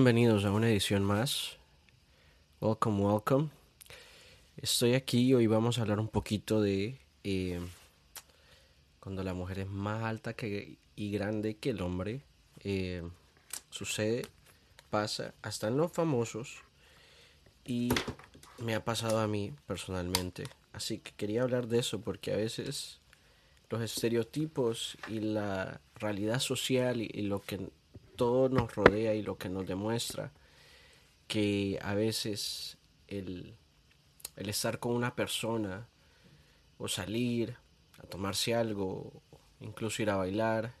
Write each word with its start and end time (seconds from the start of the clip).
Bienvenidos 0.00 0.46
a 0.46 0.50
una 0.50 0.70
edición 0.70 1.04
más. 1.04 1.58
Welcome, 2.58 3.02
welcome. 3.02 3.50
Estoy 4.56 4.94
aquí 4.94 5.26
y 5.26 5.34
hoy 5.34 5.46
vamos 5.46 5.76
a 5.76 5.82
hablar 5.82 6.00
un 6.00 6.08
poquito 6.08 6.62
de 6.62 6.98
eh, 7.22 7.60
cuando 8.98 9.22
la 9.22 9.34
mujer 9.34 9.58
es 9.58 9.68
más 9.68 10.02
alta 10.04 10.32
que, 10.32 10.78
y 10.96 11.10
grande 11.10 11.58
que 11.58 11.68
el 11.68 11.82
hombre. 11.82 12.22
Eh, 12.64 13.02
sucede, 13.68 14.22
pasa, 14.88 15.34
hasta 15.42 15.68
en 15.68 15.76
los 15.76 15.92
famosos 15.92 16.62
y 17.66 17.90
me 18.56 18.74
ha 18.74 18.82
pasado 18.82 19.18
a 19.18 19.26
mí 19.26 19.52
personalmente. 19.66 20.44
Así 20.72 20.96
que 20.96 21.12
quería 21.12 21.42
hablar 21.42 21.66
de 21.66 21.80
eso 21.80 22.00
porque 22.00 22.32
a 22.32 22.36
veces 22.36 23.00
los 23.68 23.82
estereotipos 23.82 24.96
y 25.08 25.20
la 25.20 25.82
realidad 25.96 26.40
social 26.40 27.02
y, 27.02 27.20
lo 27.20 27.42
que 27.42 27.68
todo 28.20 28.50
nos 28.50 28.74
rodea 28.74 29.14
y 29.14 29.22
lo 29.22 29.38
que 29.38 29.48
nos 29.48 29.66
demuestra 29.66 30.30
que 31.26 31.78
a 31.80 31.94
veces 31.94 32.76
el, 33.08 33.56
estar 34.36 34.78
con 34.78 34.92
una 34.92 35.16
persona 35.16 35.88
o 36.76 36.86
salir 36.86 37.56
a 37.98 38.02
tomarse 38.02 38.54
algo, 38.54 39.10
incluso 39.60 40.02
ir 40.02 40.10
a 40.10 40.16
bailar, 40.16 40.74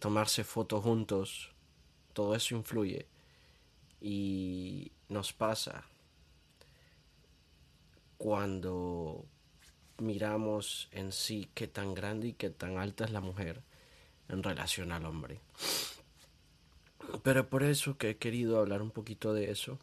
tomarse 0.00 0.42
fotos 0.42 0.82
juntos, 0.82 1.52
todo 2.14 2.34
eso 2.34 2.56
influye 2.56 3.06
y 4.00 4.90
nos 5.08 5.32
pasa 5.32 5.84
cuando 8.18 9.24
miramos 9.98 10.88
en 10.90 11.12
sí 11.12 11.48
qué 11.54 11.68
tan 11.68 11.94
grande 11.94 12.26
y 12.26 12.32
qué 12.32 12.50
tan 12.50 12.78
alta 12.78 13.04
es 13.04 13.12
la 13.12 13.20
mujer 13.20 13.62
en 14.28 14.42
relación 14.42 14.90
al 14.90 15.06
hombre. 15.06 15.38
Pero 17.22 17.48
por 17.48 17.62
eso 17.62 17.96
que 17.96 18.10
he 18.10 18.16
querido 18.16 18.58
hablar 18.58 18.82
un 18.82 18.90
poquito 18.90 19.32
de 19.32 19.50
eso 19.50 19.78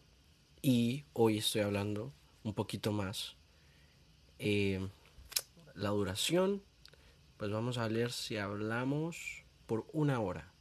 y 0.62 1.06
hoy 1.14 1.40
estoy 1.40 1.62
hablando 1.62 2.12
un 2.44 2.54
poquito 2.54 2.92
más. 2.92 3.36
Eh, 4.40 4.88
la 5.76 5.90
duración, 5.90 6.62
pues 7.38 7.52
vamos 7.52 7.78
a 7.78 7.88
ver 7.88 8.12
si 8.12 8.38
hablamos 8.38 9.44
por 9.66 9.86
una 9.94 10.20
hora. 10.20 10.52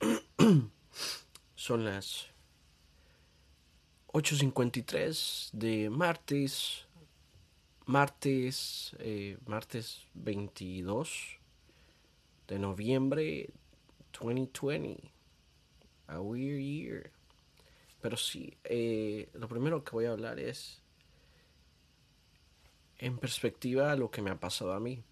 Son 1.54 1.84
las 1.84 2.28
8.53 4.12 5.50
de 5.52 5.90
martes 5.90 6.86
martes, 7.86 8.96
eh, 8.98 9.36
martes 9.46 10.06
22 10.14 11.38
de 12.48 12.58
noviembre 12.58 13.50
2020. 14.18 15.13
A 16.06 16.20
weird 16.20 16.60
year. 16.60 17.10
Pero 18.00 18.16
sí, 18.16 18.56
eh, 18.64 19.28
lo 19.34 19.48
primero 19.48 19.82
que 19.82 19.92
voy 19.92 20.04
a 20.06 20.12
hablar 20.12 20.38
es 20.38 20.82
en 22.98 23.18
perspectiva 23.18 23.96
lo 23.96 24.10
que 24.10 24.22
me 24.22 24.30
ha 24.30 24.38
pasado 24.38 24.72
a 24.72 24.80
mí. 24.80 25.02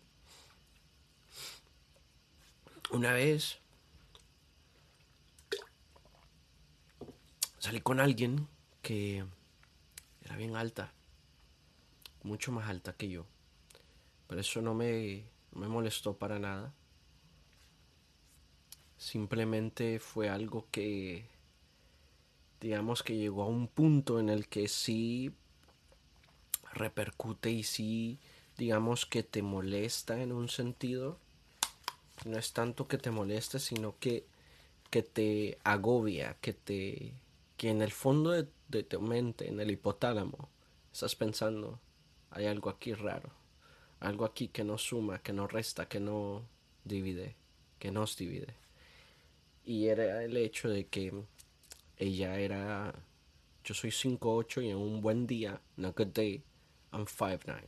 Una 2.91 3.12
vez 3.12 3.59
salí 7.59 7.81
con 7.81 8.01
alguien 8.01 8.47
que 8.83 9.25
era 10.23 10.37
bien 10.37 10.56
alta 10.56 10.93
mucho 12.25 12.53
más 12.53 12.69
alta 12.69 12.93
que 12.95 13.09
yo. 13.09 13.27
Pero 14.29 14.41
eso 14.41 14.62
no 14.62 14.75
me, 14.75 15.25
me 15.53 15.69
molestó 15.69 16.17
para 16.17 16.39
nada. 16.39 16.73
Simplemente 19.03 19.98
fue 19.98 20.28
algo 20.28 20.69
que, 20.70 21.27
digamos 22.61 23.03
que 23.03 23.17
llegó 23.17 23.42
a 23.42 23.47
un 23.47 23.67
punto 23.67 24.20
en 24.20 24.28
el 24.28 24.47
que 24.47 24.69
sí 24.69 25.33
repercute 26.72 27.50
y 27.50 27.64
sí, 27.64 28.20
digamos 28.56 29.05
que 29.05 29.25
te 29.25 29.42
molesta 29.42 30.22
en 30.22 30.31
un 30.31 30.49
sentido. 30.49 31.19
No 32.25 32.38
es 32.38 32.53
tanto 32.53 32.87
que 32.87 32.97
te 32.97 33.10
moleste, 33.10 33.59
sino 33.59 33.99
que, 33.99 34.25
que 34.88 35.03
te 35.03 35.59
agobia, 35.65 36.37
que 36.41 36.53
te 36.53 37.12
que 37.56 37.71
en 37.71 37.82
el 37.82 37.91
fondo 37.91 38.31
de, 38.31 38.47
de 38.69 38.84
tu 38.84 39.00
mente, 39.00 39.48
en 39.48 39.59
el 39.59 39.72
hipotálamo, 39.72 40.48
estás 40.93 41.16
pensando, 41.16 41.81
hay 42.31 42.47
algo 42.47 42.71
aquí 42.71 42.94
raro, 42.94 43.31
algo 43.98 44.25
aquí 44.25 44.47
que 44.47 44.62
no 44.62 44.78
suma, 44.78 45.19
que 45.19 45.32
no 45.32 45.48
resta, 45.48 45.88
que 45.88 45.98
no 45.98 46.47
divide, 46.84 47.34
que 47.81 47.91
nos 47.91 48.16
divide. 48.16 48.62
Y 49.65 49.89
era 49.89 50.25
el 50.25 50.37
hecho 50.37 50.69
de 50.69 50.87
que 50.87 51.12
ella 51.97 52.39
era, 52.39 52.95
yo 53.65 53.75
soy 53.75 53.91
5'8 53.91 54.65
y 54.65 54.71
en 54.71 54.77
un 54.77 55.00
buen 55.00 55.27
día, 55.27 55.61
en 55.77 55.84
a 55.84 55.91
good 55.91 56.09
day, 56.09 56.43
I'm 56.93 57.06
5'9. 57.06 57.62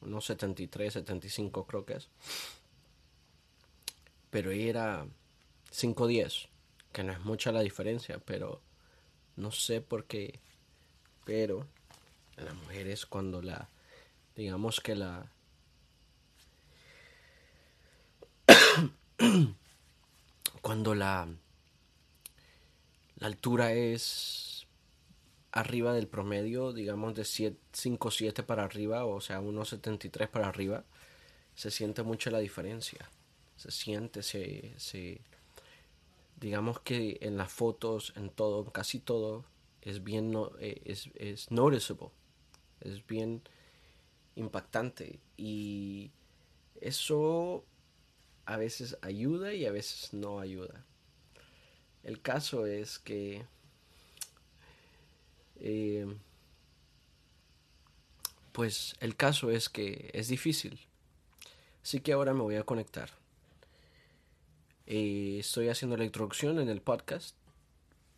Unos 0.00 0.24
73, 0.24 0.94
75 0.94 1.66
creo 1.66 1.84
que 1.84 1.94
es. 1.94 2.08
Pero 4.30 4.50
ella 4.50 4.68
era 4.68 5.06
5'10, 5.70 6.48
que 6.92 7.04
no 7.04 7.12
es 7.12 7.20
mucha 7.20 7.52
la 7.52 7.60
diferencia, 7.60 8.18
pero 8.18 8.62
no 9.36 9.52
sé 9.52 9.80
por 9.80 10.06
qué. 10.06 10.40
Pero 11.24 11.66
la 12.36 12.54
mujer 12.54 12.88
es 12.88 13.04
cuando 13.06 13.42
la, 13.42 13.68
digamos 14.34 14.80
que 14.80 14.96
la, 14.96 15.30
cuando 20.62 20.94
la, 20.94 21.28
la 23.16 23.26
altura 23.26 23.72
es 23.72 24.66
arriba 25.50 25.92
del 25.92 26.08
promedio, 26.08 26.72
digamos 26.72 27.14
de 27.14 27.24
5 27.24 28.10
7 28.10 28.42
para 28.42 28.64
arriba, 28.64 29.04
o 29.04 29.20
sea, 29.20 29.42
1,73 29.42 30.28
para 30.28 30.48
arriba, 30.48 30.84
se 31.54 31.70
siente 31.70 32.02
mucho 32.02 32.30
la 32.30 32.38
diferencia. 32.38 33.10
Se 33.56 33.70
siente, 33.70 34.22
se, 34.22 34.72
se, 34.78 35.20
digamos 36.40 36.80
que 36.80 37.18
en 37.20 37.36
las 37.36 37.52
fotos, 37.52 38.14
en 38.16 38.30
todo, 38.30 38.64
casi 38.72 38.98
todo, 38.98 39.44
es 39.82 40.02
bien, 40.02 40.30
no, 40.30 40.52
eh, 40.58 40.80
es, 40.86 41.10
es 41.14 41.50
noticeable 41.50 42.10
es 42.84 43.06
bien 43.06 43.42
impactante 44.34 45.20
y 45.36 46.10
eso 46.80 47.64
a 48.44 48.56
veces 48.56 48.96
ayuda 49.02 49.54
y 49.54 49.66
a 49.66 49.72
veces 49.72 50.12
no 50.12 50.40
ayuda. 50.40 50.84
El 52.02 52.20
caso 52.20 52.66
es 52.66 52.98
que 52.98 53.44
eh, 55.60 56.06
pues 58.52 58.96
el 59.00 59.16
caso 59.16 59.50
es 59.50 59.68
que 59.68 60.10
es 60.12 60.28
difícil. 60.28 60.78
Así 61.82 62.00
que 62.00 62.12
ahora 62.12 62.34
me 62.34 62.42
voy 62.42 62.56
a 62.56 62.64
conectar. 62.64 63.10
Eh, 64.86 65.38
estoy 65.40 65.68
haciendo 65.68 65.96
la 65.96 66.04
introducción 66.04 66.58
en 66.58 66.68
el 66.68 66.80
podcast 66.80 67.36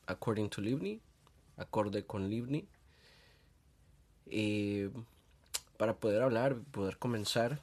According 0.07 0.51
to 0.51 0.61
Livni, 0.61 1.01
acorde 1.57 2.05
con 2.05 2.29
Livni. 2.29 2.67
Eh, 4.27 4.91
para 5.77 5.97
poder 5.97 6.23
hablar, 6.23 6.57
poder 6.73 6.99
comenzar, 6.99 7.61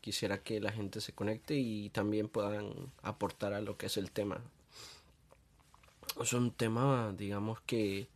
quisiera 0.00 0.42
que 0.42 0.60
la 0.60 0.72
gente 0.72 1.00
se 1.00 1.12
conecte 1.12 1.54
y 1.54 1.90
también 1.90 2.28
puedan 2.28 2.92
aportar 3.02 3.52
a 3.52 3.60
lo 3.60 3.76
que 3.76 3.86
es 3.86 3.96
el 3.96 4.10
tema. 4.10 4.40
Es 6.20 6.32
un 6.32 6.52
tema, 6.52 7.14
digamos 7.16 7.60
que 7.62 8.08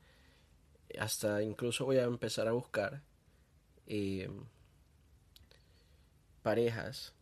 hasta 0.99 1.43
incluso 1.43 1.85
voy 1.85 1.99
a 1.99 2.05
empezar 2.05 2.49
a 2.49 2.53
buscar 2.53 3.03
eh, 3.87 4.31
parejas 6.43 7.13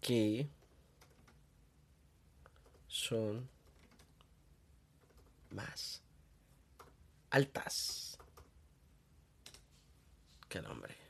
que 0.00 0.46
son 2.88 3.48
más 5.50 6.02
altas 7.30 8.18
que 10.48 10.58
el 10.58 10.66
hombre. 10.66 11.03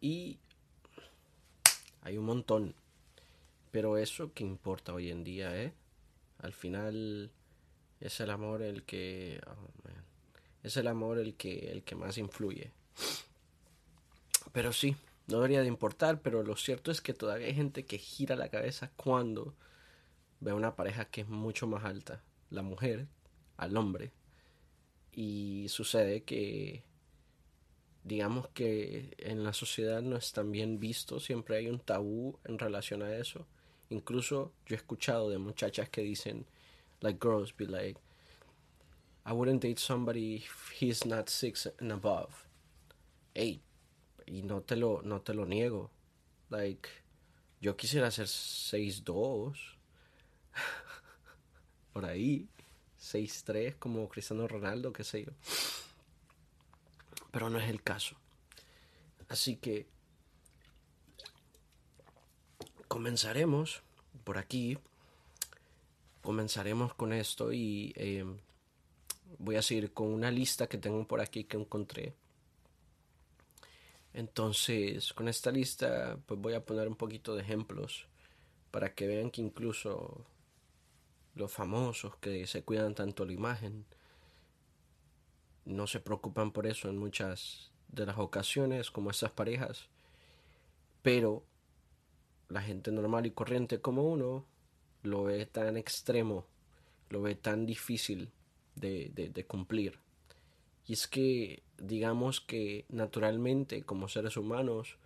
Y 0.00 0.38
hay 2.02 2.16
un 2.16 2.24
montón. 2.24 2.74
Pero 3.70 3.98
eso 3.98 4.32
que 4.32 4.44
importa 4.44 4.94
hoy 4.94 5.10
en 5.10 5.24
día, 5.24 5.60
¿eh? 5.60 5.72
Al 6.38 6.52
final 6.52 7.30
es 8.00 8.20
el 8.20 8.30
amor 8.30 8.62
el 8.62 8.84
que 8.84 9.40
oh, 9.46 9.88
es 10.62 10.76
el 10.76 10.86
amor 10.86 11.18
el 11.18 11.34
que 11.34 11.70
el 11.70 11.82
que 11.82 11.94
más 11.94 12.18
influye. 12.18 12.72
Pero 14.52 14.72
sí, 14.72 14.96
no 15.26 15.36
debería 15.36 15.60
de 15.60 15.68
importar, 15.68 16.20
pero 16.22 16.42
lo 16.42 16.56
cierto 16.56 16.90
es 16.90 17.00
que 17.00 17.14
todavía 17.14 17.48
hay 17.48 17.54
gente 17.54 17.84
que 17.84 17.98
gira 17.98 18.36
la 18.36 18.48
cabeza 18.48 18.90
cuando 18.96 19.54
ve 20.40 20.52
a 20.52 20.54
una 20.54 20.76
pareja 20.76 21.04
que 21.06 21.22
es 21.22 21.28
mucho 21.28 21.66
más 21.66 21.84
alta, 21.84 22.22
la 22.50 22.62
mujer 22.62 23.06
al 23.56 23.76
hombre 23.76 24.12
y 25.12 25.66
sucede 25.68 26.22
que 26.22 26.84
digamos 28.08 28.48
que 28.48 29.14
en 29.18 29.44
la 29.44 29.52
sociedad 29.52 30.02
no 30.02 30.16
es 30.16 30.32
tan 30.32 30.50
bien 30.50 30.80
visto, 30.80 31.20
siempre 31.20 31.56
hay 31.56 31.68
un 31.68 31.78
tabú 31.78 32.38
en 32.44 32.58
relación 32.58 33.02
a 33.02 33.14
eso 33.14 33.46
Incluso 33.90 34.52
yo 34.66 34.74
he 34.74 34.78
escuchado 34.78 35.30
de 35.30 35.38
muchachas 35.38 35.88
que 35.88 36.02
dicen, 36.02 36.46
like 37.00 37.18
girls 37.20 37.56
be 37.56 37.66
like, 37.66 37.98
I 39.24 39.32
wouldn't 39.32 39.62
date 39.62 39.78
somebody 39.78 40.36
if 40.36 40.72
he's 40.78 41.06
not 41.06 41.28
six 41.28 41.66
and 41.80 41.92
above. 41.92 42.46
Hey, 43.34 43.62
y 44.26 44.42
no 44.42 44.60
te 44.60 44.76
lo, 44.76 45.00
no 45.02 45.20
te 45.20 45.32
lo 45.32 45.46
niego. 45.46 45.90
Like, 46.50 46.88
yo 47.60 47.76
quisiera 47.76 48.10
ser 48.10 48.26
6'2. 48.26 49.54
Por 51.92 52.04
ahí. 52.04 52.48
6'3 53.00 53.76
como 53.78 54.08
Cristiano 54.08 54.48
Ronaldo, 54.48 54.92
qué 54.92 55.04
sé 55.04 55.24
yo. 55.24 55.32
Pero 57.30 57.50
no 57.50 57.58
es 57.58 57.68
el 57.68 57.82
caso. 57.82 58.16
Así 59.28 59.56
que 59.56 59.86
comenzaremos 62.88 63.82
por 64.24 64.38
aquí. 64.38 64.78
Comenzaremos 66.22 66.94
con 66.94 67.12
esto 67.12 67.52
y 67.52 67.92
eh, 67.96 68.24
voy 69.38 69.56
a 69.56 69.62
seguir 69.62 69.92
con 69.92 70.08
una 70.08 70.30
lista 70.30 70.66
que 70.66 70.78
tengo 70.78 71.06
por 71.06 71.20
aquí 71.20 71.44
que 71.44 71.56
encontré. 71.56 72.14
Entonces, 74.14 75.12
con 75.12 75.28
esta 75.28 75.50
lista, 75.50 76.18
pues 76.26 76.40
voy 76.40 76.54
a 76.54 76.64
poner 76.64 76.88
un 76.88 76.96
poquito 76.96 77.34
de 77.36 77.42
ejemplos 77.42 78.06
para 78.70 78.94
que 78.94 79.06
vean 79.06 79.30
que 79.30 79.42
incluso 79.42 80.24
los 81.34 81.52
famosos 81.52 82.16
que 82.16 82.46
se 82.46 82.62
cuidan 82.62 82.94
tanto 82.94 83.24
la 83.24 83.32
imagen 83.32 83.86
no 85.68 85.86
se 85.86 86.00
preocupan 86.00 86.50
por 86.50 86.66
eso 86.66 86.88
en 86.88 86.98
muchas 86.98 87.70
de 87.88 88.06
las 88.06 88.18
ocasiones, 88.18 88.90
como 88.90 89.10
estas 89.10 89.30
parejas, 89.30 89.88
pero 91.02 91.44
la 92.48 92.62
gente 92.62 92.90
normal 92.90 93.26
y 93.26 93.30
corriente 93.30 93.80
como 93.80 94.02
uno 94.04 94.46
lo 95.02 95.24
ve 95.24 95.46
tan 95.46 95.76
extremo, 95.76 96.46
lo 97.10 97.22
ve 97.22 97.34
tan 97.34 97.66
difícil 97.66 98.30
de, 98.74 99.10
de, 99.14 99.44
cumplir. 99.44 99.98
Y 100.86 100.94
es 100.94 101.06
que, 101.06 101.62
digamos 101.76 102.40
que 102.40 102.86
naturalmente 102.88 103.82
como 103.82 104.08
seres 104.08 104.36
humanos, 104.36 104.96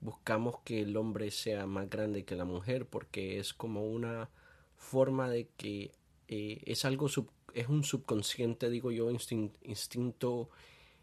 buscamos 0.00 0.58
que 0.64 0.82
el 0.82 0.96
hombre 0.96 1.30
sea 1.30 1.66
más 1.66 1.88
grande 1.88 2.24
que 2.24 2.36
la 2.36 2.44
mujer 2.44 2.86
porque 2.86 3.38
es 3.38 3.54
como 3.54 3.86
una 3.86 4.28
forma 4.76 5.30
de 5.30 5.48
que 5.56 5.92
eh, 6.28 6.62
es 6.66 6.84
algo 6.84 7.08
es 7.54 7.68
un 7.68 7.84
subconsciente 7.84 8.70
digo 8.70 8.90
yo 8.90 9.10
instinto 9.10 10.50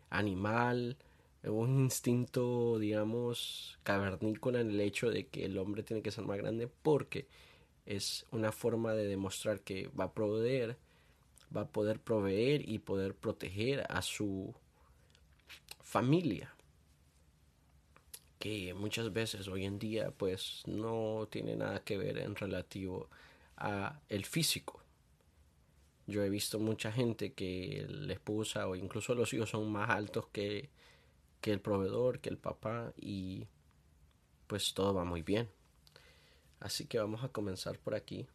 animal 0.09 0.97
un 1.43 1.79
instinto 1.79 2.79
digamos 2.79 3.77
cavernícola 3.83 4.61
en 4.61 4.69
el 4.69 4.79
hecho 4.79 5.09
de 5.09 5.27
que 5.27 5.45
el 5.45 5.57
hombre 5.57 5.83
tiene 5.83 6.01
que 6.01 6.11
ser 6.11 6.25
más 6.25 6.37
grande 6.37 6.67
porque 6.67 7.27
es 7.85 8.25
una 8.31 8.51
forma 8.51 8.93
de 8.93 9.07
demostrar 9.07 9.61
que 9.61 9.89
va 9.99 10.05
a 10.05 10.13
proveer 10.13 10.77
va 11.55 11.61
a 11.61 11.67
poder 11.67 11.99
proveer 11.99 12.67
y 12.67 12.79
poder 12.79 13.13
proteger 13.15 13.85
a 13.89 14.01
su 14.01 14.53
familia 15.81 16.53
que 18.43 18.73
muchas 18.73 19.13
veces 19.13 19.47
hoy 19.47 19.63
en 19.63 19.79
día 19.79 20.11
pues 20.11 20.63
no 20.65 21.29
tiene 21.31 21.55
nada 21.55 21.79
que 21.79 21.97
ver 21.97 22.17
en 22.17 22.35
relativo 22.35 23.07
a 23.55 24.01
el 24.09 24.25
físico. 24.25 24.82
Yo 26.05 26.23
he 26.23 26.29
visto 26.29 26.59
mucha 26.59 26.91
gente 26.91 27.33
que 27.33 27.85
la 27.89 28.13
esposa 28.13 28.67
o 28.67 28.75
incluso 28.75 29.15
los 29.15 29.33
hijos 29.33 29.49
son 29.51 29.71
más 29.71 29.89
altos 29.89 30.27
que, 30.31 30.69
que 31.41 31.51
el 31.51 31.61
proveedor, 31.61 32.19
que 32.19 32.29
el 32.29 32.37
papá 32.37 32.93
y 32.99 33.47
pues 34.47 34.73
todo 34.73 34.93
va 34.93 35.05
muy 35.05 35.21
bien. 35.21 35.49
Así 36.59 36.85
que 36.85 36.99
vamos 36.99 37.23
a 37.23 37.29
comenzar 37.29 37.77
por 37.79 37.95
aquí. 37.95 38.27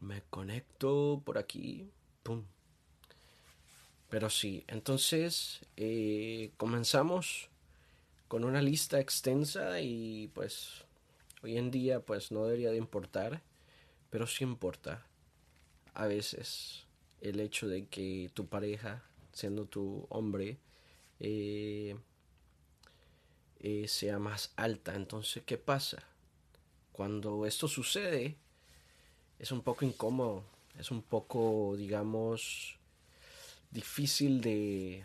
Me 0.00 0.22
conecto 0.30 1.22
por 1.24 1.38
aquí. 1.38 1.88
Pum. 2.22 2.44
Pero 4.08 4.30
sí, 4.30 4.64
entonces 4.68 5.60
eh, 5.76 6.52
comenzamos 6.56 7.48
con 8.28 8.44
una 8.44 8.62
lista 8.62 9.00
extensa 9.00 9.80
y 9.80 10.28
pues 10.34 10.84
hoy 11.42 11.56
en 11.58 11.70
día 11.70 12.00
pues 12.00 12.32
no 12.32 12.44
debería 12.44 12.70
de 12.70 12.76
importar, 12.76 13.42
pero 14.10 14.26
sí 14.26 14.44
importa 14.44 15.06
a 15.94 16.06
veces 16.06 16.86
el 17.20 17.40
hecho 17.40 17.68
de 17.68 17.86
que 17.86 18.30
tu 18.34 18.46
pareja, 18.46 19.02
siendo 19.32 19.66
tu 19.66 20.06
hombre, 20.10 20.58
eh, 21.20 21.96
eh, 23.60 23.88
sea 23.88 24.18
más 24.18 24.52
alta. 24.56 24.94
Entonces, 24.94 25.42
¿qué 25.44 25.56
pasa? 25.56 26.02
Cuando 26.92 27.46
esto 27.46 27.68
sucede, 27.68 28.36
es 29.38 29.52
un 29.52 29.62
poco 29.62 29.84
incómodo, 29.84 30.44
es 30.78 30.90
un 30.90 31.02
poco, 31.02 31.74
digamos, 31.76 32.78
difícil 33.70 34.40
de, 34.40 35.04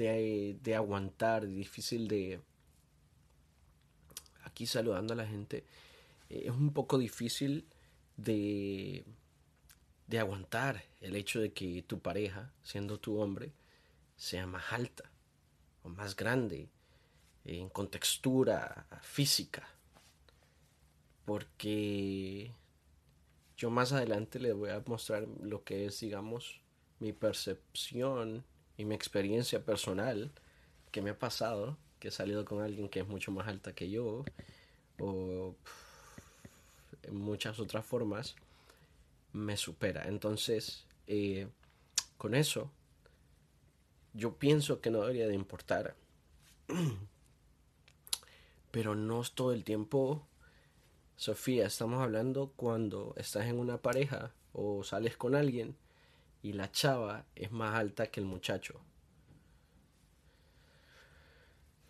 de, 0.00 0.56
de 0.62 0.74
aguantar, 0.74 1.46
difícil 1.46 2.08
de... 2.08 2.40
Aquí 4.44 4.66
saludando 4.66 5.12
a 5.12 5.16
la 5.16 5.26
gente, 5.26 5.64
eh, 6.30 6.44
es 6.46 6.50
un 6.50 6.72
poco 6.72 6.96
difícil 6.96 7.66
de, 8.16 9.04
de 10.06 10.18
aguantar 10.18 10.82
el 11.02 11.16
hecho 11.16 11.40
de 11.40 11.52
que 11.52 11.82
tu 11.82 12.00
pareja, 12.00 12.50
siendo 12.62 12.98
tu 12.98 13.20
hombre, 13.20 13.52
sea 14.16 14.46
más 14.46 14.72
alta 14.72 15.10
o 15.82 15.90
más 15.90 16.16
grande 16.16 16.70
en 17.44 17.68
contextura 17.68 18.86
física. 19.02 19.68
Porque 21.26 22.52
yo 23.58 23.68
más 23.70 23.92
adelante 23.92 24.40
les 24.40 24.54
voy 24.54 24.70
a 24.70 24.82
mostrar 24.86 25.28
lo 25.42 25.62
que 25.62 25.84
es, 25.84 26.00
digamos, 26.00 26.62
mi 26.98 27.12
percepción 27.12 28.44
y 28.80 28.86
mi 28.86 28.94
experiencia 28.94 29.62
personal 29.62 30.32
que 30.90 31.02
me 31.02 31.10
ha 31.10 31.18
pasado, 31.18 31.76
que 31.98 32.08
he 32.08 32.10
salido 32.10 32.46
con 32.46 32.62
alguien 32.62 32.88
que 32.88 33.00
es 33.00 33.06
mucho 33.06 33.30
más 33.30 33.46
alta 33.46 33.74
que 33.74 33.90
yo, 33.90 34.24
o 34.98 35.54
en 37.02 37.14
muchas 37.14 37.60
otras 37.60 37.84
formas, 37.84 38.36
me 39.34 39.58
supera. 39.58 40.08
Entonces, 40.08 40.86
eh, 41.06 41.48
con 42.16 42.34
eso, 42.34 42.70
yo 44.14 44.38
pienso 44.38 44.80
que 44.80 44.90
no 44.90 45.02
debería 45.02 45.28
de 45.28 45.34
importar. 45.34 45.94
Pero 48.70 48.94
no 48.94 49.20
es 49.20 49.32
todo 49.32 49.52
el 49.52 49.62
tiempo. 49.62 50.26
Sofía, 51.16 51.66
estamos 51.66 52.02
hablando 52.02 52.54
cuando 52.56 53.12
estás 53.18 53.44
en 53.44 53.58
una 53.58 53.76
pareja 53.76 54.32
o 54.54 54.82
sales 54.84 55.18
con 55.18 55.34
alguien 55.34 55.76
y 56.42 56.52
la 56.52 56.70
chava 56.70 57.24
es 57.34 57.50
más 57.52 57.74
alta 57.74 58.06
que 58.06 58.20
el 58.20 58.26
muchacho. 58.26 58.80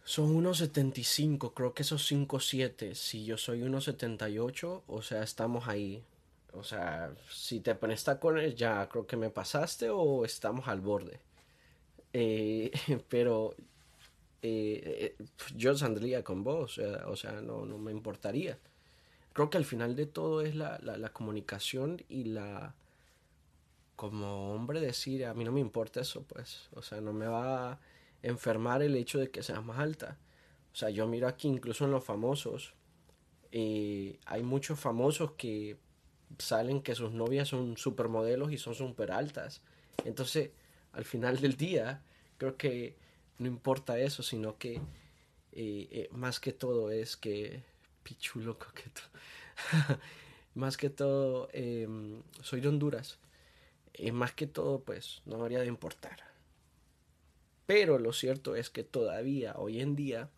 Son 0.04 0.34
unos 0.34 0.58
75, 0.58 1.54
creo 1.54 1.72
que 1.72 1.82
esos 1.82 2.10
5'7. 2.10 2.94
Si 2.94 3.24
yo 3.24 3.36
soy 3.38 3.62
unos 3.62 3.84
78, 3.84 4.84
o 4.86 5.02
sea, 5.02 5.22
estamos 5.22 5.68
ahí. 5.68 6.02
O 6.52 6.64
sea, 6.64 7.14
si 7.30 7.60
te 7.60 7.74
pones 7.76 8.02
tacones, 8.02 8.56
ya 8.56 8.88
creo 8.88 9.06
que 9.06 9.16
me 9.16 9.30
pasaste 9.30 9.88
o 9.90 10.24
estamos 10.24 10.66
al 10.68 10.80
borde. 10.80 11.20
Eh, 12.12 12.72
pero 13.08 13.54
eh, 14.42 15.14
eh, 15.18 15.24
yo 15.56 15.76
saldría 15.76 16.24
con 16.24 16.42
vos, 16.42 16.78
o 16.78 17.16
sea, 17.16 17.40
no, 17.40 17.64
no 17.66 17.78
me 17.78 17.92
importaría. 17.92 18.58
Creo 19.32 19.48
que 19.48 19.58
al 19.58 19.64
final 19.64 19.94
de 19.94 20.06
todo 20.06 20.42
es 20.42 20.56
la, 20.56 20.78
la 20.80 21.12
comunicación 21.12 22.02
y 22.08 22.24
la, 22.24 22.74
como 24.00 24.54
hombre 24.54 24.80
decir, 24.80 25.26
a 25.26 25.34
mí 25.34 25.44
no 25.44 25.52
me 25.52 25.60
importa 25.60 26.00
eso, 26.00 26.22
pues, 26.22 26.70
o 26.72 26.80
sea, 26.80 27.02
no 27.02 27.12
me 27.12 27.26
va 27.26 27.72
a 27.72 27.80
enfermar 28.22 28.80
el 28.80 28.96
hecho 28.96 29.18
de 29.18 29.30
que 29.30 29.42
seas 29.42 29.62
más 29.62 29.78
alta. 29.78 30.16
O 30.72 30.74
sea, 30.74 30.88
yo 30.88 31.06
miro 31.06 31.28
aquí 31.28 31.48
incluso 31.48 31.84
en 31.84 31.90
los 31.90 32.02
famosos, 32.02 32.72
eh, 33.52 34.18
hay 34.24 34.42
muchos 34.42 34.80
famosos 34.80 35.32
que 35.32 35.76
salen 36.38 36.80
que 36.80 36.94
sus 36.94 37.12
novias 37.12 37.48
son 37.48 37.76
supermodelos 37.76 38.50
y 38.52 38.56
son 38.56 38.74
súper 38.74 39.12
altas. 39.12 39.60
Entonces, 40.06 40.48
al 40.92 41.04
final 41.04 41.38
del 41.38 41.58
día, 41.58 42.02
creo 42.38 42.56
que 42.56 42.96
no 43.36 43.48
importa 43.48 43.98
eso, 43.98 44.22
sino 44.22 44.56
que 44.56 44.76
eh, 44.76 44.80
eh, 45.52 46.08
más 46.12 46.40
que 46.40 46.54
todo 46.54 46.90
es 46.90 47.18
que... 47.18 47.62
Pichulo 48.02 48.58
coqueto. 48.58 49.02
más 50.54 50.78
que 50.78 50.88
todo, 50.88 51.50
em, 51.52 52.22
soy 52.40 52.62
de 52.62 52.68
Honduras 52.68 53.18
y 53.94 54.12
más 54.12 54.32
que 54.32 54.46
todo, 54.46 54.80
pues 54.80 55.22
no 55.26 55.36
debería 55.36 55.60
de 55.60 55.66
importar. 55.66 56.24
Pero 57.66 57.98
lo 57.98 58.12
cierto 58.12 58.56
es 58.56 58.70
que 58.70 58.82
todavía 58.82 59.54
hoy 59.56 59.80
en 59.80 59.94
día 59.96 60.28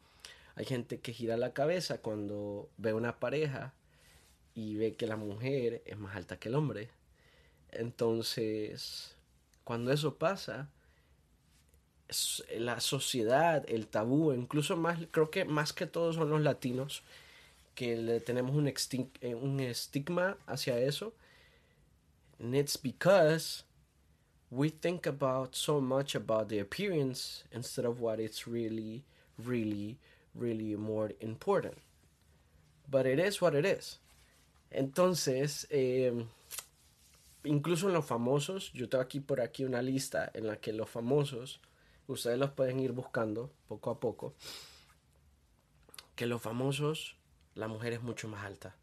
hay 0.55 0.65
gente 0.65 1.01
que 1.01 1.13
gira 1.13 1.37
la 1.37 1.53
cabeza 1.53 1.99
cuando 1.99 2.69
ve 2.77 2.93
una 2.93 3.19
pareja 3.19 3.73
y 4.55 4.77
ve 4.77 4.95
que 4.95 5.07
la 5.07 5.17
mujer 5.17 5.83
es 5.87 5.99
más 5.99 6.15
alta 6.15 6.39
que 6.39 6.49
el 6.49 6.55
hombre. 6.55 6.91
Entonces, 7.71 9.17
cuando 9.65 9.93
eso 9.93 10.17
pasa, 10.17 10.69
la 12.59 12.81
sociedad, 12.81 13.65
el 13.69 13.87
tabú, 13.87 14.33
incluso 14.33 14.77
más, 14.77 14.99
creo 15.11 15.31
que 15.31 15.45
más 15.45 15.73
que 15.73 15.87
todos 15.87 16.17
son 16.17 16.31
los 16.31 16.43
latinos, 16.43 17.03
que 17.75 18.23
tenemos 18.25 18.55
eh, 19.21 19.35
un 19.35 19.61
estigma 19.61 20.37
hacia 20.47 20.79
eso. 20.79 21.15
And 22.43 22.57
it's 22.57 22.77
because 22.77 23.63
we 24.51 24.69
think 24.69 25.07
about 25.07 25.55
so 25.55 25.81
much 25.81 26.17
about 26.17 26.49
the 26.49 26.59
appearance 26.59 27.45
instead 27.53 27.85
of 27.85 28.01
what 28.01 28.19
it's 28.19 28.49
really, 28.49 29.05
really, 29.39 29.99
really 30.35 30.75
more 30.75 31.13
important. 31.21 31.79
But 32.91 33.07
it 33.07 33.21
is 33.21 33.41
what 33.41 33.55
it 33.55 33.65
is. 33.65 33.99
Entonces, 34.73 35.67
eh, 35.71 36.11
incluso 37.45 37.87
en 37.87 37.95
los 37.95 38.07
famosos, 38.07 38.73
yo 38.73 38.89
tengo 38.89 39.05
aquí 39.05 39.21
por 39.21 39.41
aquí 39.41 39.65
una 39.65 39.81
lista 39.81 40.31
en 40.35 40.49
la 40.49 40.57
que 40.57 40.73
los 40.73 40.91
famosos, 40.91 41.61
ustedes 42.09 42.39
los 42.39 42.51
pueden 42.51 42.81
ir 42.81 42.91
buscando 42.91 43.51
poco 43.69 43.91
a 43.91 44.01
poco, 44.01 44.35
que 46.17 46.27
los 46.27 46.43
famosos, 46.43 47.15
la 47.55 47.69
mujer 47.69 47.93
es 47.93 48.03
mucho 48.03 48.27
más 48.27 48.45
alta. 48.45 48.75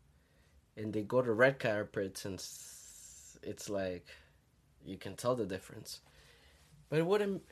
And 0.77 0.93
they 0.93 1.03
go 1.03 1.21
to 1.21 1.33
red 1.33 1.59
carpets 1.59 2.25
and 2.25 2.39
it's 3.43 3.69
like, 3.69 4.05
you 4.85 4.97
can 4.97 5.15
tell 5.15 5.35
the 5.35 5.45
difference. 5.45 6.01
But 6.89 6.99
it 6.99 7.05
wouldn't, 7.05 7.43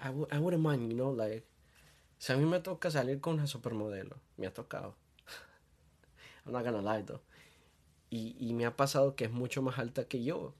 I, 0.00 0.12
I 0.30 0.38
wouldn't 0.38 0.62
mind, 0.62 0.90
you 0.90 0.96
know, 0.96 1.10
like, 1.10 1.44
si 2.18 2.32
a 2.32 2.36
mí 2.36 2.48
me 2.48 2.60
toca 2.60 2.90
salir 2.90 3.20
con 3.20 3.34
una 3.34 3.46
supermodelo, 3.46 4.16
me 4.38 4.46
ha 4.46 4.50
tocado. 4.50 4.94
I'm 6.46 6.52
not 6.52 6.64
gonna 6.64 6.80
lie 6.80 7.02
though 7.02 7.20
y, 8.14 8.52
me 8.52 8.66
ha 8.66 8.76
pasado 8.76 9.16
que 9.16 9.24
es 9.24 9.30
mucho 9.30 9.62
más 9.62 9.78
alta 9.78 10.04
que 10.04 10.22
yo. 10.22 10.54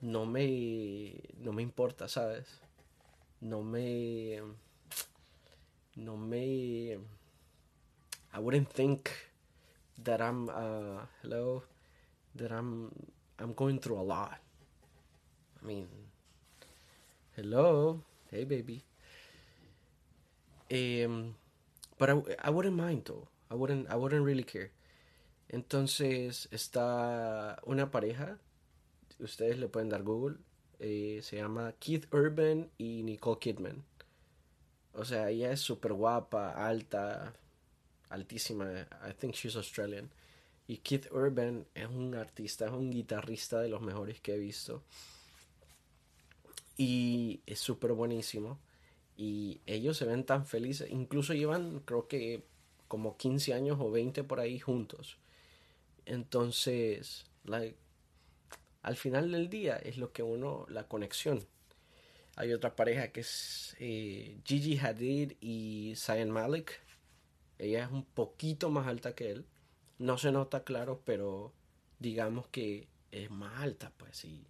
No 0.00 0.26
me, 0.26 1.20
no 1.38 1.52
me 1.52 1.62
importa, 1.62 2.08
¿sabes? 2.08 2.60
No 3.40 3.62
me, 3.62 4.40
no 5.96 6.16
me, 6.16 6.98
I 8.32 8.38
wouldn't 8.38 8.70
think 8.70 9.10
that 10.02 10.20
I'm, 10.20 10.48
uh, 10.48 11.04
hello, 11.22 11.62
that 12.36 12.52
I'm, 12.52 12.90
I'm 13.38 13.52
going 13.54 13.78
through 13.78 13.98
a 13.98 14.06
lot. 14.06 14.38
I 15.62 15.66
mean, 15.66 15.88
hello, 17.36 18.00
hey 18.30 18.44
baby. 18.44 18.84
Um, 20.70 21.34
but 21.98 22.10
I, 22.10 22.22
I 22.44 22.50
wouldn't 22.50 22.76
mind 22.76 23.04
though. 23.06 23.28
I 23.50 23.54
wouldn't, 23.54 23.90
I 23.90 23.96
wouldn't 23.96 24.24
really 24.24 24.44
care. 24.44 24.70
Entonces 25.48 26.48
está 26.50 27.60
una 27.66 27.90
pareja, 27.90 28.38
ustedes 29.20 29.58
le 29.58 29.68
pueden 29.68 29.90
dar 29.90 30.02
Google, 30.02 30.38
eh, 30.80 31.20
se 31.22 31.36
llama 31.36 31.72
Keith 31.78 32.06
Urban 32.12 32.70
y 32.78 33.02
Nicole 33.02 33.38
Kidman. 33.38 33.84
O 34.94 35.04
sea, 35.04 35.28
ella 35.30 35.52
es 35.52 35.60
súper 35.60 35.92
guapa, 35.92 36.50
alta, 36.50 37.34
altísima. 38.10 38.86
I 39.02 39.12
think 39.12 39.34
she's 39.34 39.56
Australian. 39.56 40.10
Y 40.66 40.78
Keith 40.78 41.10
Urban 41.12 41.66
es 41.74 41.88
un 41.88 42.14
artista, 42.14 42.66
es 42.66 42.72
un 42.72 42.90
guitarrista 42.90 43.60
de 43.60 43.68
los 43.68 43.82
mejores 43.82 44.20
que 44.20 44.34
he 44.34 44.38
visto. 44.38 44.82
Y 46.76 47.40
es 47.46 47.60
súper 47.60 47.92
buenísimo. 47.92 48.58
Y 49.16 49.60
ellos 49.66 49.96
se 49.96 50.06
ven 50.06 50.24
tan 50.24 50.46
felices. 50.46 50.90
Incluso 50.90 51.34
llevan, 51.34 51.80
creo 51.80 52.08
que, 52.08 52.44
como 52.88 53.16
15 53.16 53.54
años 53.54 53.78
o 53.80 53.90
20 53.90 54.24
por 54.24 54.40
ahí 54.40 54.58
juntos. 54.58 55.18
Entonces, 56.06 57.26
like, 57.44 57.76
al 58.82 58.96
final 58.96 59.30
del 59.30 59.48
día 59.48 59.76
es 59.76 59.98
lo 59.98 60.12
que 60.12 60.22
uno, 60.22 60.66
la 60.68 60.88
conexión. 60.88 61.46
Hay 62.36 62.52
otra 62.52 62.74
pareja 62.74 63.08
que 63.12 63.20
es 63.20 63.76
eh, 63.78 64.38
Gigi 64.44 64.78
Hadid 64.78 65.34
y 65.40 65.94
Zayn 65.96 66.30
Malik. 66.30 66.80
Ella 67.58 67.84
es 67.84 67.90
un 67.92 68.04
poquito 68.04 68.70
más 68.70 68.88
alta 68.88 69.14
que 69.14 69.30
él. 69.30 69.46
No 69.98 70.18
se 70.18 70.32
nota 70.32 70.64
claro, 70.64 71.00
pero 71.04 71.52
digamos 71.98 72.48
que 72.48 72.88
es 73.10 73.30
más 73.30 73.60
alta, 73.62 73.92
pues. 73.96 74.24
Y 74.24 74.46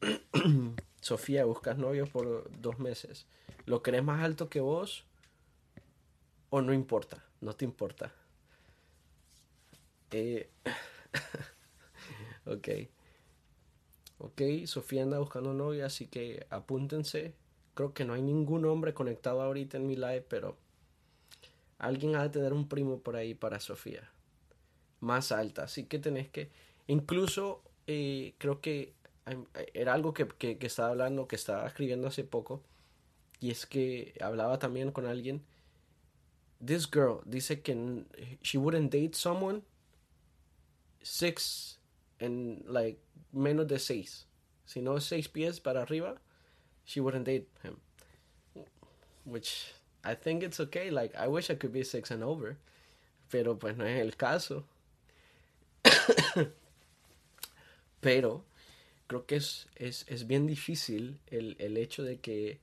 Sofía, 1.00 1.44
buscas 1.44 1.78
novio 1.78 2.06
por 2.06 2.50
dos 2.60 2.78
meses. 2.78 3.26
¿Lo 3.66 3.82
crees 3.82 4.02
más 4.02 4.22
alto 4.22 4.48
que 4.48 4.60
vos? 4.60 5.04
¿O 6.50 6.62
no 6.62 6.72
importa? 6.72 7.24
No 7.40 7.54
te 7.54 7.64
importa. 7.64 8.12
Eh, 10.10 10.48
ok. 12.46 12.68
Ok, 14.18 14.40
Sofía 14.66 15.02
anda 15.02 15.18
buscando 15.18 15.52
novia, 15.52 15.86
así 15.86 16.06
que 16.06 16.46
apúntense. 16.48 17.34
Creo 17.74 17.92
que 17.92 18.04
no 18.04 18.14
hay 18.14 18.22
ningún 18.22 18.64
hombre 18.64 18.94
conectado 18.94 19.42
ahorita 19.42 19.76
en 19.76 19.86
mi 19.86 19.96
live, 19.96 20.22
pero 20.22 20.56
alguien 21.78 22.16
ha 22.16 22.22
de 22.22 22.30
tener 22.30 22.52
un 22.52 22.68
primo 22.68 23.00
por 23.00 23.16
ahí 23.16 23.34
para 23.34 23.60
Sofía. 23.60 24.10
Más 25.04 25.32
alta, 25.32 25.64
así 25.64 25.84
que 25.84 25.98
tenés 25.98 26.28
que... 26.28 26.48
Incluso 26.86 27.62
eh, 27.86 28.34
creo 28.38 28.60
que 28.60 28.94
era 29.74 29.92
algo 29.92 30.14
que, 30.14 30.26
que, 30.26 30.58
estaba 30.66 30.88
hablando, 30.88 31.28
que 31.28 31.36
estaba 31.36 31.66
escribiendo 31.66 32.08
hace 32.08 32.24
poco. 32.24 32.62
Y 33.40 33.50
es 33.50 33.66
que 33.66 34.14
hablaba 34.20 34.58
también 34.58 34.92
con 34.92 35.06
alguien. 35.06 35.42
This 36.64 36.88
girl 36.90 37.20
dice 37.26 37.60
que 37.60 38.04
she 38.42 38.56
wouldn't 38.56 38.90
date 38.90 39.14
someone 39.14 39.62
six 41.02 41.78
en 42.18 42.64
like 42.66 42.98
menos 43.32 43.66
de 43.66 43.78
seis. 43.78 44.26
Si 44.64 44.80
no 44.80 44.98
seis 45.00 45.28
pies 45.28 45.60
para 45.60 45.82
arriba, 45.82 46.20
she 46.86 47.00
wouldn't 47.00 47.26
date 47.26 47.48
him. 47.62 47.76
Which 49.26 49.74
I 50.04 50.14
think 50.14 50.42
it's 50.42 50.60
okay. 50.60 50.90
Like 50.90 51.14
I 51.16 51.28
wish 51.28 51.50
I 51.50 51.56
could 51.56 51.72
be 51.72 51.84
six 51.84 52.10
and 52.10 52.22
over. 52.22 52.56
Pero 53.30 53.56
pues 53.56 53.76
no 53.76 53.84
es 53.84 54.00
el 54.00 54.12
caso. 54.12 54.64
Pero 58.00 58.44
creo 59.06 59.26
que 59.26 59.36
es, 59.36 59.68
es, 59.76 60.04
es 60.08 60.26
bien 60.26 60.46
difícil 60.46 61.20
el, 61.28 61.56
el 61.58 61.76
hecho 61.76 62.02
de 62.02 62.18
que 62.18 62.60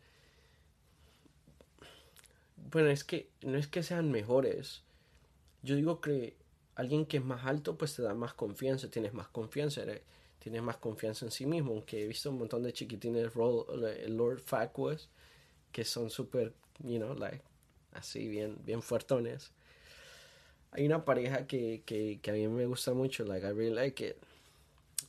bueno, 2.72 2.90
es 2.90 3.04
que 3.04 3.30
no 3.42 3.58
es 3.58 3.68
que 3.68 3.84
sean 3.84 4.12
mejores. 4.12 4.84
Yo 5.64 5.76
digo 5.76 6.02
que 6.02 6.36
alguien 6.76 7.06
que 7.06 7.18
es 7.18 7.24
más 7.24 7.46
alto 7.46 7.78
pues 7.78 7.96
te 7.96 8.02
da 8.02 8.14
más 8.14 8.34
confianza, 8.34 8.90
tienes 8.90 9.14
más 9.14 9.28
confianza, 9.28 9.84
tienes 10.40 10.62
más 10.62 10.78
confianza 10.78 11.26
en 11.26 11.32
sí 11.32 11.46
mismo, 11.46 11.72
aunque 11.74 12.04
he 12.04 12.08
visto 12.08 12.30
un 12.30 12.40
montón 12.40 12.64
de 12.64 12.74
chiquitines 12.74 13.32
el 13.36 14.18
Lord 14.18 14.40
Farquaad 14.40 15.00
que 15.72 15.86
son 15.86 16.10
súper, 16.10 16.54
you 16.80 16.98
know, 16.98 17.14
like 17.14 17.44
así 17.94 18.28
bien 18.28 18.58
bien 18.66 18.82
fuertones. 18.82 19.52
Hay 20.72 20.86
una 20.86 21.04
pareja 21.04 21.48
que, 21.48 21.84
que, 21.86 22.20
a 22.28 22.34
mí 22.34 22.48
me 22.48 22.66
gusta 22.66 22.94
mucho, 22.94 23.26
like 23.26 23.46
I 23.46 23.52
really 23.52 23.76
like 23.76 24.06
it. 24.06 24.18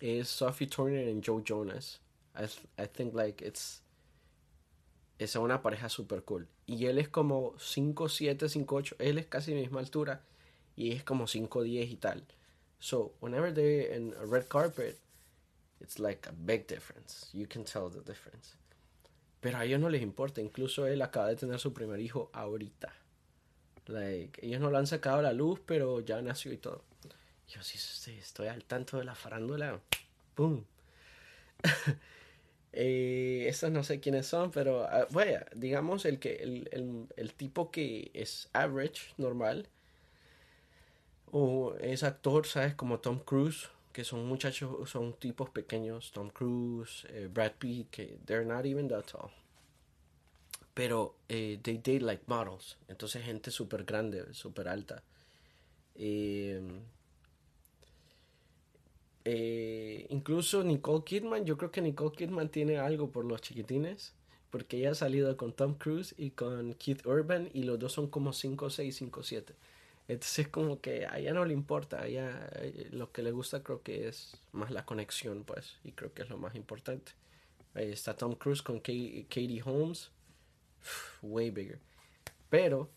Es 0.00 0.28
Sophie 0.28 0.66
Turner 0.66 1.09
y 1.09 1.21
Joe 1.25 1.42
Jonas. 1.45 2.00
I, 2.35 2.45
I 2.83 2.87
think 2.87 3.14
like 3.14 3.45
it's 3.45 3.83
es 5.23 5.37
una 5.37 5.62
pareja 5.62 5.88
super 5.88 6.23
cool. 6.23 6.49
Y 6.66 6.87
él 6.87 6.99
es 6.99 7.09
como 7.09 7.54
5, 7.59 8.09
7, 8.09 8.49
5, 8.49 8.75
8. 8.75 8.97
Él 8.99 9.19
es 9.19 9.26
casi 9.26 9.54
misma 9.54 9.81
altura 9.81 10.23
y 10.75 10.92
es 10.92 11.04
como 11.04 11.26
5.10 11.26 11.90
y 11.90 11.97
tal. 11.97 12.25
So, 12.81 13.14
whenever 13.21 13.52
they're 13.54 13.95
in 13.95 14.14
a 14.21 14.26
red 14.26 14.49
carpet, 14.49 14.99
it's 15.81 15.99
like 15.99 16.28
a 16.28 16.33
big 16.33 16.66
difference. 16.66 17.28
You 17.33 17.47
can 17.47 17.64
tell 17.64 17.88
the 17.88 18.00
difference. 18.00 18.57
Pero 19.40 19.59
a 19.59 19.64
ellos 19.64 19.81
no 19.81 19.88
les 19.88 20.02
importa. 20.02 20.40
Incluso 20.40 20.87
él 20.87 21.02
acaba 21.02 21.28
de 21.28 21.37
tener 21.37 21.61
su 21.61 21.73
primer 21.73 22.00
hijo 22.00 22.31
ahorita. 22.33 22.92
Like, 23.87 24.47
ellos 24.47 24.61
no 24.61 24.71
lo 24.71 24.79
han 24.79 24.87
sacado 24.87 25.19
a 25.19 25.23
la 25.23 25.33
luz, 25.33 25.61
pero 25.67 26.01
ya 26.01 26.21
nació 26.23 26.53
y 26.53 26.59
todo. 26.59 26.83
Yo 27.49 27.62
sí, 27.62 27.79
estoy 28.19 28.47
al 28.47 28.65
tanto 28.65 28.99
de 28.99 29.05
la 29.05 29.15
farándula. 29.15 29.81
¡Pum! 30.35 30.65
eh, 32.73 33.45
estos 33.49 33.71
no 33.71 33.85
sé 33.85 34.01
quiénes 34.01 34.27
son, 34.27 34.51
pero 34.51 34.85
ah, 34.85 35.07
digamos 35.55 36.05
el 36.05 36.19
que 36.19 36.37
el, 36.37 36.69
el, 36.73 37.07
el 37.17 37.35
tipo 37.35 37.71
que 37.71 38.11
es 38.15 38.49
average, 38.53 39.12
normal, 39.19 39.69
o 41.31 41.75
es 41.81 42.03
actor, 42.05 42.47
¿sabes? 42.47 42.75
Como 42.75 43.01
Tom 43.01 43.19
Cruise, 43.19 43.69
que 43.93 44.05
son 44.05 44.27
muchachos, 44.27 44.89
son 44.89 45.15
tipos 45.15 45.51
pequeños, 45.51 46.12
Tom 46.12 46.31
Cruise, 46.31 47.07
eh, 47.11 47.29
Brad 47.33 47.53
Pitt, 47.59 47.91
que 47.91 48.19
they're 48.25 48.45
not 48.47 48.65
even 48.65 48.89
that 48.89 49.05
tall. 49.05 49.31
Pero 50.75 51.17
eh, 51.29 51.59
they 51.62 51.76
date 51.79 52.00
like 52.00 52.25
models, 52.26 52.79
entonces 52.88 53.25
gente 53.25 53.50
súper 53.50 53.85
grande, 53.85 54.33
súper 54.35 54.69
alta. 54.69 55.02
Em, 55.95 56.81
eh, 59.25 60.07
incluso 60.11 60.64
Nicole 60.64 61.05
Kidman, 61.05 61.45
yo 61.45 61.57
creo 61.57 61.71
que 61.71 61.81
Nicole 61.81 62.17
Kidman 62.17 62.49
tiene 62.49 62.79
algo 62.79 63.11
por 63.11 63.25
los 63.25 63.41
chiquitines, 63.41 64.14
porque 64.50 64.79
ella 64.79 64.93
ha 64.93 64.95
salido 64.95 65.37
con 65.37 65.52
Tom 65.52 65.75
Cruise 65.75 66.14
y 66.19 66.31
con 66.31 66.75
Keith 66.75 67.07
Urban 67.07 67.50
y 67.52 67.62
los 67.64 67.79
dos 67.79 67.93
son 67.93 68.09
como 68.09 68.33
5, 68.33 68.71
6, 68.71 68.97
5, 68.97 69.23
7. 69.23 69.55
Entonces 70.09 70.49
como 70.49 70.81
que 70.81 71.07
a 71.07 71.19
ella 71.19 71.33
no 71.33 71.45
le 71.45 71.55
importa, 71.55 72.02
a 72.02 72.07
ella 72.07 72.49
eh, 72.57 72.88
lo 72.93 73.12
que 73.12 73.23
le 73.23 73.31
gusta 73.31 73.62
creo 73.62 73.83
que 73.83 74.09
es 74.09 74.37
más 74.52 74.71
la 74.71 74.85
conexión, 74.85 75.45
pues, 75.45 75.79
y 75.85 75.93
creo 75.93 76.12
que 76.12 76.23
es 76.23 76.29
lo 76.31 76.38
más 76.38 76.55
importante. 76.55 77.12
está 77.75 78.17
Tom 78.17 78.35
Cruise 78.35 78.62
con 78.62 78.81
Katie 78.81 79.62
Holmes. 79.64 80.11
Way 81.23 81.51
bigger. 81.51 81.81
Pero 82.49 82.91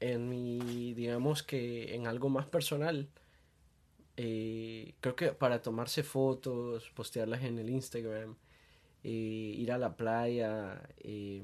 en 0.00 0.28
mi, 0.28 0.94
digamos 0.94 1.42
que 1.42 1.94
en 1.94 2.06
algo 2.06 2.28
más 2.28 2.46
personal, 2.46 3.08
eh, 4.16 4.94
creo 5.00 5.16
que 5.16 5.32
para 5.32 5.62
tomarse 5.62 6.02
fotos, 6.02 6.90
postearlas 6.94 7.42
en 7.44 7.58
el 7.58 7.70
Instagram, 7.70 8.36
eh, 9.04 9.08
ir 9.10 9.72
a 9.72 9.78
la 9.78 9.96
playa, 9.96 10.82
eh, 10.98 11.42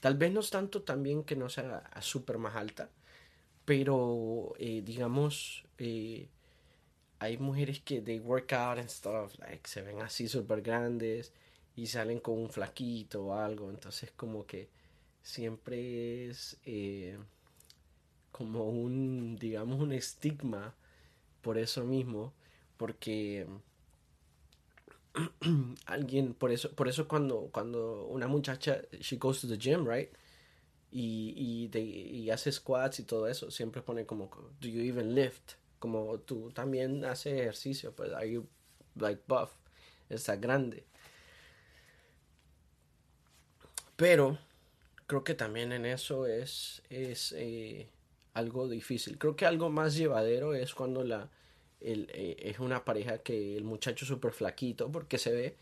tal 0.00 0.16
vez 0.16 0.32
no 0.32 0.40
es 0.40 0.50
tanto 0.50 0.82
también 0.82 1.24
que 1.24 1.36
no 1.36 1.48
sea 1.48 1.90
súper 2.00 2.38
más 2.38 2.56
alta, 2.56 2.90
pero 3.64 4.54
digamos, 4.58 5.64
hay 7.18 7.38
mujeres 7.38 7.80
que 7.80 8.00
they 8.00 8.20
work 8.20 8.52
out 8.52 8.78
and 8.78 8.88
stuff, 8.88 9.38
like 9.38 9.68
se 9.68 9.82
ven 9.82 10.00
así 10.02 10.28
súper 10.28 10.62
grandes 10.62 11.32
y 11.76 11.86
salen 11.86 12.20
con 12.20 12.38
un 12.38 12.50
flaquito 12.50 13.26
o 13.26 13.34
algo, 13.34 13.70
entonces 13.70 14.10
como 14.16 14.46
que 14.46 14.68
siempre 15.22 16.28
es 16.28 16.58
como 18.32 18.68
un, 18.68 19.36
digamos, 19.36 19.80
un 19.80 19.92
estigma 19.92 20.74
por 21.42 21.58
eso 21.58 21.84
mismo, 21.84 22.34
porque 22.76 23.46
alguien, 25.86 26.34
por 26.34 26.52
eso, 26.52 26.70
por 26.72 26.88
eso 26.88 27.08
cuando, 27.08 27.48
cuando 27.52 28.06
una 28.06 28.26
muchacha, 28.26 28.82
she 29.00 29.16
goes 29.16 29.40
to 29.40 29.48
the 29.48 29.56
gym, 29.56 29.86
right? 29.86 30.10
Y, 30.90 31.68
y, 31.72 31.78
y 31.78 32.30
hace 32.30 32.52
squats 32.52 33.00
y 33.00 33.04
todo 33.04 33.26
eso, 33.28 33.50
siempre 33.50 33.82
pone 33.82 34.06
como, 34.06 34.30
do 34.60 34.68
you 34.68 34.82
even 34.82 35.14
lift? 35.14 35.54
Como 35.78 36.18
tú 36.20 36.50
también 36.52 37.04
haces 37.04 37.40
ejercicio, 37.40 37.92
pues, 37.94 38.12
are 38.12 38.30
you 38.30 38.46
like 38.96 39.22
buff? 39.26 39.50
Está 40.08 40.36
grande. 40.36 40.84
Pero 43.96 44.38
creo 45.06 45.24
que 45.24 45.34
también 45.34 45.72
en 45.72 45.86
eso 45.86 46.26
es, 46.26 46.82
es 46.90 47.32
eh, 47.36 47.88
algo 48.34 48.68
difícil. 48.68 49.18
Creo 49.18 49.36
que 49.36 49.46
algo 49.46 49.70
más 49.70 49.96
llevadero 49.96 50.54
es 50.54 50.74
cuando 50.74 51.04
la 51.04 51.30
el, 51.80 52.10
eh, 52.12 52.36
es 52.40 52.58
una 52.58 52.84
pareja 52.84 53.18
que 53.18 53.56
el 53.56 53.64
muchacho 53.64 54.04
es 54.04 54.08
súper 54.08 54.32
flaquito 54.32 54.90
porque 54.90 55.18
se 55.18 55.32
ve 55.32 55.56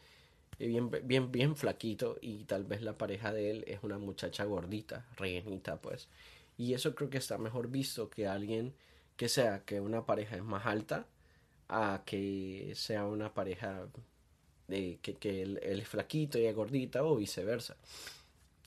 bien, 0.59 0.91
bien, 1.03 1.33
bien 1.33 1.57
flaquito 1.57 2.19
y 2.21 2.45
tal 2.45 2.64
vez 2.64 2.83
la 2.83 2.97
pareja 2.97 3.33
de 3.33 3.50
él 3.50 3.64
es 3.67 3.81
una 3.83 3.99
muchacha 3.99 4.45
gordita, 4.45 5.07
rellenita 5.17 5.81
pues. 5.81 6.09
Y 6.57 6.75
eso 6.75 6.95
creo 6.95 7.11
que 7.11 7.19
está 7.19 7.38
mejor 7.38 7.69
visto 7.69 8.11
que 8.11 8.26
alguien 8.26 8.75
que 9.17 9.29
sea 9.29 9.64
que 9.64 9.81
una 9.81 10.07
pareja 10.07 10.37
es 10.37 10.45
más 10.45 10.67
alta 10.67 11.07
a 11.69 12.03
que 12.05 12.73
sea 12.76 13.07
una 13.07 13.35
pareja 13.35 13.87
de 14.69 14.99
que, 15.03 15.14
que 15.14 15.43
él, 15.43 15.61
es 15.62 15.88
flaquito 15.88 16.38
y 16.38 16.47
es 16.47 16.55
gordita 16.55 17.05
o 17.05 17.17
viceversa. 17.17 17.76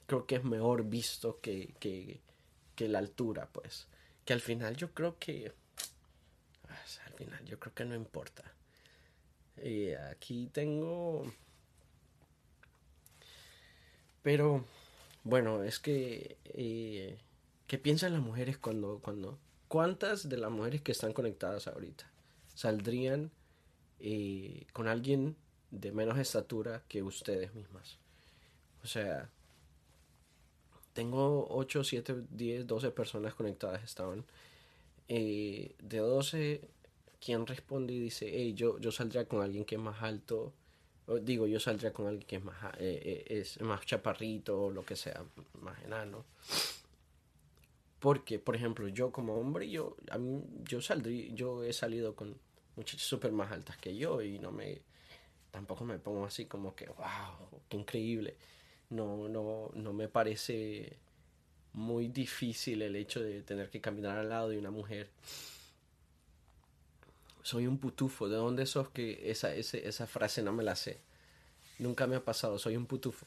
Creo 0.08 0.26
que 0.26 0.36
es 0.38 0.44
mejor 0.44 0.86
visto 0.86 1.40
que, 1.42 1.76
que, 1.80 2.88
la 2.88 3.00
altura 3.00 3.50
pues. 3.52 3.88
Que 4.26 4.34
al 4.34 4.42
final 4.42 4.76
yo 4.76 4.94
creo 4.94 5.18
que 5.20 5.54
al 7.06 7.14
final 7.14 7.46
yo 7.46 7.60
creo 7.60 7.74
que 7.74 7.86
no 7.86 7.96
importa. 7.96 8.44
Y 9.62 9.92
aquí 9.94 10.50
tengo 10.52 11.32
pero 14.28 14.66
bueno 15.24 15.64
es 15.64 15.80
que 15.80 16.38
eh, 16.44 17.18
qué 17.66 17.78
piensan 17.78 18.12
las 18.12 18.22
mujeres 18.22 18.58
cuando 18.58 19.00
cuando 19.00 19.40
cuántas 19.70 20.28
de 20.28 20.36
las 20.36 20.52
mujeres 20.52 20.82
que 20.82 20.92
están 20.92 21.14
conectadas 21.14 21.68
ahorita 21.68 22.12
saldrían 22.54 23.32
eh, 24.00 24.68
con 24.74 24.90
alguien 24.90 25.38
de 25.72 25.94
menos 25.94 26.18
estatura 26.18 26.84
que 26.90 27.04
ustedes 27.04 27.54
mismas 27.54 28.00
o 28.84 28.88
sea 28.88 29.30
tengo 30.98 31.46
8, 31.51 31.84
7, 31.84 32.24
10, 32.32 32.66
12 32.66 32.89
personas 32.89 33.36
conectadas 33.36 33.84
estaban. 33.84 34.25
Eh, 35.08 35.75
de 35.77 36.00
12, 36.00 36.60
quien 37.24 37.46
responde 37.46 37.94
y 37.94 38.00
dice, 38.00 38.27
hey, 38.33 38.55
yo, 38.55 38.79
yo 38.79 38.92
saldría 38.92 39.27
con 39.27 39.44
alguien 39.44 39.64
que 39.64 39.75
es 39.75 39.81
más 39.81 40.01
alto. 40.01 40.53
Digo, 41.22 41.46
yo 41.46 41.60
saldría 41.60 41.94
con 41.94 42.07
alguien 42.07 42.25
que 42.25 42.38
es 42.38 42.44
más, 42.44 42.57
eh, 42.79 43.25
eh, 43.29 43.38
es 43.40 43.62
más 43.62 43.86
chaparrito 43.86 44.60
o 44.60 44.72
lo 44.72 44.83
que 44.83 44.96
sea, 44.96 45.24
más 45.62 45.79
enano. 45.83 46.25
Porque, 48.00 48.40
por 48.40 48.55
ejemplo, 48.55 48.88
yo 48.88 49.12
como 49.12 49.36
hombre, 49.36 49.70
yo, 49.70 49.98
a 50.10 50.18
mí, 50.18 50.44
yo 50.64 50.81
saldrí, 50.81 51.31
yo 51.36 51.64
he 51.64 51.74
salido 51.74 52.16
con 52.16 52.36
muchachas 52.75 53.07
súper 53.07 53.31
más 53.31 53.51
altas 53.51 53.77
que 53.77 53.96
yo 53.96 54.24
y 54.24 54.40
no 54.40 54.51
me, 54.51 54.81
tampoco 55.51 55.86
me 55.86 56.00
pongo 56.00 56.25
así 56.25 56.46
como 56.46 56.75
que, 56.75 56.88
wow, 56.88 57.62
qué 57.70 57.77
increíble 57.77 58.36
no, 58.90 59.28
no, 59.28 59.72
no 59.74 59.94
me 59.94 60.08
parece 60.08 60.98
muy 61.74 62.08
difícil 62.08 62.82
el 62.82 62.96
hecho 62.96 63.22
de 63.22 63.42
tener 63.44 63.70
que 63.70 63.82
caminar 63.82 64.18
al 64.18 64.30
lado 64.30 64.50
de 64.50 64.58
una 64.58 64.72
mujer. 64.72 65.10
Soy 67.44 67.68
un 67.68 67.78
putufo. 67.78 68.28
¿De 68.28 68.36
dónde 68.36 68.66
sos 68.66 68.90
que 68.90 69.30
esa, 69.30 69.54
esa 69.54 70.08
frase 70.08 70.42
no 70.42 70.54
me 70.54 70.64
la 70.64 70.76
sé? 70.76 71.00
Nunca 71.80 72.08
me 72.08 72.16
ha 72.16 72.24
pasado. 72.24 72.58
Soy 72.58 72.76
un 72.76 72.86
putufo. 72.88 73.26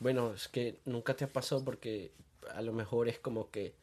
Bueno, 0.00 0.34
es 0.34 0.48
que 0.48 0.78
nunca 0.86 1.14
te 1.14 1.24
ha 1.24 1.32
pasado 1.32 1.64
porque 1.64 2.10
a 2.52 2.62
lo 2.62 2.72
mejor 2.72 3.08
es 3.08 3.18
como 3.18 3.50
que 3.50 3.74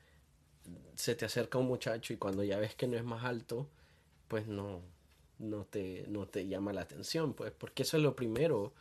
se 0.96 1.16
te 1.16 1.26
acerca 1.26 1.58
un 1.58 1.68
muchacho 1.68 2.14
y 2.14 2.18
cuando 2.18 2.44
ya 2.44 2.58
ves 2.58 2.76
que 2.76 2.88
no 2.88 2.98
es 2.98 3.04
más 3.04 3.24
alto, 3.24 3.68
pues 4.28 4.48
no, 4.48 4.82
no, 5.40 5.66
te, 5.66 6.06
no 6.08 6.28
te 6.28 6.48
llama 6.48 6.74
la 6.74 6.82
atención, 6.82 7.34
pues 7.34 7.52
porque 7.52 7.84
eso 7.84 7.98
es 7.98 8.04
lo 8.04 8.16
primero 8.16 8.74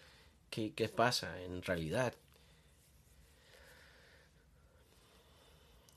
¿Qué, 0.50 0.72
qué 0.74 0.88
pasa 0.88 1.40
en 1.42 1.62
realidad? 1.62 2.14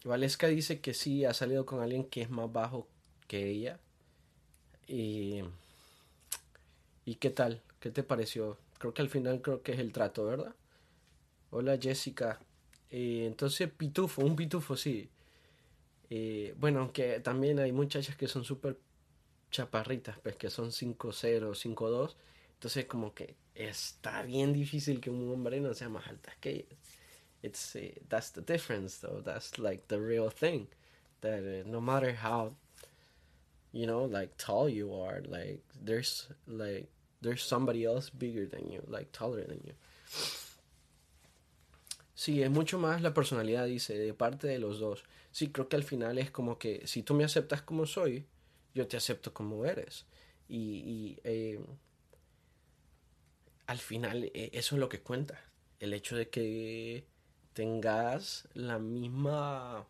Valeska 0.03 0.47
dice 0.47 0.81
que 0.81 0.93
sí, 0.93 1.25
ha 1.25 1.33
salido 1.33 1.65
con 1.65 1.81
alguien 1.81 2.05
que 2.05 2.21
es 2.21 2.29
más 2.29 2.51
bajo 2.51 2.87
que 3.27 3.49
ella. 3.49 3.79
Y, 4.87 5.41
¿Y 7.05 7.15
qué 7.15 7.29
tal? 7.29 7.61
¿Qué 7.79 7.91
te 7.91 8.03
pareció? 8.03 8.57
Creo 8.79 8.93
que 8.93 9.01
al 9.01 9.09
final 9.09 9.41
creo 9.41 9.61
que 9.61 9.73
es 9.73 9.79
el 9.79 9.91
trato, 9.91 10.25
¿verdad? 10.25 10.55
Hola 11.51 11.77
Jessica. 11.81 12.39
Eh, 12.89 13.25
entonces, 13.25 13.69
pitufo, 13.71 14.21
un 14.21 14.35
pitufo, 14.35 14.77
sí. 14.77 15.09
Eh, 16.09 16.53
bueno, 16.59 16.81
aunque 16.81 17.19
también 17.19 17.59
hay 17.59 17.71
muchachas 17.71 18.15
que 18.15 18.27
son 18.27 18.43
súper 18.43 18.77
chaparritas, 19.51 20.19
pues 20.19 20.35
que 20.35 20.49
son 20.49 20.71
5'0, 20.71 21.55
5'2. 21.55 22.15
Entonces, 22.53 22.85
como 22.85 23.13
que 23.13 23.35
está 23.55 24.23
bien 24.23 24.53
difícil 24.53 24.99
que 24.99 25.09
un 25.09 25.31
hombre 25.31 25.59
no 25.59 25.73
sea 25.73 25.89
más 25.89 26.07
alta 26.07 26.31
que 26.39 26.49
ella. 26.49 26.75
It's, 27.41 27.75
uh, 27.75 27.91
that's 28.09 28.31
the 28.31 28.41
difference, 28.41 28.97
though. 28.97 29.21
That's 29.21 29.59
like 29.59 29.87
the 29.87 29.99
real 29.99 30.29
thing. 30.29 30.67
That 31.21 31.43
uh, 31.43 31.69
no 31.69 31.81
matter 31.81 32.13
how, 32.13 32.53
you 33.71 33.85
know, 33.85 34.05
like 34.05 34.37
tall 34.37 34.69
you 34.69 34.93
are, 34.93 35.21
like 35.27 35.61
there's 35.83 36.27
like 36.47 36.89
there's 37.21 37.43
somebody 37.43 37.85
else 37.85 38.09
bigger 38.09 38.45
than 38.45 38.71
you, 38.71 38.81
like 38.87 39.11
taller 39.11 39.43
than 39.43 39.61
you. 39.65 39.73
Sí, 42.15 42.41
es 42.41 42.49
mucho 42.49 42.77
más 42.77 43.01
la 43.01 43.13
personalidad, 43.13 43.65
dice, 43.65 43.97
de 43.97 44.13
parte 44.13 44.47
de 44.47 44.59
los 44.59 44.79
dos. 44.79 45.03
Sí, 45.31 45.51
creo 45.51 45.67
que 45.67 45.75
al 45.75 45.83
final 45.83 46.17
es 46.17 46.31
como 46.31 46.57
que 46.57 46.85
si 46.85 47.03
tú 47.03 47.13
me 47.13 47.25
aceptas 47.25 47.61
como 47.61 47.85
soy, 47.85 48.25
yo 48.73 48.87
te 48.87 48.95
acepto 48.95 49.33
como 49.33 49.65
eres. 49.65 50.05
Y, 50.47 50.57
y 50.57 51.19
eh, 51.25 51.59
al 53.67 53.79
final 53.79 54.25
e, 54.33 54.49
eso 54.53 54.75
es 54.75 54.79
lo 54.79 54.89
que 54.89 55.01
cuenta. 55.01 55.39
El 55.79 55.93
hecho 55.93 56.15
de 56.15 56.29
que 56.29 57.05
tengas 57.53 58.47
la 58.53 58.79
misma 58.79 59.85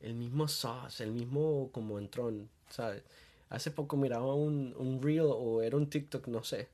el 0.00 0.14
mismo 0.14 0.48
sauce, 0.48 1.04
el 1.04 1.12
mismo 1.12 1.70
como 1.72 1.98
entrón, 1.98 2.48
¿sabes? 2.68 3.02
Hace 3.48 3.70
poco 3.70 3.96
miraba 3.96 4.34
un, 4.34 4.74
un 4.76 5.00
reel 5.02 5.26
o 5.26 5.62
era 5.62 5.76
un 5.76 5.88
TikTok, 5.88 6.26
no 6.28 6.42
sé. 6.42 6.68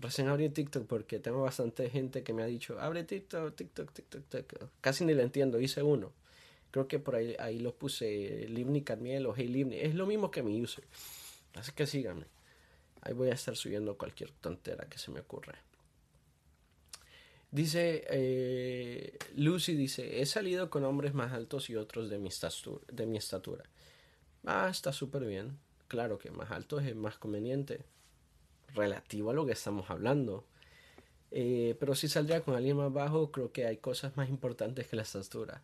Recién 0.00 0.28
abrí 0.28 0.48
TikTok 0.48 0.86
porque 0.86 1.20
tengo 1.20 1.42
bastante 1.42 1.88
gente 1.90 2.24
que 2.24 2.32
me 2.32 2.42
ha 2.42 2.46
dicho, 2.46 2.80
abre 2.80 3.04
TikTok, 3.04 3.54
TikTok, 3.54 3.92
TikTok, 3.92 4.24
TikTok. 4.28 4.70
Casi 4.80 5.04
ni 5.04 5.14
le 5.14 5.22
entiendo, 5.22 5.60
hice 5.60 5.82
uno. 5.82 6.12
Creo 6.72 6.88
que 6.88 6.98
por 6.98 7.14
ahí, 7.14 7.36
ahí 7.38 7.60
lo 7.60 7.74
puse 7.74 8.46
Livni 8.48 8.82
Carmiel 8.82 9.26
o 9.26 9.34
Hey 9.36 9.46
Livni. 9.46 9.76
Es 9.76 9.94
lo 9.94 10.06
mismo 10.06 10.30
que 10.30 10.42
mi 10.42 10.60
user. 10.60 10.84
Así 11.54 11.70
que 11.72 11.86
síganme. 11.86 12.24
Ahí 13.02 13.12
voy 13.12 13.30
a 13.30 13.34
estar 13.34 13.56
subiendo 13.56 13.98
cualquier 13.98 14.30
tontera 14.30 14.88
que 14.88 14.98
se 14.98 15.10
me 15.10 15.20
ocurra. 15.20 15.58
Dice, 17.50 18.04
eh, 18.08 19.18
Lucy 19.34 19.74
dice, 19.74 20.22
he 20.22 20.26
salido 20.26 20.70
con 20.70 20.84
hombres 20.84 21.12
más 21.12 21.32
altos 21.32 21.68
y 21.68 21.76
otros 21.76 22.08
de 22.08 22.18
mi, 22.18 22.28
estatura. 23.18 23.64
Ah, 24.46 24.68
está 24.70 24.92
súper 24.92 25.26
bien. 25.26 25.58
Claro 25.86 26.18
que 26.18 26.30
más 26.30 26.50
alto 26.50 26.80
es 26.80 26.96
más 26.96 27.18
conveniente. 27.18 27.84
Relativo 28.74 29.30
a 29.30 29.34
lo 29.34 29.44
que 29.44 29.52
estamos 29.52 29.90
hablando. 29.90 30.46
Eh, 31.30 31.76
pero 31.78 31.94
si 31.94 32.08
saldría 32.08 32.42
con 32.42 32.54
alguien 32.54 32.78
más 32.78 32.92
bajo, 32.92 33.30
creo 33.30 33.52
que 33.52 33.66
hay 33.66 33.76
cosas 33.76 34.16
más 34.16 34.30
importantes 34.30 34.86
que 34.86 34.96
la 34.96 35.02
estatura. 35.02 35.60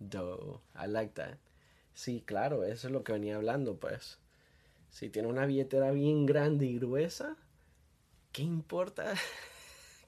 Do, 0.00 0.62
I 0.74 0.88
like 0.88 1.12
that. 1.14 1.36
Sí, 1.94 2.22
claro, 2.24 2.64
eso 2.64 2.88
es 2.88 2.92
lo 2.92 3.04
que 3.04 3.12
venía 3.12 3.36
hablando, 3.36 3.76
pues. 3.76 4.18
Si 4.90 5.10
tiene 5.10 5.28
una 5.28 5.46
billetera 5.46 5.90
bien 5.92 6.26
grande 6.26 6.66
y 6.66 6.78
gruesa, 6.78 7.36
¿qué 8.32 8.42
importa 8.42 9.14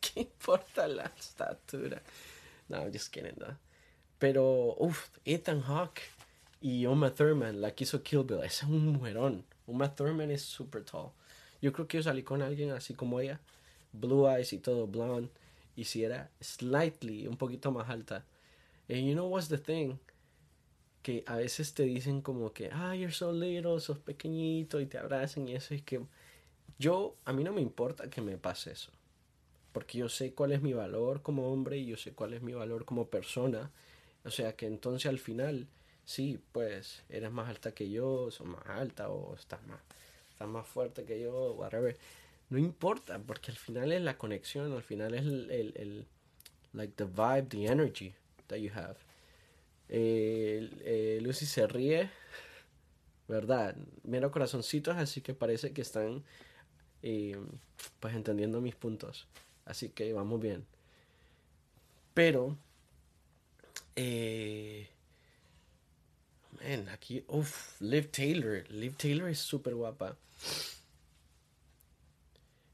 ¿Qué 0.00 0.20
importa 0.20 0.88
la 0.88 1.12
estatura? 1.18 2.02
No, 2.68 2.84
just 2.92 3.12
kidding, 3.12 3.36
no. 3.38 3.58
Pero, 4.18 4.76
uff, 4.78 5.08
Ethan 5.24 5.60
Hawke 5.62 6.02
y 6.60 6.86
Uma 6.86 7.14
Thurman, 7.14 7.60
la 7.60 7.74
que 7.74 7.84
hizo 7.84 8.02
Kill 8.02 8.24
Bill, 8.24 8.42
es 8.42 8.62
un 8.62 8.88
mujerón. 8.88 9.44
Uma 9.66 9.94
Thurman 9.94 10.30
es 10.30 10.42
super 10.42 10.84
tall. 10.84 11.10
Yo 11.60 11.72
creo 11.72 11.86
que 11.86 11.98
yo 11.98 12.02
salí 12.02 12.22
con 12.22 12.42
alguien 12.42 12.70
así 12.70 12.94
como 12.94 13.20
ella, 13.20 13.40
blue 13.92 14.26
eyes 14.28 14.52
y 14.52 14.58
todo, 14.58 14.86
blonde, 14.86 15.30
y 15.76 15.84
si 15.84 16.04
era 16.04 16.30
slightly, 16.40 17.26
un 17.26 17.36
poquito 17.36 17.70
más 17.70 17.88
alta. 17.88 18.24
And 18.88 19.06
you 19.06 19.14
know 19.14 19.26
what's 19.26 19.48
the 19.48 19.58
thing? 19.58 19.98
Que 21.02 21.24
a 21.26 21.36
veces 21.36 21.74
te 21.74 21.84
dicen 21.84 22.20
como 22.20 22.52
que, 22.52 22.70
ah, 22.72 22.94
you're 22.94 23.12
so 23.12 23.32
little, 23.32 23.80
sos 23.80 23.98
pequeñito, 23.98 24.80
y 24.80 24.86
te 24.86 24.98
abrazan 24.98 25.48
y 25.48 25.54
eso, 25.54 25.74
es 25.74 25.82
que 25.82 26.00
yo, 26.78 27.16
a 27.24 27.32
mí 27.32 27.44
no 27.44 27.52
me 27.52 27.60
importa 27.60 28.08
que 28.10 28.20
me 28.20 28.38
pase 28.38 28.72
eso. 28.72 28.90
Porque 29.72 29.98
yo 29.98 30.08
sé 30.08 30.32
cuál 30.34 30.52
es 30.52 30.62
mi 30.62 30.72
valor 30.72 31.22
como 31.22 31.52
hombre 31.52 31.78
y 31.78 31.86
yo 31.86 31.96
sé 31.96 32.12
cuál 32.12 32.34
es 32.34 32.42
mi 32.42 32.52
valor 32.52 32.84
como 32.84 33.08
persona. 33.08 33.70
O 34.24 34.30
sea 34.30 34.56
que 34.56 34.66
entonces 34.66 35.08
al 35.08 35.18
final 35.18 35.68
sí, 36.04 36.40
pues 36.52 37.04
eres 37.08 37.30
más 37.30 37.48
alta 37.48 37.72
que 37.72 37.90
yo, 37.90 38.30
sos 38.30 38.46
más 38.46 38.66
alta 38.66 39.10
o 39.10 39.34
estás 39.34 39.64
más, 39.66 39.80
estás 40.30 40.48
más 40.48 40.66
fuerte 40.66 41.04
que 41.04 41.20
yo, 41.20 41.52
whatever. 41.52 41.96
No 42.48 42.58
importa, 42.58 43.18
porque 43.18 43.52
al 43.52 43.56
final 43.56 43.92
es 43.92 44.02
la 44.02 44.18
conexión, 44.18 44.72
al 44.72 44.82
final 44.82 45.14
es 45.14 45.22
el, 45.22 45.50
el, 45.50 45.72
el 45.76 46.06
like 46.72 46.94
the 46.96 47.04
vibe, 47.04 47.46
the 47.48 47.66
energy 47.66 48.14
that 48.48 48.58
you 48.58 48.70
have. 48.74 48.96
Eh, 49.92 51.18
Lucy 51.20 51.46
se 51.46 51.66
ríe, 51.66 52.10
¿verdad? 53.28 53.76
Mira 54.04 54.30
corazoncitos, 54.30 54.96
así 54.96 55.20
que 55.20 55.34
parece 55.34 55.72
que 55.72 55.82
están 55.82 56.22
eh, 57.02 57.36
pues 57.98 58.14
entendiendo 58.14 58.60
mis 58.60 58.76
puntos. 58.76 59.26
Así 59.64 59.90
que 59.90 60.12
vamos 60.12 60.40
bien. 60.40 60.64
Pero, 62.14 62.56
eh, 63.96 64.88
aquí, 66.92 67.24
uff, 67.28 67.80
Liv 67.80 68.10
Taylor. 68.10 68.70
Liv 68.70 68.96
Taylor 68.96 69.28
es 69.28 69.38
súper 69.38 69.74
guapa. 69.74 70.16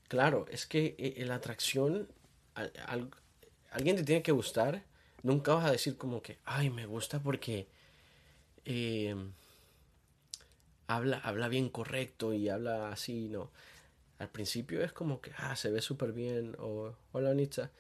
Claro, 0.09 0.47
es 0.51 0.67
que 0.67 1.15
la 1.27 1.37
atracción, 1.37 2.09
alguien 3.71 3.97
te 3.97 4.05
tiene 4.05 4.23
que 4.23 4.33
gustar. 4.33 4.85
Nunca 5.27 5.55
vas 5.55 5.67
a 5.67 5.73
decir 5.73 5.97
como 5.97 6.23
que, 6.23 6.39
ay, 6.45 6.71
me 6.71 6.87
gusta 6.87 7.21
porque 7.21 7.67
em, 8.65 9.33
habla, 10.87 11.19
habla 11.19 11.49
bien 11.49 11.69
correcto 11.69 12.33
y 12.35 12.49
habla 12.49 12.91
así, 12.91 13.29
no. 13.29 13.51
Al 14.19 14.31
principio 14.31 14.83
es 14.85 14.93
como 14.93 15.21
que, 15.21 15.33
ah, 15.39 15.57
se 15.57 15.71
ve 15.71 15.83
súper 15.83 16.13
bien, 16.13 16.57
o 16.59 16.95
hola 17.13 17.31
Anitza. 17.31 17.71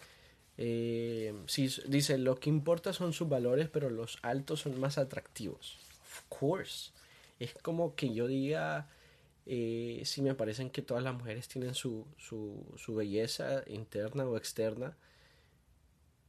Eh, 0.59 1.35
sí, 1.47 1.71
dice, 1.89 2.19
lo 2.19 2.37
que 2.41 2.51
importa 2.51 2.93
son 2.93 3.13
sus 3.13 3.29
valores, 3.29 3.69
pero 3.69 3.91
los 3.91 4.19
altos 4.23 4.61
son 4.61 4.81
más 4.81 4.99
atractivos 4.99 5.79
course. 6.29 6.91
Es 7.39 7.55
como 7.55 7.95
que 7.95 8.13
yo 8.15 8.27
diga, 8.27 8.89
eh, 9.47 10.03
si 10.05 10.23
me 10.23 10.35
parecen 10.35 10.71
que 10.71 10.83
todas 10.83 11.03
las 11.05 11.15
mujeres 11.15 11.49
tienen 11.49 11.75
su, 11.75 12.07
su, 12.19 12.65
su 12.77 12.95
belleza 12.95 13.63
interna 13.67 14.25
o 14.25 14.37
externa, 14.37 14.97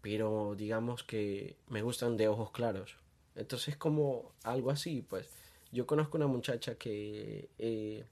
pero 0.09 0.55
digamos 0.57 1.03
que 1.03 1.57
me 1.67 1.81
gustan 1.81 2.15
de 2.15 2.29
ojos 2.29 2.51
claros. 2.51 2.95
Entonces 3.35 3.75
como 3.75 4.31
algo 4.43 4.71
así, 4.71 5.01
pues 5.01 5.27
yo 5.73 5.85
conozco 5.85 6.15
una 6.15 6.27
muchacha 6.27 6.75
que 6.75 7.49
eh, 7.59 8.05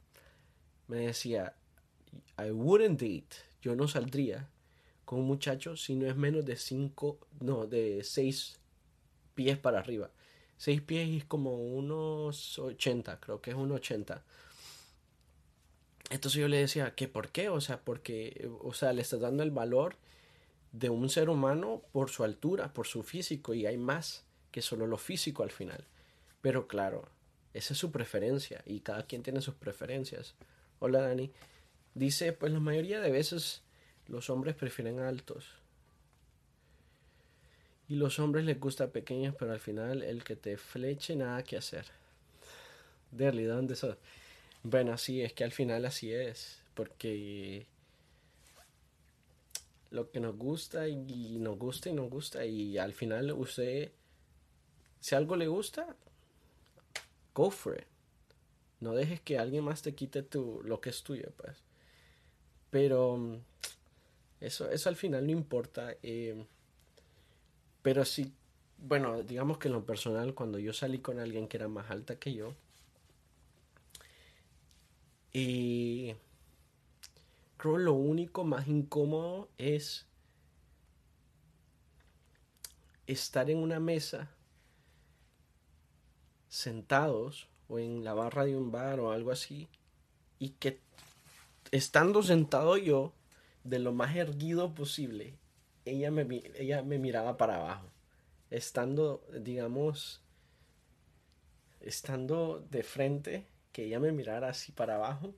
me 0.89 0.97
decía, 0.97 1.55
I 2.37 2.51
wouldn't 2.51 2.99
date, 2.99 3.37
yo 3.61 3.77
no 3.77 3.87
saldría 3.87 4.49
con 5.05 5.19
un 5.19 5.25
muchacho 5.25 5.77
si 5.77 5.95
no 5.95 6.05
es 6.05 6.17
menos 6.17 6.43
de 6.43 6.57
5, 6.57 7.17
no, 7.39 7.65
de 7.65 8.03
6 8.03 8.59
pies 9.33 9.57
para 9.57 9.79
arriba. 9.79 10.11
6 10.57 10.81
pies 10.81 11.21
es 11.21 11.23
como 11.23 11.55
unos 11.55 12.59
80, 12.59 13.21
creo 13.21 13.39
que 13.39 13.51
es 13.51 13.55
un 13.55 13.71
80. 13.71 14.21
Entonces 16.09 16.41
yo 16.41 16.49
le 16.49 16.57
decía, 16.57 16.93
¿qué 16.93 17.07
por 17.07 17.29
qué? 17.29 17.47
O 17.47 17.61
sea, 17.61 17.79
porque, 17.79 18.49
o 18.59 18.73
sea, 18.73 18.91
le 18.91 19.01
estás 19.01 19.21
dando 19.21 19.43
el 19.43 19.51
valor 19.51 19.95
de 20.77 20.89
un 20.89 21.09
ser 21.09 21.29
humano 21.29 21.81
por 21.93 22.09
su 22.09 22.25
altura, 22.25 22.73
por 22.73 22.85
su 22.85 23.01
físico, 23.01 23.53
y 23.53 23.65
hay 23.65 23.77
más 23.77 24.25
que 24.51 24.61
solo 24.61 24.87
lo 24.87 24.97
físico 24.97 25.41
al 25.41 25.51
final. 25.51 25.85
Pero 26.41 26.67
claro, 26.67 27.07
esa 27.53 27.73
es 27.73 27.79
su 27.79 27.91
preferencia, 27.91 28.61
y 28.65 28.81
cada 28.81 29.03
quien 29.03 29.23
tiene 29.23 29.39
sus 29.39 29.55
preferencias. 29.55 30.35
Hola 30.79 31.01
Dani. 31.01 31.31
Dice, 31.93 32.33
pues 32.33 32.51
la 32.51 32.59
mayoría 32.59 32.99
de 32.99 33.09
veces 33.09 33.61
los 34.07 34.29
hombres 34.29 34.55
prefieren 34.55 34.99
altos. 34.99 35.45
Y 37.87 37.95
los 37.95 38.19
hombres 38.19 38.43
les 38.43 38.59
gusta 38.59 38.91
pequeños, 38.91 39.33
pero 39.39 39.53
al 39.53 39.61
final 39.61 40.03
el 40.03 40.25
que 40.25 40.35
te 40.35 40.57
fleche 40.57 41.15
nada 41.15 41.43
que 41.43 41.55
hacer. 41.55 41.85
Derly, 43.11 43.45
¿dónde 43.45 43.77
sos? 43.77 43.95
Bueno, 44.63 44.91
así 44.91 45.21
es 45.21 45.31
que 45.31 45.45
al 45.45 45.53
final 45.53 45.85
así 45.85 46.11
es. 46.11 46.59
Porque 46.73 47.65
lo 49.95 50.11
que 50.11 50.19
nos 50.19 50.35
gusta 50.37 50.87
y 50.87 51.37
nos 51.39 51.57
gusta 51.57 51.89
y 51.89 51.93
nos 51.93 52.09
gusta. 52.09 52.45
Y 52.45 52.77
al 52.77 52.93
final 52.93 53.31
usted, 53.31 53.91
si 54.99 55.15
algo 55.15 55.35
le 55.35 55.47
gusta, 55.47 55.95
go 57.33 57.49
for 57.49 57.77
it. 57.79 57.87
No 58.81 58.93
dejes 58.93 59.21
que 59.21 59.39
alguien 59.39 59.63
más 59.63 59.81
te 59.81 59.95
quite 59.95 60.21
tu, 60.21 60.61
lo 60.63 60.81
que 60.81 60.89
es 60.89 61.01
tuyo, 61.01 61.31
pues. 61.37 61.57
Pero 62.69 63.39
eso, 64.41 64.69
eso 64.69 64.89
al 64.89 64.95
final 64.95 65.25
no 65.25 65.31
importa. 65.31 65.95
Eh, 66.03 66.45
pero 67.81 68.03
sí, 68.03 68.33
bueno, 68.77 69.23
digamos 69.23 69.57
que 69.57 69.69
en 69.69 69.73
lo 69.73 69.85
personal, 69.85 70.33
cuando 70.33 70.59
yo 70.59 70.73
salí 70.73 70.99
con 70.99 71.19
alguien 71.19 71.47
que 71.47 71.57
era 71.57 71.67
más 71.67 71.89
alta 71.89 72.19
que 72.19 72.33
yo, 72.33 72.53
y 75.31 76.15
lo 77.65 77.93
único 77.93 78.43
más 78.43 78.67
incómodo 78.67 79.49
es 79.57 80.05
estar 83.07 83.49
en 83.49 83.57
una 83.57 83.79
mesa 83.79 84.31
sentados 86.47 87.49
o 87.67 87.79
en 87.79 88.03
la 88.03 88.13
barra 88.13 88.45
de 88.45 88.55
un 88.55 88.71
bar 88.71 88.99
o 88.99 89.11
algo 89.11 89.31
así 89.31 89.67
y 90.39 90.49
que 90.51 90.79
estando 91.71 92.23
sentado 92.23 92.77
yo 92.77 93.13
de 93.63 93.79
lo 93.79 93.91
más 93.93 94.15
erguido 94.15 94.73
posible 94.73 95.37
ella 95.85 96.09
me, 96.11 96.27
ella 96.55 96.81
me 96.81 96.97
miraba 96.97 97.37
para 97.37 97.57
abajo. 97.57 97.87
Estando, 98.49 99.23
digamos, 99.39 100.21
estando 101.79 102.65
de 102.71 102.83
frente, 102.83 103.45
que 103.71 103.85
ella 103.85 103.99
me 103.99 104.11
mirara 104.11 104.49
así 104.49 104.71
para 104.71 104.95
abajo. 104.95 105.33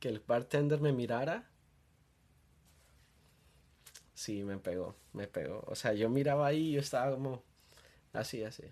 Que 0.00 0.08
el 0.08 0.20
bartender 0.20 0.80
me 0.80 0.92
mirara. 0.92 1.48
Sí, 4.14 4.42
me 4.44 4.58
pegó, 4.58 4.96
me 5.12 5.26
pegó. 5.28 5.64
O 5.66 5.74
sea, 5.74 5.92
yo 5.94 6.08
miraba 6.08 6.46
ahí 6.46 6.68
y 6.68 6.72
yo 6.72 6.80
estaba 6.80 7.12
como 7.12 7.42
así, 8.12 8.44
así. 8.44 8.64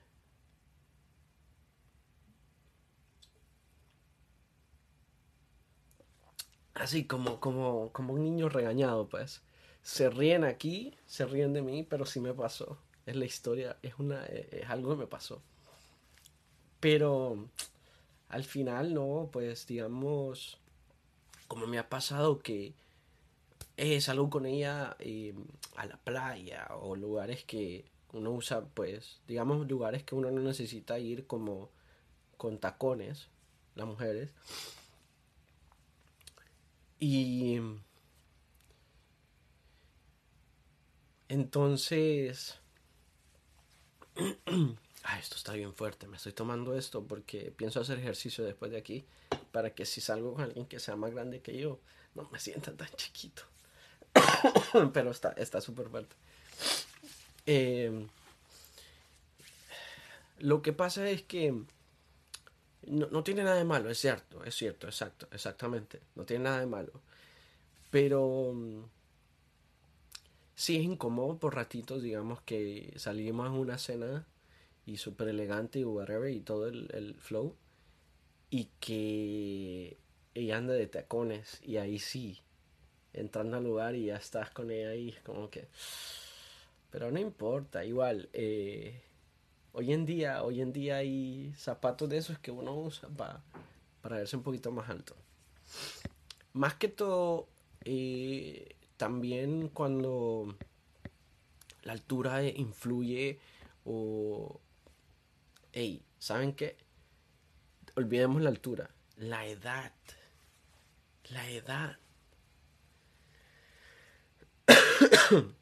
así 6.76 7.04
como, 7.06 7.40
como, 7.40 7.90
como 7.92 8.14
un 8.14 8.22
niño 8.22 8.48
regañado, 8.48 9.08
pues. 9.08 9.42
Se 9.82 10.10
ríen 10.10 10.44
aquí, 10.44 10.94
se 11.06 11.26
ríen 11.26 11.52
de 11.52 11.62
mí, 11.62 11.82
pero 11.84 12.06
sí 12.06 12.20
me 12.20 12.34
pasó. 12.34 12.78
Es 13.06 13.16
la 13.16 13.24
historia, 13.24 13.76
es, 13.82 13.94
una, 13.98 14.24
es 14.26 14.68
algo 14.68 14.90
que 14.90 14.96
me 14.96 15.06
pasó. 15.06 15.42
Pero 16.80 17.48
al 18.28 18.44
final, 18.44 18.94
no, 18.94 19.28
pues 19.32 19.66
digamos, 19.66 20.60
como 21.48 21.66
me 21.66 21.78
ha 21.78 21.88
pasado 21.88 22.40
que 22.40 22.74
es 23.76 24.08
algo 24.08 24.30
con 24.30 24.46
ella 24.46 24.96
eh, 24.98 25.34
a 25.76 25.86
la 25.86 25.96
playa 25.98 26.68
o 26.80 26.96
lugares 26.96 27.44
que 27.44 27.84
uno 28.12 28.30
usa, 28.30 28.64
pues, 28.64 29.20
digamos, 29.28 29.68
lugares 29.68 30.02
que 30.02 30.14
uno 30.14 30.30
no 30.30 30.40
necesita 30.40 30.98
ir 30.98 31.26
como 31.26 31.70
con 32.36 32.58
tacones, 32.58 33.28
las 33.74 33.86
mujeres 33.86 34.30
y 36.98 37.60
entonces... 41.28 42.58
Ay, 44.16 45.20
esto 45.20 45.36
está 45.36 45.52
bien 45.52 45.74
fuerte. 45.74 46.06
Me 46.08 46.16
estoy 46.16 46.32
tomando 46.32 46.74
esto 46.76 47.04
porque 47.04 47.52
pienso 47.54 47.80
hacer 47.80 47.98
ejercicio 47.98 48.44
después 48.44 48.70
de 48.70 48.78
aquí 48.78 49.04
para 49.52 49.74
que 49.74 49.86
si 49.86 50.00
salgo 50.00 50.34
con 50.34 50.44
alguien 50.44 50.66
que 50.66 50.80
sea 50.80 50.96
más 50.96 51.12
grande 51.12 51.40
que 51.40 51.56
yo, 51.58 51.80
no 52.14 52.28
me 52.32 52.38
sienta 52.40 52.72
tan 52.76 52.88
chiquito. 52.96 53.42
Pero 54.92 55.10
está 55.10 55.60
súper 55.60 55.88
fuerte. 55.88 56.16
Em, 57.46 58.08
lo 60.38 60.62
que 60.62 60.72
pasa 60.72 61.08
es 61.08 61.22
que 61.22 61.54
No, 62.86 63.06
no 63.08 63.22
tiene 63.24 63.42
nada 63.44 63.56
de 63.56 63.64
malo, 63.64 63.90
es 63.90 63.98
cierto, 63.98 64.44
es 64.44 64.54
cierto, 64.54 64.86
exacto, 64.86 65.28
exactamente. 65.32 66.00
No 66.14 66.24
tiene 66.24 66.44
nada 66.44 66.60
de 66.60 66.66
malo. 66.66 66.92
Pero 67.90 68.52
mm, 68.54 68.84
sí 70.54 70.76
es 70.76 70.82
incómodo 70.84 71.38
por 71.38 71.54
ratitos, 71.54 72.02
digamos 72.02 72.40
que 72.42 72.92
salimos 72.96 73.48
a 73.48 73.52
una 73.52 73.78
cena 73.78 74.26
y 74.86 74.98
súper 74.98 75.28
elegante 75.28 75.80
y 75.80 75.84
whatever 75.84 76.30
y 76.30 76.40
todo 76.40 76.68
el, 76.68 76.88
el 76.94 77.14
flow 77.20 77.56
y 78.50 78.68
que 78.80 79.96
ella 80.34 80.56
anda 80.58 80.74
de 80.74 80.86
tacones 80.86 81.60
y 81.62 81.78
ahí 81.78 81.98
sí, 81.98 82.42
entrando 83.12 83.56
al 83.56 83.64
lugar 83.64 83.94
y 83.94 84.06
ya 84.06 84.16
estás 84.16 84.50
con 84.50 84.70
ella 84.70 84.90
ahí, 84.90 85.14
como 85.24 85.50
que... 85.50 85.68
Pero 86.90 87.10
no 87.10 87.18
importa, 87.18 87.84
igual, 87.84 88.28
eh, 88.32 89.02
hoy 89.72 89.92
en 89.92 90.06
día, 90.06 90.42
hoy 90.42 90.60
en 90.60 90.72
día 90.72 90.96
hay 90.96 91.52
zapatos 91.56 92.08
de 92.08 92.18
esos 92.18 92.38
que 92.38 92.50
uno 92.50 92.74
usa 92.74 93.08
para, 93.08 93.42
para 94.00 94.16
verse 94.16 94.36
un 94.36 94.42
poquito 94.42 94.70
más 94.70 94.88
alto. 94.88 95.14
Más 96.52 96.74
que 96.74 96.88
todo, 96.88 97.48
eh, 97.84 98.76
también 98.96 99.68
cuando 99.68 100.56
la 101.82 101.92
altura 101.92 102.42
influye 102.44 103.38
o... 103.84 104.60
Hey, 105.72 106.02
¿saben 106.18 106.54
qué? 106.54 106.76
Olvidemos 107.96 108.42
la 108.42 108.50
altura, 108.50 108.90
la 109.16 109.46
edad. 109.46 109.92
La 111.30 111.48
edad. 111.48 111.96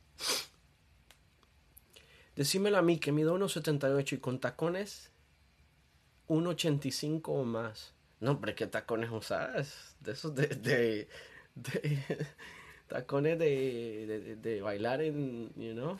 Decímelo 2.34 2.78
a 2.78 2.82
mí 2.82 2.98
que 2.98 3.12
mido 3.12 3.38
1,78 3.38 4.14
y 4.14 4.18
con 4.18 4.40
tacones 4.40 5.12
1,85 6.28 7.22
o 7.26 7.44
más. 7.44 7.94
No, 8.18 8.40
pero 8.40 8.56
¿qué 8.56 8.66
tacones 8.66 9.10
usas? 9.12 9.94
De 10.00 10.12
esos 10.12 10.34
de, 10.34 10.48
de, 10.48 11.08
tacones 12.88 13.38
de, 13.38 14.36
de, 14.42 14.60
bailar 14.60 15.02
en, 15.02 15.52
you 15.54 15.72
know, 15.72 15.98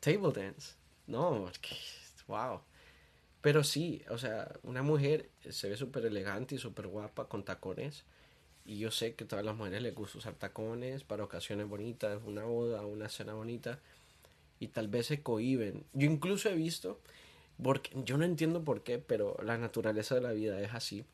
table 0.00 0.32
dance. 0.32 0.74
No, 1.06 1.48
wow. 2.26 2.60
Pero 3.40 3.64
sí, 3.64 4.02
o 4.10 4.18
sea, 4.18 4.52
una 4.62 4.82
mujer 4.82 5.30
se 5.48 5.68
ve 5.68 5.76
súper 5.76 6.04
elegante 6.04 6.56
y 6.56 6.58
súper 6.58 6.88
guapa 6.88 7.26
con 7.26 7.44
tacones. 7.44 8.04
Y 8.66 8.78
yo 8.78 8.90
sé 8.90 9.14
que 9.14 9.24
a 9.24 9.28
todas 9.28 9.44
las 9.44 9.56
mujeres 9.56 9.82
les 9.82 9.94
gusta 9.94 10.18
usar 10.18 10.34
tacones 10.34 11.04
para 11.04 11.24
ocasiones 11.24 11.66
bonitas, 11.66 12.20
una 12.26 12.44
boda, 12.44 12.84
una 12.84 13.08
cena 13.08 13.32
bonita. 13.32 13.78
Y 14.58 14.68
tal 14.68 14.88
vez 14.88 15.06
se 15.06 15.22
cohiben. 15.22 15.84
Yo 15.94 16.10
incluso 16.10 16.50
he 16.50 16.54
visto, 16.54 17.00
porque 17.62 17.90
yo 18.04 18.18
no 18.18 18.26
entiendo 18.26 18.62
por 18.62 18.82
qué, 18.82 18.98
pero 18.98 19.36
la 19.42 19.56
naturaleza 19.56 20.14
de 20.14 20.20
la 20.20 20.32
vida 20.32 20.60
es 20.60 20.74
así. 20.74 21.04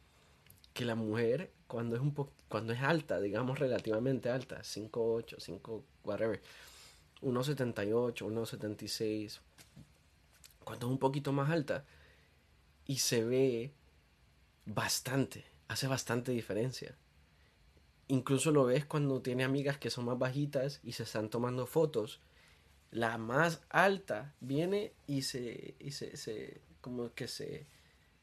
Que 0.75 0.85
la 0.85 0.97
mujer, 0.97 1.53
cuando 1.69 1.95
es, 1.95 2.03
un 2.03 2.13
cuando 2.49 2.73
es 2.73 2.83
alta, 2.83 3.21
digamos 3.21 3.61
relativamente 3.61 4.31
alta, 4.31 4.63
5'8, 4.63 5.37
5, 5.39 5.85
whatever, 6.03 6.43
1,78, 7.23 8.15
1,76, 8.15 9.39
cuando 10.65 10.87
es 10.87 10.93
un 10.93 10.99
poquito 10.99 11.33
más 11.33 11.51
alta, 11.51 11.85
y 12.87 12.99
se 12.99 13.25
ve 13.25 13.73
bastante, 14.65 15.45
hace 15.69 15.87
bastante 15.87 16.33
diferencia. 16.33 16.97
Incluso 18.09 18.53
lo 18.53 18.65
ves 18.67 18.87
cuando 18.87 19.21
tiene 19.21 19.45
amigas 19.45 19.79
que 19.79 19.91
son 19.91 20.05
más 20.05 20.19
bajitas 20.19 20.81
y 20.83 20.93
se 20.93 21.03
están 21.03 21.29
tomando 21.29 21.67
fotos. 21.67 22.21
La 22.91 23.19
más 23.19 23.61
alta 23.69 24.35
viene 24.41 24.93
y 25.07 25.23
se, 25.23 25.75
y 25.81 25.91
se, 25.91 26.17
se 26.17 26.61
como 26.81 27.13
que 27.15 27.27
se, 27.27 27.67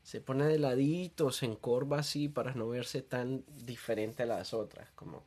se 0.04 0.22
pone 0.22 0.46
de 0.46 0.58
ladito, 0.58 1.32
se 1.32 1.46
encorva 1.46 2.00
así 2.00 2.30
para 2.30 2.54
no 2.54 2.70
verse 2.70 3.02
tan 3.02 3.44
diferente 3.66 4.24
a 4.24 4.28
las 4.28 4.54
otras, 4.54 4.90
como 4.92 5.26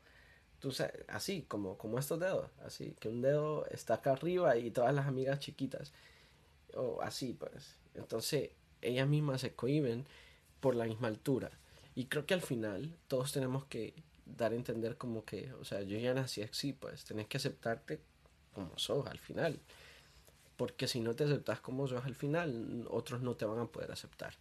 tú 0.58 0.72
sabes, 0.72 1.04
así, 1.08 1.42
como, 1.42 1.76
como 1.76 1.98
estos 1.98 2.18
dedos, 2.18 2.50
así, 2.64 2.96
que 2.98 3.08
un 3.08 3.20
dedo 3.22 3.66
está 3.66 3.94
acá 3.94 4.12
arriba 4.12 4.56
y 4.56 4.70
todas 4.70 4.94
las 4.94 5.06
amigas 5.06 5.38
chiquitas, 5.38 5.92
o 6.74 7.00
así 7.02 7.34
pues. 7.34 7.76
Entonces, 7.94 8.50
ellas 8.88 9.08
mismas 9.08 9.40
se 9.40 9.54
cohiben 9.54 10.04
por 10.60 10.74
la 10.74 10.84
misma 10.84 11.08
altura. 11.08 11.50
Y 11.94 12.06
creo 12.06 12.26
que 12.26 12.34
al 12.34 12.42
final 12.42 12.94
todos 13.08 13.32
tenemos 13.32 13.64
que 13.64 13.94
dar 14.26 14.52
a 14.52 14.56
entender 14.56 14.96
como 14.96 15.24
que, 15.24 15.52
o 15.54 15.64
sea, 15.64 15.82
yo 15.82 15.98
ya 15.98 16.12
nací 16.12 16.42
así, 16.42 16.72
pues 16.72 17.04
tenés 17.04 17.26
que 17.26 17.38
aceptarte 17.38 18.00
como 18.54 18.76
sos 18.78 19.06
al 19.06 19.18
final. 19.18 19.58
Porque 20.56 20.88
si 20.88 21.00
no 21.00 21.14
te 21.14 21.24
aceptas 21.24 21.60
como 21.60 21.86
sos 21.86 22.04
al 22.04 22.14
final, 22.14 22.86
otros 22.90 23.20
no 23.22 23.34
te 23.34 23.44
van 23.44 23.60
a 23.60 23.66
poder 23.66 23.92
aceptar. 23.92 24.34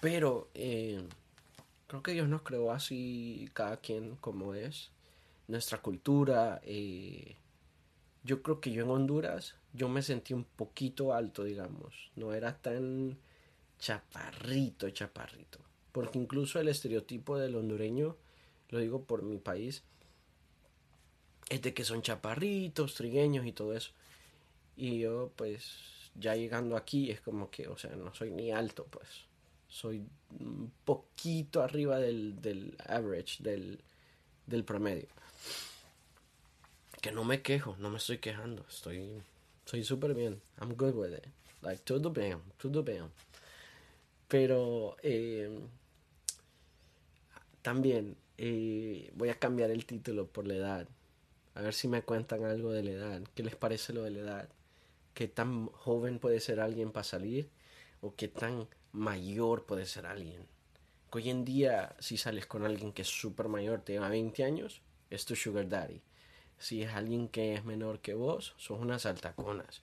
Pero 0.00 0.48
eh, 0.54 1.02
creo 1.86 2.02
que 2.02 2.12
Dios 2.12 2.28
nos 2.28 2.42
creó 2.42 2.72
así, 2.72 3.48
cada 3.52 3.78
quien 3.78 4.16
como 4.16 4.54
es. 4.54 4.90
Nuestra 5.46 5.78
cultura, 5.78 6.60
eh, 6.64 7.36
yo 8.24 8.42
creo 8.42 8.60
que 8.60 8.72
yo 8.72 8.82
en 8.84 8.90
Honduras, 8.90 9.54
yo 9.74 9.88
me 9.88 10.02
sentí 10.02 10.32
un 10.32 10.44
poquito 10.44 11.12
alto, 11.12 11.44
digamos. 11.44 12.10
No 12.16 12.32
era 12.32 12.56
tan 12.56 13.18
chaparrito, 13.78 14.88
chaparrito. 14.90 15.58
Porque 15.92 16.18
incluso 16.18 16.58
el 16.58 16.68
estereotipo 16.68 17.38
del 17.38 17.54
hondureño, 17.54 18.16
lo 18.70 18.78
digo 18.78 19.04
por 19.04 19.22
mi 19.22 19.36
país, 19.36 19.82
es 21.50 21.60
de 21.60 21.74
que 21.74 21.84
son 21.84 22.00
chaparritos, 22.00 22.94
trigueños 22.94 23.46
y 23.46 23.52
todo 23.52 23.74
eso. 23.74 23.92
Y 24.74 25.00
yo, 25.00 25.30
pues, 25.36 26.10
ya 26.14 26.34
llegando 26.34 26.78
aquí, 26.78 27.10
es 27.10 27.20
como 27.20 27.50
que, 27.50 27.68
o 27.68 27.76
sea, 27.76 27.94
no 27.94 28.14
soy 28.14 28.30
ni 28.30 28.50
alto, 28.50 28.86
pues. 28.90 29.06
Soy 29.68 30.02
un 30.40 30.72
poquito 30.86 31.62
arriba 31.62 31.98
del, 31.98 32.40
del 32.40 32.74
average, 32.86 33.42
del, 33.42 33.80
del 34.46 34.64
promedio 34.64 35.08
que 37.04 37.12
no 37.12 37.22
me 37.22 37.42
quejo, 37.42 37.76
no 37.80 37.90
me 37.90 37.98
estoy 37.98 38.16
quejando, 38.16 38.64
estoy, 38.66 39.20
soy 39.66 39.84
súper 39.84 40.14
bien, 40.14 40.40
I'm 40.58 40.74
good 40.74 40.94
with 40.94 41.12
it, 41.12 41.26
like, 41.60 41.82
todo 41.84 42.10
bien, 42.10 42.38
todo 42.56 42.82
bien. 42.82 43.10
Pero 44.26 44.96
eh, 45.02 45.50
también 47.60 48.16
eh, 48.38 49.12
voy 49.16 49.28
a 49.28 49.38
cambiar 49.38 49.70
el 49.70 49.84
título 49.84 50.26
por 50.28 50.46
la 50.46 50.54
edad, 50.54 50.88
a 51.54 51.60
ver 51.60 51.74
si 51.74 51.88
me 51.88 52.00
cuentan 52.00 52.42
algo 52.42 52.72
de 52.72 52.84
la 52.84 52.92
edad, 52.92 53.22
¿qué 53.34 53.42
les 53.42 53.54
parece 53.54 53.92
lo 53.92 54.02
de 54.02 54.10
la 54.10 54.20
edad? 54.20 54.48
¿Qué 55.12 55.28
tan 55.28 55.66
joven 55.66 56.18
puede 56.18 56.40
ser 56.40 56.58
alguien 56.58 56.90
para 56.90 57.04
salir? 57.04 57.50
¿O 58.00 58.14
qué 58.14 58.28
tan 58.28 58.66
mayor 58.92 59.66
puede 59.66 59.84
ser 59.84 60.06
alguien? 60.06 60.46
Hoy 61.10 61.28
en 61.28 61.44
día, 61.44 61.94
si 61.98 62.16
sales 62.16 62.46
con 62.46 62.64
alguien 62.64 62.94
que 62.94 63.02
es 63.02 63.08
súper 63.08 63.48
mayor, 63.48 63.82
te 63.82 63.92
lleva 63.92 64.08
20 64.08 64.42
años, 64.42 64.80
es 65.10 65.26
tu 65.26 65.36
sugar 65.36 65.68
daddy 65.68 66.00
si 66.58 66.82
es 66.82 66.92
alguien 66.94 67.28
que 67.28 67.54
es 67.54 67.64
menor 67.64 68.00
que 68.00 68.14
vos, 68.14 68.54
sos 68.56 68.80
unas 68.80 69.06
altaconas. 69.06 69.82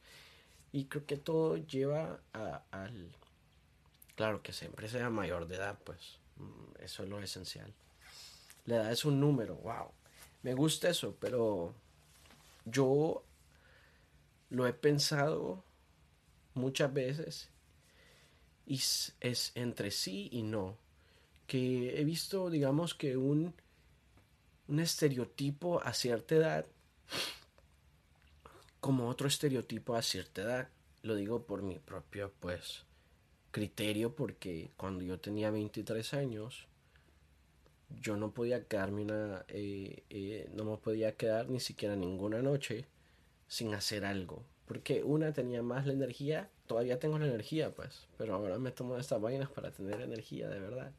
Y 0.71 0.85
creo 0.85 1.05
que 1.05 1.17
todo 1.17 1.57
lleva 1.57 2.19
a, 2.33 2.63
al... 2.71 3.11
Claro, 4.15 4.41
que 4.41 4.53
siempre 4.53 4.87
sea 4.87 5.09
mayor 5.09 5.47
de 5.47 5.55
edad, 5.55 5.77
pues 5.83 6.19
mm, 6.37 6.83
eso 6.83 7.03
es 7.03 7.09
lo 7.09 7.19
esencial. 7.19 7.73
La 8.65 8.77
edad 8.77 8.91
es 8.91 9.05
un 9.05 9.19
número, 9.19 9.55
wow. 9.55 9.91
Me 10.43 10.53
gusta 10.53 10.89
eso, 10.89 11.15
pero 11.19 11.73
yo 12.65 13.23
lo 14.49 14.67
he 14.67 14.73
pensado 14.73 15.63
muchas 16.53 16.93
veces 16.93 17.49
y 18.65 18.75
es 18.75 19.51
entre 19.55 19.91
sí 19.91 20.29
y 20.31 20.43
no. 20.43 20.77
Que 21.47 21.99
he 21.99 22.05
visto, 22.05 22.49
digamos, 22.49 22.93
que 22.93 23.17
un 23.17 23.53
un 24.71 24.79
estereotipo 24.79 25.83
a 25.83 25.93
cierta 25.93 26.35
edad 26.35 26.65
como 28.79 29.09
otro 29.09 29.27
estereotipo 29.27 29.95
a 29.95 30.01
cierta 30.01 30.43
edad. 30.43 30.69
Lo 31.03 31.15
digo 31.15 31.43
por 31.43 31.61
mi 31.61 31.77
propio, 31.77 32.31
pues, 32.39 32.85
criterio, 33.51 34.15
porque 34.15 34.71
cuando 34.77 35.03
yo 35.03 35.19
tenía 35.19 35.51
23 35.51 36.13
años, 36.13 36.67
yo 37.99 38.15
no 38.15 38.31
podía 38.31 38.63
quedarme 38.63 39.01
una, 39.01 39.43
eh, 39.49 40.03
eh, 40.09 40.49
no 40.53 40.63
me 40.63 40.77
podía 40.77 41.17
quedar 41.17 41.49
ni 41.49 41.59
siquiera 41.59 41.97
ninguna 41.97 42.41
noche 42.41 42.85
sin 43.49 43.73
hacer 43.73 44.05
algo. 44.05 44.45
Porque 44.65 45.03
una 45.03 45.33
tenía 45.33 45.61
más 45.61 45.85
la 45.85 45.91
energía, 45.91 46.49
todavía 46.65 46.97
tengo 46.97 47.19
la 47.19 47.27
energía, 47.27 47.75
pues, 47.75 48.07
pero 48.17 48.35
ahora 48.35 48.57
me 48.57 48.71
tomo 48.71 48.97
estas 48.97 49.19
vainas 49.19 49.49
para 49.49 49.71
tener 49.71 49.99
energía 49.99 50.47
de 50.47 50.59
verdad. 50.61 50.93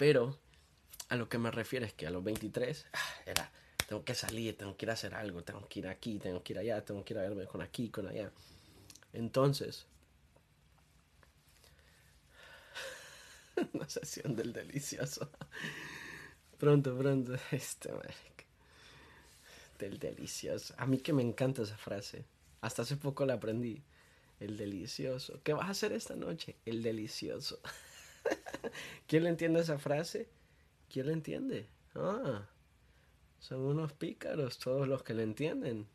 Pero 0.00 0.34
a 1.10 1.16
lo 1.16 1.28
que 1.28 1.36
me 1.36 1.50
refiero 1.50 1.84
es 1.84 1.92
que 1.92 2.06
a 2.06 2.10
los 2.10 2.24
23 2.24 2.86
ah, 2.94 2.98
era, 3.26 3.52
tengo 3.86 4.02
que 4.02 4.14
salir, 4.14 4.56
tengo 4.56 4.74
que 4.74 4.86
ir 4.86 4.90
a 4.90 4.94
hacer 4.94 5.14
algo, 5.14 5.44
tengo 5.44 5.68
que 5.68 5.80
ir 5.80 5.88
aquí, 5.88 6.18
tengo 6.18 6.42
que 6.42 6.54
ir 6.54 6.58
allá, 6.58 6.82
tengo 6.82 7.04
que 7.04 7.12
ir 7.12 7.18
a 7.18 7.22
verme 7.24 7.44
con 7.44 7.60
aquí, 7.60 7.90
con 7.90 8.08
allá. 8.08 8.32
Entonces, 9.12 9.84
una 13.74 13.86
sesión 13.90 14.34
del 14.34 14.54
delicioso. 14.54 15.30
pronto, 16.56 16.96
pronto, 16.96 17.34
este, 17.50 17.90
del 19.78 19.98
delicioso. 19.98 20.72
A 20.78 20.86
mí 20.86 20.96
que 20.96 21.12
me 21.12 21.22
encanta 21.22 21.60
esa 21.60 21.76
frase. 21.76 22.24
Hasta 22.62 22.80
hace 22.80 22.96
poco 22.96 23.26
la 23.26 23.34
aprendí. 23.34 23.82
El 24.38 24.56
delicioso. 24.56 25.42
¿Qué 25.44 25.52
vas 25.52 25.68
a 25.68 25.72
hacer 25.72 25.92
esta 25.92 26.16
noche? 26.16 26.56
El 26.64 26.82
delicioso. 26.82 27.60
¿Quién 29.06 29.24
le 29.24 29.30
entiende 29.30 29.60
esa 29.60 29.78
frase? 29.78 30.28
¿Quién 30.88 31.06
le 31.06 31.12
entiende? 31.12 31.68
Ah, 31.94 32.48
son 33.38 33.60
unos 33.60 33.92
pícaros 33.92 34.58
todos 34.58 34.86
los 34.86 35.02
que 35.02 35.14
le 35.14 35.22
entienden. 35.22 35.86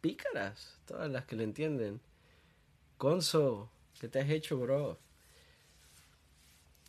pícaras, 0.00 0.78
todas 0.86 1.10
las 1.10 1.24
que 1.24 1.36
le 1.36 1.44
entienden. 1.44 2.00
Gonzo, 2.98 3.70
¿qué 3.98 4.08
te 4.08 4.20
has 4.20 4.30
hecho, 4.30 4.58
bro? 4.58 4.98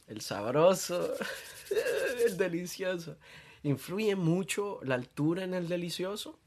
El 0.07 0.21
sabroso, 0.21 1.13
el 2.25 2.35
delicioso. 2.37 3.17
¿Influye 3.63 4.15
mucho 4.15 4.79
la 4.83 4.95
altura 4.95 5.43
en 5.43 5.53
el 5.53 5.67
delicioso? 5.67 6.39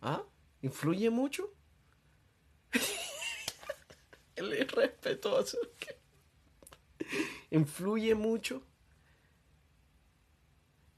¿Ah? 0.00 0.22
¿Influye 0.60 1.08
mucho? 1.08 1.52
el 4.36 4.52
irrespetuoso. 4.52 5.58
¿Influye 7.50 8.14
mucho? 8.14 8.62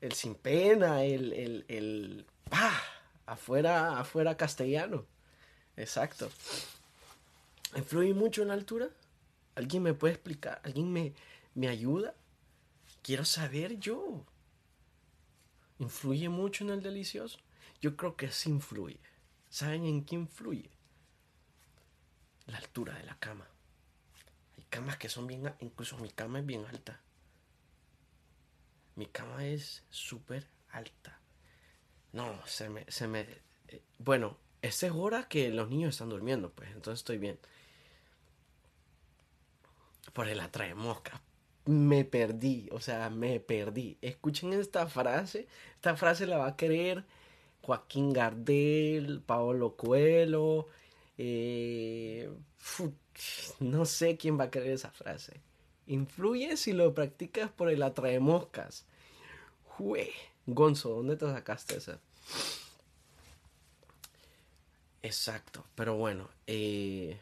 El 0.00 0.12
sin 0.12 0.34
pena, 0.34 1.04
el, 1.04 1.32
el, 1.32 1.64
el 1.68 2.26
¡ah! 2.50 2.82
afuera, 3.26 3.98
afuera 3.98 4.36
castellano. 4.36 5.06
Exacto. 5.76 6.30
¿Influye 7.74 8.14
mucho 8.14 8.42
en 8.42 8.48
la 8.48 8.54
altura? 8.54 8.88
¿Alguien 9.54 9.82
me 9.82 9.94
puede 9.94 10.14
explicar? 10.14 10.60
¿Alguien 10.64 10.92
me, 10.92 11.14
me 11.54 11.68
ayuda? 11.68 12.14
Quiero 13.02 13.24
saber 13.24 13.78
yo. 13.78 14.24
¿Influye 15.78 16.28
mucho 16.28 16.64
en 16.64 16.70
el 16.70 16.82
delicioso? 16.82 17.38
Yo 17.80 17.96
creo 17.96 18.16
que 18.16 18.30
sí 18.30 18.50
influye. 18.50 19.00
¿Saben 19.48 19.84
en 19.84 20.04
qué 20.04 20.14
influye? 20.14 20.70
La 22.46 22.58
altura 22.58 22.94
de 22.94 23.04
la 23.04 23.18
cama. 23.18 23.46
Camas 24.74 24.96
que 24.96 25.08
son 25.08 25.28
bien... 25.28 25.54
Incluso 25.60 25.96
mi 25.98 26.10
cama 26.10 26.40
es 26.40 26.46
bien 26.46 26.64
alta. 26.66 27.00
Mi 28.96 29.06
cama 29.06 29.46
es 29.46 29.84
súper 29.88 30.48
alta. 30.70 31.20
No, 32.10 32.44
se 32.44 32.68
me... 32.68 32.84
Se 32.88 33.06
me 33.06 33.20
eh, 33.68 33.82
bueno, 33.98 34.36
esta 34.62 34.86
es 34.88 34.92
hora 34.92 35.28
que 35.28 35.50
los 35.50 35.70
niños 35.70 35.94
están 35.94 36.08
durmiendo, 36.08 36.50
pues 36.50 36.70
entonces 36.72 36.98
estoy 36.98 37.18
bien. 37.18 37.38
Por 40.12 40.28
el 40.28 40.40
atrae 40.40 40.74
mosca. 40.74 41.22
Me 41.66 42.04
perdí, 42.04 42.68
o 42.72 42.80
sea, 42.80 43.10
me 43.10 43.38
perdí. 43.38 43.96
Escuchen 44.02 44.54
esta 44.54 44.88
frase. 44.88 45.46
Esta 45.76 45.94
frase 45.94 46.26
la 46.26 46.38
va 46.38 46.48
a 46.48 46.56
querer 46.56 47.04
Joaquín 47.62 48.12
Gardel, 48.12 49.22
Paolo 49.24 49.76
Coelho. 49.76 50.66
Eh, 51.18 52.30
no 53.60 53.84
sé 53.84 54.16
quién 54.16 54.38
va 54.38 54.44
a 54.44 54.50
querer 54.50 54.72
esa 54.72 54.90
frase. 54.90 55.40
Influye 55.86 56.56
si 56.56 56.72
lo 56.72 56.94
practicas 56.94 57.50
por 57.50 57.70
el 57.70 57.82
atrae 57.82 58.20
moscas. 58.20 58.86
Jue. 59.64 60.12
Gonzo, 60.46 60.90
¿dónde 60.90 61.16
te 61.16 61.26
sacaste 61.26 61.76
esa? 61.76 62.00
Exacto, 65.02 65.64
pero 65.74 65.96
bueno. 65.96 66.30
Eh, 66.46 67.20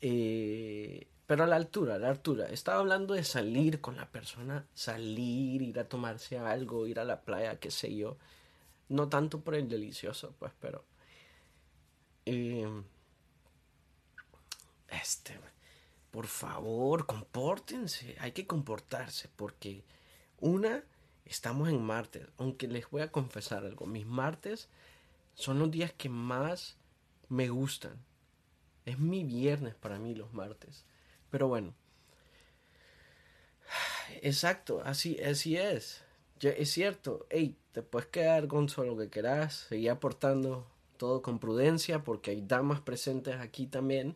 eh, 0.00 1.06
pero 1.26 1.44
a 1.44 1.46
la 1.46 1.56
altura, 1.56 1.98
la 1.98 2.10
altura. 2.10 2.46
Estaba 2.48 2.80
hablando 2.80 3.14
de 3.14 3.24
salir 3.24 3.80
con 3.80 3.96
la 3.96 4.10
persona, 4.10 4.66
salir, 4.74 5.62
ir 5.62 5.78
a 5.78 5.88
tomarse 5.88 6.38
algo, 6.38 6.86
ir 6.86 6.98
a 6.98 7.04
la 7.04 7.22
playa, 7.22 7.58
qué 7.58 7.70
sé 7.70 7.94
yo. 7.94 8.18
No 8.88 9.08
tanto 9.08 9.40
por 9.40 9.54
el 9.54 9.68
delicioso, 9.68 10.34
pues, 10.38 10.52
pero... 10.60 10.84
Eh, 12.26 12.82
este, 14.88 15.38
por 16.10 16.26
favor, 16.26 17.06
compórtense. 17.06 18.16
Hay 18.20 18.32
que 18.32 18.46
comportarse 18.46 19.28
porque 19.34 19.82
una, 20.38 20.84
estamos 21.24 21.68
en 21.68 21.82
martes. 21.82 22.26
Aunque 22.38 22.68
les 22.68 22.88
voy 22.90 23.02
a 23.02 23.10
confesar 23.10 23.64
algo, 23.64 23.86
mis 23.86 24.06
martes 24.06 24.68
son 25.34 25.58
los 25.58 25.70
días 25.70 25.92
que 25.92 26.08
más 26.08 26.76
me 27.28 27.48
gustan. 27.48 27.96
Es 28.84 28.98
mi 28.98 29.24
viernes 29.24 29.74
para 29.74 29.98
mí 29.98 30.14
los 30.14 30.32
martes. 30.32 30.84
Pero 31.30 31.48
bueno. 31.48 31.74
Exacto, 34.20 34.82
así, 34.84 35.18
así 35.20 35.56
es. 35.56 36.04
es 36.40 36.70
cierto. 36.70 37.26
Hey, 37.30 37.56
te 37.72 37.82
puedes 37.82 38.08
quedar 38.08 38.48
con 38.48 38.68
solo 38.68 38.92
lo 38.92 38.98
que 38.98 39.08
quieras. 39.08 39.66
Seguir 39.68 39.90
aportando 39.90 40.66
todo 41.02 41.20
con 41.20 41.40
prudencia 41.40 42.04
porque 42.04 42.30
hay 42.30 42.42
damas 42.42 42.80
presentes 42.80 43.34
aquí 43.40 43.66
también. 43.66 44.14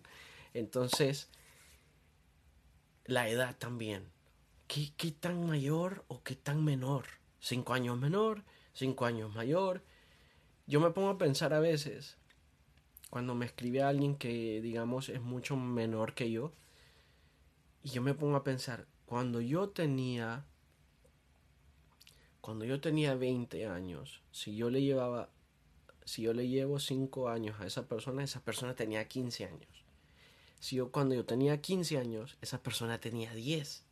Entonces, 0.55 1.29
la 3.07 3.29
edad 3.29 3.57
también. 3.59 4.05
¿Qué, 4.69 4.93
¿Qué, 4.97 5.11
tan 5.11 5.49
mayor 5.49 6.05
o 6.07 6.23
qué 6.23 6.37
tan 6.37 6.65
menor? 6.65 7.07
¿Cinco 7.41 7.75
años 7.75 7.99
menor? 7.99 8.45
¿Cinco 8.73 9.05
años 9.05 9.35
mayor? 9.35 9.83
Yo 10.69 10.79
me 10.79 10.91
pongo 10.91 11.09
a 11.09 11.19
pensar 11.19 11.55
a 11.55 11.59
veces, 11.59 12.19
cuando 13.11 13.35
me 13.35 13.47
escribe 13.47 13.83
alguien 13.83 14.15
que, 14.15 14.61
digamos, 14.61 15.09
es 15.09 15.21
mucho 15.21 15.57
menor 15.57 16.15
que 16.15 16.31
yo, 16.31 16.53
y 17.83 17.89
yo 17.89 18.01
me 18.01 18.15
pongo 18.15 18.37
a 18.37 18.45
pensar, 18.45 18.87
cuando 19.07 19.41
yo 19.41 19.71
tenía, 19.71 20.45
cuando 22.41 22.65
yo 22.65 22.81
tenía 22.81 23.17
20 23.17 23.67
años, 23.67 24.23
si 24.31 24.55
yo 24.55 24.71
le 24.71 24.83
llevaba, 24.83 25.31
si 26.07 26.23
yo 26.23 26.33
le 26.33 26.49
llevo 26.49 26.79
5 26.79 27.29
años 27.29 27.61
a 27.61 27.67
esa 27.67 27.89
persona, 27.89 28.23
esa 28.23 28.41
persona 28.41 28.77
tenía 28.77 29.07
15 29.07 29.45
años. 29.45 29.85
Si 30.61 30.77
yo 30.77 30.93
cuando 30.93 31.17
yo 31.17 31.27
tenía 31.27 31.61
15 31.61 31.99
años, 31.99 32.39
esa 32.41 32.63
persona 32.63 33.01
tenía 33.01 33.35
10. 33.35 33.85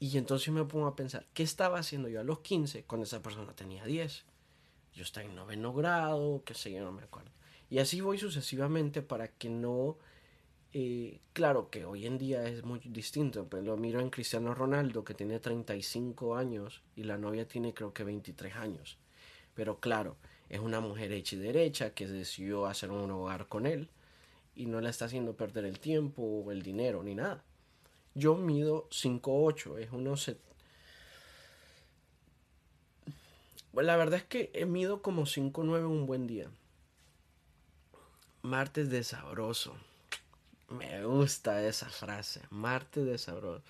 Y 0.00 0.18
entonces 0.18 0.52
me 0.52 0.64
pongo 0.64 0.88
a 0.88 0.96
pensar, 0.96 1.26
¿qué 1.34 1.44
estaba 1.44 1.78
haciendo 1.78 2.08
yo 2.08 2.20
a 2.20 2.24
los 2.24 2.40
15 2.40 2.82
cuando 2.82 3.04
esa 3.04 3.22
persona 3.22 3.54
tenía 3.54 3.84
10? 3.84 4.24
Yo 4.92 5.02
estaba 5.04 5.24
en 5.24 5.36
noveno 5.36 5.72
grado, 5.72 6.42
qué 6.44 6.54
sé 6.54 6.72
yo, 6.72 6.82
no 6.84 6.90
me 6.90 7.04
acuerdo. 7.04 7.30
Y 7.70 7.78
así 7.78 8.00
voy 8.00 8.18
sucesivamente 8.18 9.02
para 9.02 9.28
que 9.28 9.48
no 9.48 9.98
eh, 10.72 11.20
claro 11.32 11.70
que 11.70 11.84
hoy 11.84 12.06
en 12.06 12.18
día 12.18 12.44
es 12.48 12.64
muy 12.64 12.80
distinto, 12.80 13.46
pero 13.48 13.62
lo 13.62 13.76
miro 13.76 14.00
en 14.00 14.10
Cristiano 14.10 14.52
Ronaldo 14.52 15.04
que 15.04 15.14
tiene 15.14 15.38
35 15.38 16.34
años 16.34 16.82
y 16.96 17.04
la 17.04 17.18
novia 17.18 17.46
tiene 17.46 17.72
creo 17.72 17.94
que 17.94 18.02
23 18.02 18.56
años. 18.56 18.98
Pero 19.54 19.80
claro, 19.80 20.16
es 20.48 20.60
una 20.60 20.80
mujer 20.80 21.12
hecha 21.12 21.36
y 21.36 21.38
derecha 21.38 21.94
que 21.94 22.06
decidió 22.06 22.66
hacer 22.66 22.90
un 22.90 23.10
hogar 23.10 23.48
con 23.48 23.66
él 23.66 23.88
y 24.54 24.66
no 24.66 24.80
le 24.80 24.90
está 24.90 25.06
haciendo 25.06 25.34
perder 25.36 25.64
el 25.64 25.80
tiempo 25.80 26.22
o 26.22 26.52
el 26.52 26.62
dinero 26.62 27.02
ni 27.02 27.14
nada. 27.14 27.42
Yo 28.14 28.36
mido 28.36 28.88
5'8, 28.90 29.78
es 29.78 29.90
unos... 29.90 30.32
Bueno, 33.72 33.88
la 33.88 33.96
verdad 33.96 34.20
es 34.20 34.24
que 34.24 34.66
mido 34.66 35.02
como 35.02 35.22
5'9 35.22 35.86
un 35.86 36.06
buen 36.06 36.26
día. 36.26 36.48
Martes 38.42 38.90
de 38.90 39.02
sabroso. 39.02 39.74
Me 40.68 41.04
gusta 41.04 41.66
esa 41.66 41.88
frase, 41.88 42.40
Marte 42.50 43.04
de 43.04 43.18
sabor. 43.18 43.62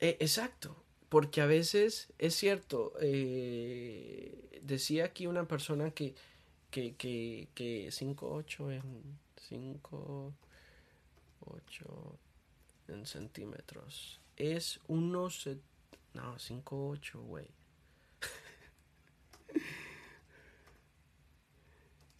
Eh, 0.00 0.16
exacto, 0.20 0.76
porque 1.08 1.40
a 1.40 1.46
veces 1.46 2.08
es 2.18 2.34
cierto, 2.34 2.92
eh, 3.00 4.60
decía 4.62 5.06
aquí 5.06 5.26
una 5.26 5.46
persona 5.46 5.90
que, 5.90 6.14
que, 6.70 6.94
que, 6.96 7.48
que 7.54 7.88
5'8 7.88 8.72
en 8.72 9.18
5, 9.48 10.32
8 11.40 12.18
en 12.88 13.06
centímetros. 13.06 14.20
Es 14.36 14.80
unos... 14.86 15.48
No, 16.14 16.36
5'8, 16.36 17.20
güey. 17.22 17.48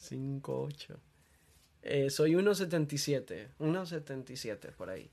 5'8. 0.00 0.96
Eh, 1.82 2.10
soy 2.10 2.32
1.77, 2.32 3.48
1.77 3.58 4.72
por 4.72 4.90
ahí. 4.90 5.10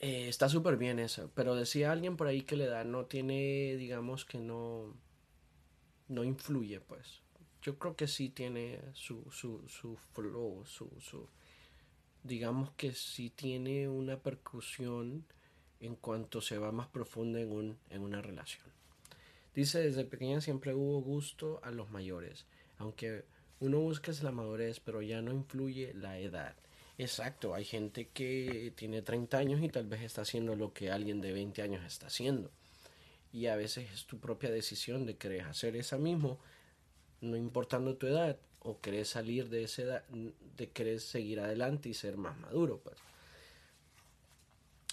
Eh, 0.00 0.28
está 0.28 0.48
súper 0.48 0.76
bien 0.76 1.00
eso, 1.00 1.30
pero 1.34 1.56
decía 1.56 1.90
alguien 1.90 2.16
por 2.16 2.28
ahí 2.28 2.42
que 2.42 2.56
la 2.56 2.64
edad 2.64 2.84
no 2.84 3.06
tiene, 3.06 3.76
digamos 3.76 4.24
que 4.24 4.38
no, 4.38 4.94
no 6.08 6.24
influye, 6.24 6.80
pues. 6.80 7.22
Yo 7.62 7.78
creo 7.78 7.96
que 7.96 8.06
sí 8.06 8.28
tiene 8.28 8.80
su, 8.92 9.24
su, 9.32 9.66
su 9.68 9.96
flow, 9.96 10.64
su, 10.64 10.88
su, 11.00 11.28
digamos 12.22 12.70
que 12.72 12.92
sí 12.92 13.30
tiene 13.30 13.88
una 13.88 14.18
percusión 14.20 15.24
en 15.80 15.96
cuanto 15.96 16.40
se 16.40 16.58
va 16.58 16.70
más 16.70 16.88
profundo 16.88 17.38
en, 17.38 17.50
un, 17.50 17.78
en 17.90 18.02
una 18.02 18.22
relación. 18.22 18.66
Dice, 19.54 19.80
desde 19.80 20.04
pequeña 20.04 20.40
siempre 20.40 20.74
hubo 20.74 21.00
gusto 21.00 21.60
a 21.64 21.72
los 21.72 21.90
mayores, 21.90 22.46
aunque 22.78 23.24
uno 23.58 23.80
busca 23.80 24.12
la 24.22 24.30
madurez, 24.30 24.78
pero 24.78 25.02
ya 25.02 25.20
no 25.22 25.32
influye 25.32 25.92
la 25.94 26.18
edad. 26.20 26.54
Exacto, 26.98 27.54
hay 27.54 27.64
gente 27.64 28.08
que 28.08 28.72
tiene 28.76 29.02
30 29.02 29.38
años 29.38 29.62
y 29.62 29.68
tal 29.68 29.86
vez 29.86 30.02
está 30.02 30.22
haciendo 30.22 30.56
lo 30.56 30.72
que 30.72 30.90
alguien 30.90 31.20
de 31.20 31.32
20 31.32 31.62
años 31.62 31.84
está 31.84 32.08
haciendo. 32.08 32.50
Y 33.32 33.46
a 33.46 33.56
veces 33.56 33.90
es 33.92 34.06
tu 34.06 34.18
propia 34.18 34.50
decisión 34.50 35.06
de 35.06 35.16
querer 35.16 35.42
hacer 35.42 35.76
esa 35.76 35.96
mismo 35.96 36.40
no 37.20 37.36
importando 37.36 37.96
tu 37.96 38.06
edad, 38.06 38.38
o 38.60 38.80
querés 38.80 39.08
salir 39.08 39.48
de 39.48 39.64
esa 39.64 39.82
edad, 39.82 40.04
de 40.08 40.70
querés 40.70 41.04
seguir 41.04 41.40
adelante 41.40 41.88
y 41.88 41.94
ser 41.94 42.16
más 42.16 42.38
maduro, 42.38 42.80
pues. 42.82 42.96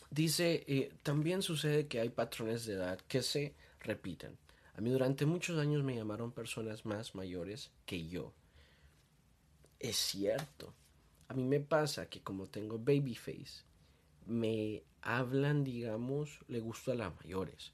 Dice, 0.10 0.64
eh, 0.68 0.94
también 1.04 1.42
sucede 1.42 1.88
que 1.88 2.00
hay 2.00 2.10
patrones 2.10 2.66
de 2.66 2.74
edad 2.74 3.00
que 3.08 3.22
se 3.22 3.54
repiten. 3.82 4.38
A 4.76 4.82
mí 4.82 4.90
durante 4.90 5.26
muchos 5.26 5.60
años 5.60 5.84
me 5.84 5.96
llamaron 5.96 6.32
personas 6.32 6.86
más 6.86 7.16
mayores 7.16 7.72
que 7.86 8.08
yo. 8.08 8.34
Es 9.80 9.98
cierto. 9.98 10.74
A 11.28 11.34
mí 11.34 11.44
me 11.44 11.60
pasa 11.60 12.08
que 12.08 12.22
como 12.22 12.48
tengo 12.48 12.78
baby 12.78 13.16
face, 13.16 13.64
me 14.26 14.84
hablan, 15.02 15.64
digamos, 15.64 16.40
le 16.48 16.60
gusta 16.60 16.92
a 16.92 16.96
las 16.96 17.16
mayores. 17.16 17.72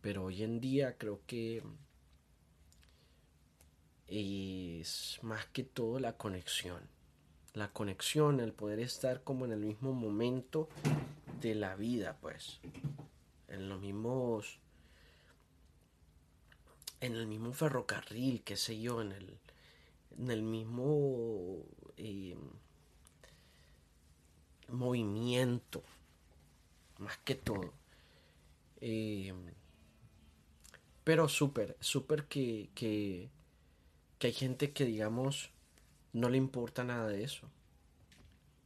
Pero 0.00 0.24
hoy 0.24 0.42
en 0.42 0.60
día 0.60 0.98
creo 0.98 1.20
que 1.26 1.62
es 4.08 5.18
más 5.22 5.46
que 5.46 5.62
todo 5.62 5.98
la 6.00 6.16
conexión. 6.16 6.82
La 7.54 7.72
conexión, 7.72 8.40
el 8.40 8.52
poder 8.52 8.80
estar 8.80 9.22
como 9.22 9.44
en 9.44 9.52
el 9.52 9.60
mismo 9.60 9.92
momento 9.92 10.68
de 11.40 11.54
la 11.54 11.76
vida, 11.76 12.18
pues. 12.20 12.60
En 13.48 13.68
los 13.68 13.80
mismos. 13.80 14.58
En 17.00 17.14
el 17.14 17.26
mismo 17.26 17.52
ferrocarril, 17.52 18.42
qué 18.42 18.56
sé 18.56 18.80
yo, 18.80 19.02
en 19.02 19.12
el. 19.12 19.38
En 20.18 20.30
el 20.30 20.42
mismo. 20.42 21.64
Eh, 21.96 22.36
movimiento. 24.72 25.82
Más 26.98 27.18
que 27.18 27.34
todo. 27.34 27.72
Eh, 28.80 29.32
pero 31.04 31.28
súper, 31.28 31.76
súper 31.80 32.26
que, 32.26 32.70
que, 32.74 33.30
que 34.18 34.28
hay 34.28 34.32
gente 34.32 34.72
que, 34.72 34.84
digamos, 34.84 35.50
no 36.12 36.28
le 36.28 36.38
importa 36.38 36.84
nada 36.84 37.08
de 37.08 37.24
eso. 37.24 37.48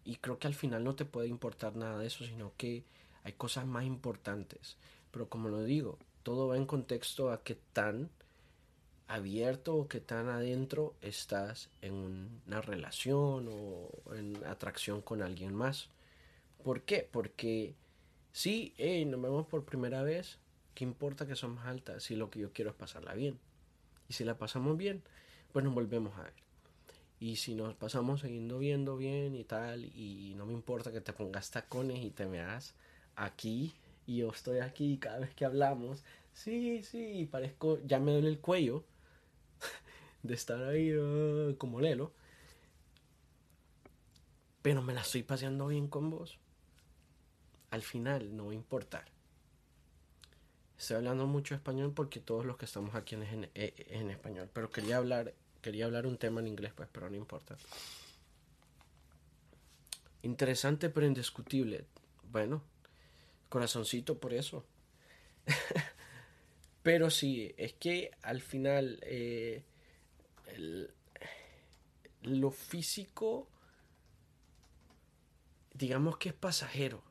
Y 0.05 0.17
creo 0.17 0.39
que 0.39 0.47
al 0.47 0.55
final 0.55 0.85
no 0.85 0.95
te 0.95 1.05
puede 1.05 1.29
importar 1.29 1.77
nada 1.77 1.99
de 1.99 2.07
eso, 2.07 2.25
sino 2.25 2.53
que 2.57 2.85
hay 3.25 3.33
cosas 3.33 3.67
más 3.67 3.85
importantes. 3.85 4.77
Pero 5.11 5.29
como 5.29 5.49
lo 5.49 5.65
digo, 5.65 5.99
todo 6.23 6.49
va 6.49 6.57
en 6.57 6.67
contexto 6.67 7.31
a 7.33 7.43
qué 7.43 7.57
tan 7.73 8.11
abierto 9.09 9.77
o 9.77 9.89
qué 9.89 10.01
tan 10.01 10.29
adentro 10.29 10.95
estás 11.01 11.71
en 11.81 12.41
una 12.47 12.61
relación 12.61 13.49
o 13.51 14.15
en 14.15 14.45
atracción 14.45 15.01
con 15.01 15.23
alguien 15.23 15.55
más. 15.55 15.89
¿Por 16.63 16.83
qué? 16.83 17.09
Porque 17.11 17.75
sí, 18.33 18.75
nos 19.07 19.23
vemos 19.23 19.47
por 19.47 19.65
primera 19.65 20.03
vez, 20.03 20.39
¿qué 20.75 20.85
importa 20.85 21.27
que 21.27 21.37
somos 21.37 21.65
altas 21.65 22.03
si 22.03 22.17
lo 22.17 22.31
que 22.31 22.41
yo 22.41 22.53
quiero 22.53 22.71
es 22.71 22.77
pasarla 22.77 23.15
bien? 23.15 23.39
Y 24.09 24.15
si 24.15 24.25
la 24.25 24.39
pasamos 24.39 24.77
bien, 24.77 25.03
pues 25.53 25.65
nos 25.65 25.75
volvemos 25.75 26.17
a 26.19 26.23
ver. 26.23 26.35
Y 27.19 27.37
si 27.37 27.55
nos 27.55 27.75
pasamos 27.75 28.21
siguiendo 28.21 28.59
viendo 28.59 28.97
bien 28.97 29.35
y 29.35 29.45
tal, 29.45 29.85
y 29.85 30.35
no 30.37 30.45
me 30.45 30.53
importa 30.53 30.93
que 30.93 31.01
te 31.01 31.13
pongas 31.13 31.51
tacones 31.51 32.05
y 32.05 32.11
te 32.11 32.27
veas 32.27 32.75
aquí, 33.15 33.75
y 34.07 34.19
yo 34.19 34.31
estoy 34.31 34.59
aquí 34.59 34.99
cada 34.99 35.19
vez 35.19 35.35
que 35.35 35.45
hablamos, 35.45 36.05
sí, 36.33 36.83
sí, 36.83 37.27
parezco, 37.31 37.81
ya 37.85 37.99
me 37.99 38.13
duele 38.13 38.29
el 38.29 38.39
cuello 38.39 38.85
de 40.23 40.35
estar 40.35 40.63
ahí 40.63 40.95
uh, 40.95 41.57
como 41.57 41.81
Lelo, 41.81 42.13
pero 44.63 44.83
me 44.83 44.95
la 44.95 45.01
estoy 45.01 45.23
paseando 45.23 45.69
bien 45.69 45.89
con 45.89 46.11
vos. 46.11 46.39
Al 47.71 47.83
final 47.83 48.37
no 48.37 48.47
va 48.47 48.53
a 48.53 48.55
importar. 48.55 49.05
Estoy 50.79 50.97
hablando 50.97 51.27
mucho 51.27 51.55
español 51.55 51.93
porque 51.95 52.21
todos 52.21 52.45
los 52.45 52.57
que 52.57 52.67
estamos 52.67 52.95
aquí 52.95 53.15
en, 53.15 53.23
en, 53.23 53.51
en 53.55 54.11
español, 54.11 54.51
pero 54.53 54.71
quería 54.71 54.99
hablar 54.99 55.33
Quería 55.67 55.87
hablar 55.87 56.07
un 56.07 56.17
tema 56.17 56.41
en 56.41 56.47
inglés, 56.47 56.73
pues, 56.77 56.89
pero 56.93 57.11
no 57.11 57.17
importa. 57.17 57.57
Interesante 60.23 60.91
pero 60.91 61.09
indiscutible. 61.09 61.87
Bueno, 62.31 62.63
corazoncito 63.49 64.21
por 64.21 64.33
eso. 64.33 64.65
pero 66.85 67.11
sí, 67.11 67.53
es 67.57 67.73
que 67.73 68.13
al 68.23 68.43
final 68.43 69.01
eh, 69.03 69.65
lo 72.23 72.53
físico, 72.53 73.49
digamos 75.75 76.17
que 76.17 76.29
es 76.29 76.35
pasajero. 76.37 77.03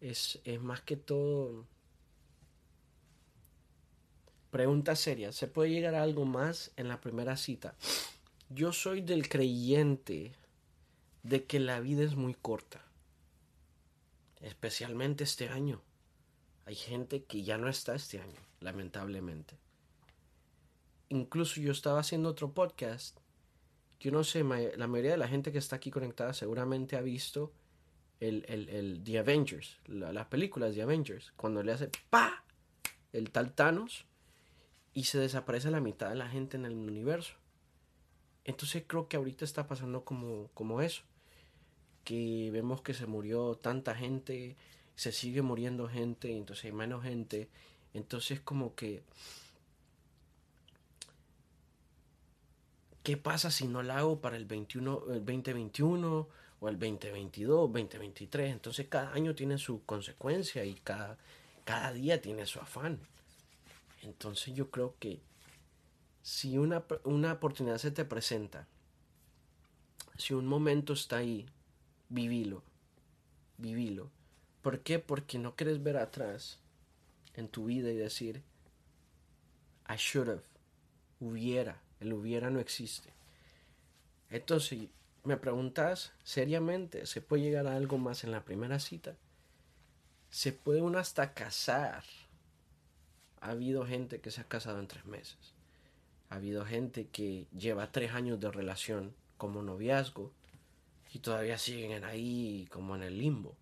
Es, 0.00 0.40
es 0.44 0.60
más 0.60 0.80
que 0.80 0.96
todo 0.96 1.66
Pregunta 4.50 4.96
seria, 4.96 5.30
¿se 5.30 5.46
puede 5.46 5.70
llegar 5.70 5.94
a 5.94 6.02
algo 6.02 6.24
más 6.24 6.72
en 6.76 6.88
la 6.88 7.00
primera 7.00 7.36
cita? 7.36 7.76
Yo 8.48 8.72
soy 8.72 9.00
del 9.00 9.28
creyente 9.28 10.32
de 11.22 11.44
que 11.44 11.60
la 11.60 11.78
vida 11.78 12.02
es 12.02 12.16
muy 12.16 12.34
corta, 12.34 12.84
especialmente 14.40 15.22
este 15.22 15.48
año. 15.48 15.80
Hay 16.66 16.74
gente 16.74 17.22
que 17.22 17.44
ya 17.44 17.58
no 17.58 17.68
está 17.68 17.94
este 17.94 18.20
año, 18.20 18.40
lamentablemente. 18.58 19.56
Incluso 21.10 21.60
yo 21.60 21.70
estaba 21.70 22.00
haciendo 22.00 22.28
otro 22.28 22.52
podcast. 22.52 23.16
Yo 24.00 24.10
no 24.10 24.24
sé, 24.24 24.42
la 24.42 24.88
mayoría 24.88 25.12
de 25.12 25.16
la 25.16 25.28
gente 25.28 25.52
que 25.52 25.58
está 25.58 25.76
aquí 25.76 25.92
conectada 25.92 26.34
seguramente 26.34 26.96
ha 26.96 27.02
visto 27.02 27.52
el, 28.20 28.44
el, 28.48 28.68
el 28.68 29.02
The 29.02 29.18
Avengers, 29.18 29.78
las 29.86 30.26
películas 30.26 30.74
de 30.74 30.82
Avengers, 30.82 31.32
cuando 31.36 31.62
le 31.62 31.72
hace 31.72 31.90
pa 32.10 32.44
el 33.12 33.30
tal 33.30 33.52
Thanos 33.52 34.04
y 34.92 35.04
se 35.04 35.18
desaparece 35.18 35.70
la 35.70 35.80
mitad 35.80 36.10
de 36.10 36.16
la 36.16 36.28
gente 36.28 36.56
en 36.56 36.66
el 36.66 36.74
universo. 36.74 37.34
Entonces 38.44 38.84
creo 38.86 39.08
que 39.08 39.16
ahorita 39.16 39.44
está 39.44 39.66
pasando 39.66 40.04
como, 40.04 40.48
como 40.54 40.82
eso, 40.82 41.02
que 42.04 42.50
vemos 42.52 42.82
que 42.82 42.94
se 42.94 43.06
murió 43.06 43.54
tanta 43.56 43.94
gente, 43.94 44.56
se 44.96 45.12
sigue 45.12 45.42
muriendo 45.42 45.88
gente, 45.88 46.36
entonces 46.36 46.66
hay 46.66 46.72
menos 46.72 47.02
gente, 47.02 47.48
entonces 47.94 48.40
como 48.40 48.74
que... 48.74 49.02
¿Qué 53.02 53.16
pasa 53.16 53.50
si 53.50 53.66
no 53.66 53.82
la 53.82 53.98
hago 53.98 54.20
para 54.20 54.36
el, 54.36 54.44
21, 54.44 55.04
el 55.14 55.24
2021 55.24 56.28
o 56.60 56.68
el 56.68 56.78
2022, 56.78 57.72
2023? 57.72 58.52
Entonces 58.52 58.86
cada 58.88 59.12
año 59.12 59.34
tiene 59.34 59.58
su 59.58 59.84
consecuencia 59.84 60.64
y 60.64 60.74
cada, 60.74 61.18
cada 61.64 61.92
día 61.92 62.20
tiene 62.20 62.46
su 62.46 62.60
afán. 62.60 63.00
Entonces 64.02 64.54
yo 64.54 64.70
creo 64.70 64.94
que 64.98 65.20
si 66.22 66.58
una, 66.58 66.84
una 67.04 67.32
oportunidad 67.32 67.78
se 67.78 67.90
te 67.90 68.04
presenta, 68.04 68.66
si 70.16 70.34
un 70.34 70.46
momento 70.46 70.92
está 70.92 71.16
ahí, 71.18 71.46
vivilo, 72.08 72.62
vivilo. 73.56 74.10
¿Por 74.62 74.80
qué? 74.80 74.98
Porque 74.98 75.38
no 75.38 75.56
quieres 75.56 75.82
ver 75.82 75.96
atrás 75.96 76.58
en 77.34 77.48
tu 77.48 77.66
vida 77.66 77.90
y 77.90 77.96
decir, 77.96 78.42
I 79.88 79.96
should 79.96 80.28
have, 80.28 80.42
hubiera, 81.20 81.80
el 82.00 82.12
hubiera 82.12 82.50
no 82.50 82.60
existe. 82.60 83.10
Entonces, 84.28 84.88
me 85.24 85.36
preguntas 85.36 86.12
seriamente, 86.22 87.06
¿se 87.06 87.20
puede 87.20 87.42
llegar 87.42 87.66
a 87.66 87.76
algo 87.76 87.98
más 87.98 88.24
en 88.24 88.32
la 88.32 88.44
primera 88.44 88.78
cita? 88.78 89.16
¿Se 90.30 90.52
puede 90.52 90.80
uno 90.80 90.98
hasta 90.98 91.34
casar? 91.34 92.04
Ha 93.40 93.50
habido 93.50 93.86
gente 93.86 94.20
que 94.20 94.30
se 94.30 94.40
ha 94.40 94.48
casado 94.48 94.78
en 94.78 94.86
tres 94.86 95.04
meses. 95.04 95.54
Ha 96.28 96.36
habido 96.36 96.64
gente 96.64 97.08
que 97.08 97.46
lleva 97.56 97.90
tres 97.90 98.12
años 98.12 98.38
de 98.38 98.50
relación 98.50 99.14
como 99.36 99.62
noviazgo 99.62 100.32
y 101.12 101.18
todavía 101.18 101.58
siguen 101.58 102.04
ahí 102.04 102.68
como 102.70 102.94
en 102.94 103.02
el 103.02 103.18
limbo. 103.18 103.56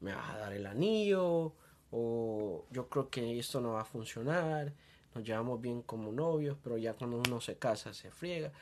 ¿Me 0.00 0.14
vas 0.14 0.30
a 0.30 0.38
dar 0.38 0.52
el 0.52 0.66
anillo? 0.66 1.54
O 1.90 2.66
yo 2.70 2.88
creo 2.88 3.08
que 3.08 3.38
esto 3.38 3.60
no 3.60 3.72
va 3.72 3.80
a 3.80 3.86
funcionar. 3.86 4.72
Nos 5.14 5.24
llevamos 5.24 5.60
bien 5.60 5.82
como 5.82 6.12
novios, 6.12 6.58
pero 6.62 6.76
ya 6.76 6.92
cuando 6.92 7.16
uno 7.16 7.40
se 7.40 7.56
casa 7.56 7.94
se 7.94 8.10
friega. 8.10 8.52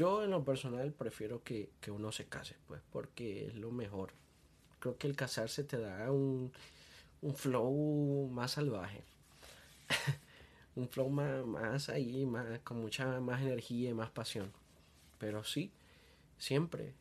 Yo 0.00 0.24
en 0.24 0.30
lo 0.30 0.42
personal 0.42 0.92
prefiero 0.92 1.44
que, 1.44 1.68
que 1.78 1.90
uno 1.90 2.10
se 2.10 2.24
case, 2.24 2.56
pues, 2.66 2.80
porque 2.90 3.48
es 3.48 3.54
lo 3.54 3.70
mejor. 3.70 4.14
Creo 4.78 4.96
que 4.96 5.06
el 5.06 5.14
casarse 5.14 5.62
te 5.62 5.78
da 5.78 6.10
un, 6.10 6.50
un 7.20 7.34
flow 7.34 8.26
más 8.32 8.52
salvaje. 8.52 9.04
un 10.74 10.88
flow 10.88 11.10
más, 11.10 11.90
ahí, 11.90 12.24
más, 12.24 12.60
con 12.60 12.80
mucha 12.80 13.20
más 13.20 13.42
energía 13.42 13.90
y 13.90 13.92
más 13.92 14.08
pasión. 14.08 14.50
Pero 15.18 15.44
sí, 15.44 15.70
siempre. 16.38 16.94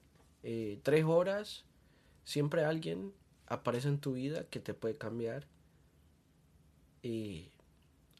Eh, 0.43 0.81
tres 0.83 1.05
horas, 1.05 1.63
siempre 2.25 2.65
alguien 2.65 3.13
aparece 3.47 3.87
en 3.87 3.99
tu 3.99 4.11
vida 4.11 4.43
que 4.49 4.59
te 4.59 4.73
puede 4.73 4.97
cambiar 4.97 5.47
y 7.01 7.47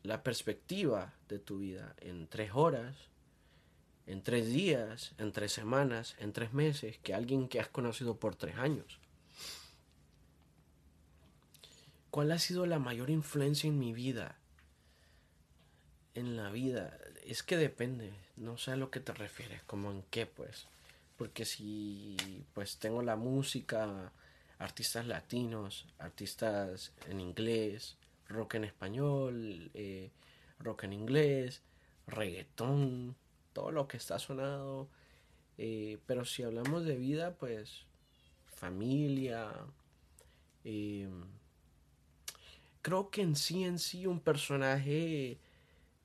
la 0.03 0.23
perspectiva 0.23 1.13
de 1.27 1.38
tu 1.38 1.57
vida 1.57 1.97
en 1.99 2.27
tres 2.27 2.51
horas, 2.53 3.09
en 4.10 4.22
tres 4.22 4.47
días, 4.47 5.14
en 5.18 5.32
tres 5.32 5.53
semanas, 5.53 6.16
en 6.20 6.34
tres 6.34 6.53
meses, 6.53 6.97
que 7.03 7.14
alguien 7.14 7.47
que 7.47 7.60
has 7.60 7.70
conocido 7.70 8.18
por 8.18 8.36
tres 8.36 8.57
años. 8.57 8.99
¿Cuál 12.12 12.32
ha 12.32 12.39
sido 12.39 12.66
la 12.66 12.80
mayor 12.80 13.10
influencia 13.10 13.68
en 13.68 13.80
mi 13.80 13.93
vida? 13.93 14.39
en 16.20 16.36
la 16.36 16.49
vida, 16.49 16.97
es 17.26 17.43
que 17.43 17.57
depende, 17.57 18.12
no 18.36 18.57
sé 18.57 18.72
a 18.72 18.76
lo 18.76 18.91
que 18.91 18.99
te 18.99 19.14
refieres, 19.14 19.64
como 19.64 19.91
en 19.91 20.03
qué 20.10 20.26
pues. 20.26 20.68
Porque 21.18 21.45
si 21.45 22.18
pues 22.53 22.78
tengo 22.78 23.01
la 23.01 23.16
música, 23.16 24.12
artistas 24.57 25.07
latinos, 25.07 25.86
artistas 25.97 26.93
en 27.10 27.20
inglés, 27.20 27.97
rock 28.28 28.55
en 28.55 28.66
español, 28.66 29.72
eh, 29.74 30.12
rock 30.60 30.84
en 30.84 30.93
inglés, 30.93 31.62
reggaetón, 32.07 33.16
todo 33.54 33.72
lo 33.72 33.88
que 33.88 33.97
está 33.97 34.20
sonado. 34.20 34.88
Eh, 35.58 35.97
pero 36.06 36.26
si 36.26 36.43
hablamos 36.43 36.86
de 36.86 36.95
vida, 36.95 37.36
pues 37.36 37.86
familia. 38.45 39.52
Eh, 40.64 41.10
creo 42.82 43.10
que 43.10 43.22
en 43.22 43.36
sí, 43.36 43.64
en 43.64 43.80
sí, 43.80 44.06
un 44.06 44.20
personaje, 44.20 45.38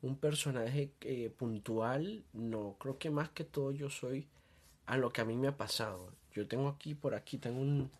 un 0.02 0.16
personaje 0.16 0.90
puntual, 1.36 2.24
no, 2.32 2.76
creo 2.78 2.98
que 2.98 3.10
más 3.10 3.30
que 3.30 3.44
todo 3.44 3.72
yo 3.72 3.90
soy 3.90 4.26
a 4.86 4.96
lo 4.96 5.12
que 5.12 5.20
a 5.20 5.24
mí 5.24 5.36
me 5.36 5.48
ha 5.48 5.56
pasado. 5.56 6.12
Yo 6.32 6.46
tengo 6.46 6.68
aquí, 6.68 6.94
por 6.94 7.14
aquí, 7.14 7.38
tengo 7.38 7.60
un, 7.60 7.90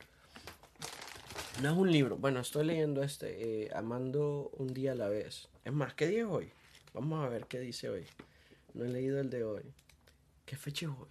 no 1.62 1.70
es 1.70 1.76
un 1.76 1.90
libro. 1.90 2.16
Bueno, 2.16 2.40
estoy 2.40 2.66
leyendo 2.66 3.02
este, 3.02 3.64
eh, 3.64 3.70
Amando 3.74 4.50
un 4.54 4.74
día 4.74 4.92
a 4.92 4.96
la 4.96 5.08
vez. 5.08 5.48
Es 5.64 5.72
más, 5.72 5.94
¿qué 5.94 6.08
día 6.08 6.28
hoy? 6.28 6.50
Vamos 6.92 7.24
a 7.24 7.28
ver 7.28 7.46
qué 7.46 7.60
dice 7.60 7.88
hoy. 7.88 8.04
No 8.74 8.84
he 8.84 8.88
leído 8.88 9.20
el 9.20 9.30
de 9.30 9.44
hoy. 9.44 9.72
¿Qué 10.44 10.56
fecha 10.56 10.86
es 10.86 10.92
hoy? 10.92 11.08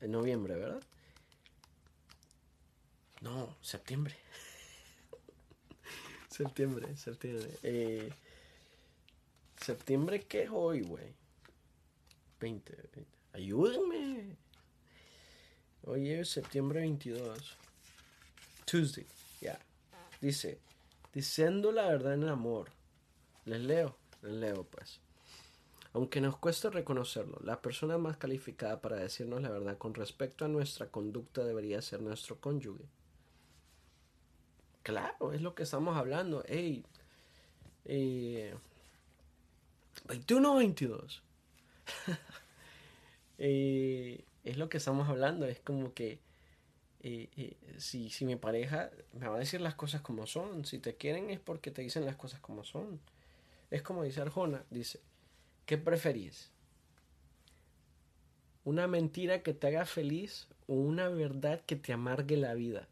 En 0.00 0.12
noviembre, 0.12 0.54
¿verdad? 0.54 0.82
No, 3.22 3.56
septiembre. 3.62 4.14
septiembre, 6.28 6.94
septiembre. 6.96 7.50
Eh, 7.62 8.12
septiembre, 9.56 10.20
¿qué 10.26 10.42
es 10.42 10.50
hoy, 10.52 10.82
güey? 10.82 11.14
20, 12.38 12.76
20. 12.94 13.06
Ayúdenme. 13.32 14.36
Hoy 15.84 16.10
es 16.10 16.28
septiembre 16.28 16.80
22. 16.80 17.56
Tuesday. 18.66 19.06
Ya. 19.40 19.58
Dice, 20.20 20.58
diciendo 21.14 21.72
la 21.72 21.86
verdad 21.88 22.12
en 22.12 22.24
el 22.24 22.28
amor. 22.28 22.70
Les 23.46 23.60
leo, 23.60 23.96
les 24.20 24.32
leo 24.32 24.64
pues. 24.64 25.00
Aunque 25.94 26.20
nos 26.20 26.36
cueste 26.36 26.70
reconocerlo, 26.70 27.38
la 27.44 27.62
persona 27.62 27.98
más 27.98 28.16
calificada 28.16 28.80
para 28.80 28.96
decirnos 28.96 29.42
la 29.42 29.50
verdad 29.50 29.78
con 29.78 29.94
respecto 29.94 30.44
a 30.44 30.48
nuestra 30.48 30.88
conducta 30.88 31.44
debería 31.44 31.80
ser 31.82 32.02
nuestro 32.02 32.40
cónyuge. 32.40 32.84
Claro, 34.82 35.32
es 35.32 35.40
lo 35.40 35.54
que 35.54 35.62
estamos 35.62 35.96
hablando. 35.96 36.44
Ey, 36.46 36.84
eh, 37.84 38.56
21 40.08 40.56
22. 40.56 41.22
eh, 43.38 44.24
es 44.42 44.56
lo 44.56 44.68
que 44.68 44.78
estamos 44.78 45.08
hablando. 45.08 45.46
Es 45.46 45.60
como 45.60 45.94
que 45.94 46.18
si, 47.78 48.10
si 48.10 48.24
mi 48.24 48.34
pareja 48.34 48.90
me 49.12 49.28
va 49.28 49.36
a 49.36 49.38
decir 49.38 49.60
las 49.60 49.76
cosas 49.76 50.00
como 50.00 50.26
son, 50.26 50.64
si 50.64 50.80
te 50.80 50.96
quieren 50.96 51.30
es 51.30 51.38
porque 51.38 51.70
te 51.70 51.82
dicen 51.82 52.04
las 52.04 52.16
cosas 52.16 52.40
como 52.40 52.64
son. 52.64 52.98
Es 53.70 53.82
como 53.82 54.02
dice 54.02 54.22
Arjona, 54.22 54.64
dice, 54.70 55.00
¿qué 55.66 55.78
preferís? 55.78 56.50
¿Una 58.64 58.86
mentira 58.86 59.42
que 59.42 59.52
te 59.52 59.66
haga 59.66 59.84
feliz 59.84 60.48
o 60.66 60.74
una 60.74 61.08
verdad 61.08 61.60
que 61.66 61.76
te 61.76 61.92
amargue 61.92 62.36
la 62.36 62.54
vida? 62.54 62.88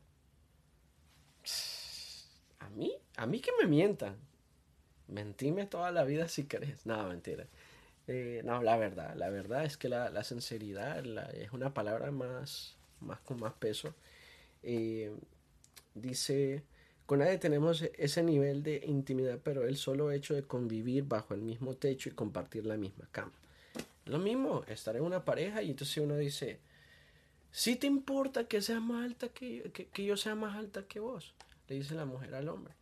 A 2.59 2.69
mí, 2.71 2.93
a 3.17 3.27
mí 3.27 3.41
que 3.41 3.51
me 3.61 3.67
mientan. 3.67 4.17
Mentime 5.09 5.67
toda 5.67 5.91
la 5.91 6.05
vida 6.05 6.29
si 6.29 6.45
querés. 6.45 6.87
No, 6.87 7.09
mentira. 7.09 7.47
Eh, 8.07 8.43
no, 8.45 8.63
la 8.63 8.77
verdad, 8.77 9.15
la 9.17 9.31
verdad 9.31 9.65
es 9.65 9.77
que 9.77 9.89
la, 9.89 10.11
la 10.11 10.25
sinceridad 10.25 11.05
es 11.35 11.53
una 11.53 11.73
palabra 11.73 12.11
más, 12.11 12.77
más 13.01 13.21
con 13.21 13.41
más 13.41 13.53
peso. 13.55 13.95
Eh, 14.63 15.13
dice, 15.95 16.63
con 17.13 17.19
nadie 17.19 17.37
tenemos 17.37 17.83
ese 17.83 18.23
nivel 18.23 18.63
de 18.63 18.83
intimidad, 18.87 19.39
pero 19.45 19.67
el 19.67 19.77
solo 19.77 20.13
hecho 20.13 20.33
de 20.33 20.45
convivir 20.45 21.05
bajo 21.05 21.35
el 21.35 21.43
mismo 21.43 21.75
techo 21.75 22.09
y 22.09 22.13
compartir 22.13 22.65
la 22.65 22.79
misma 22.79 23.07
cama. 23.13 23.35
Lo 24.07 24.19
mismo, 24.19 24.65
estar 24.67 24.97
en 24.97 25.03
una 25.03 25.23
pareja 25.23 25.61
y 25.61 25.73
entonces 25.73 25.99
uno 25.99 26.17
dice, 26.17 26.59
si 27.51 27.77
te 27.77 27.87
importa 27.87 28.49
que 28.49 28.63
sea 28.63 28.81
más 28.81 29.05
alta 29.05 29.29
que, 29.29 29.71
que, 29.93 30.07
yo 30.07 30.17
sea 30.17 30.35
más 30.35 30.57
alta 30.57 30.87
que 30.87 31.01
vos, 31.01 31.35
le 31.69 31.75
dice 31.75 31.95
la 31.95 32.07
mujer 32.07 32.35
al 32.35 32.49
hombre. 32.49 32.73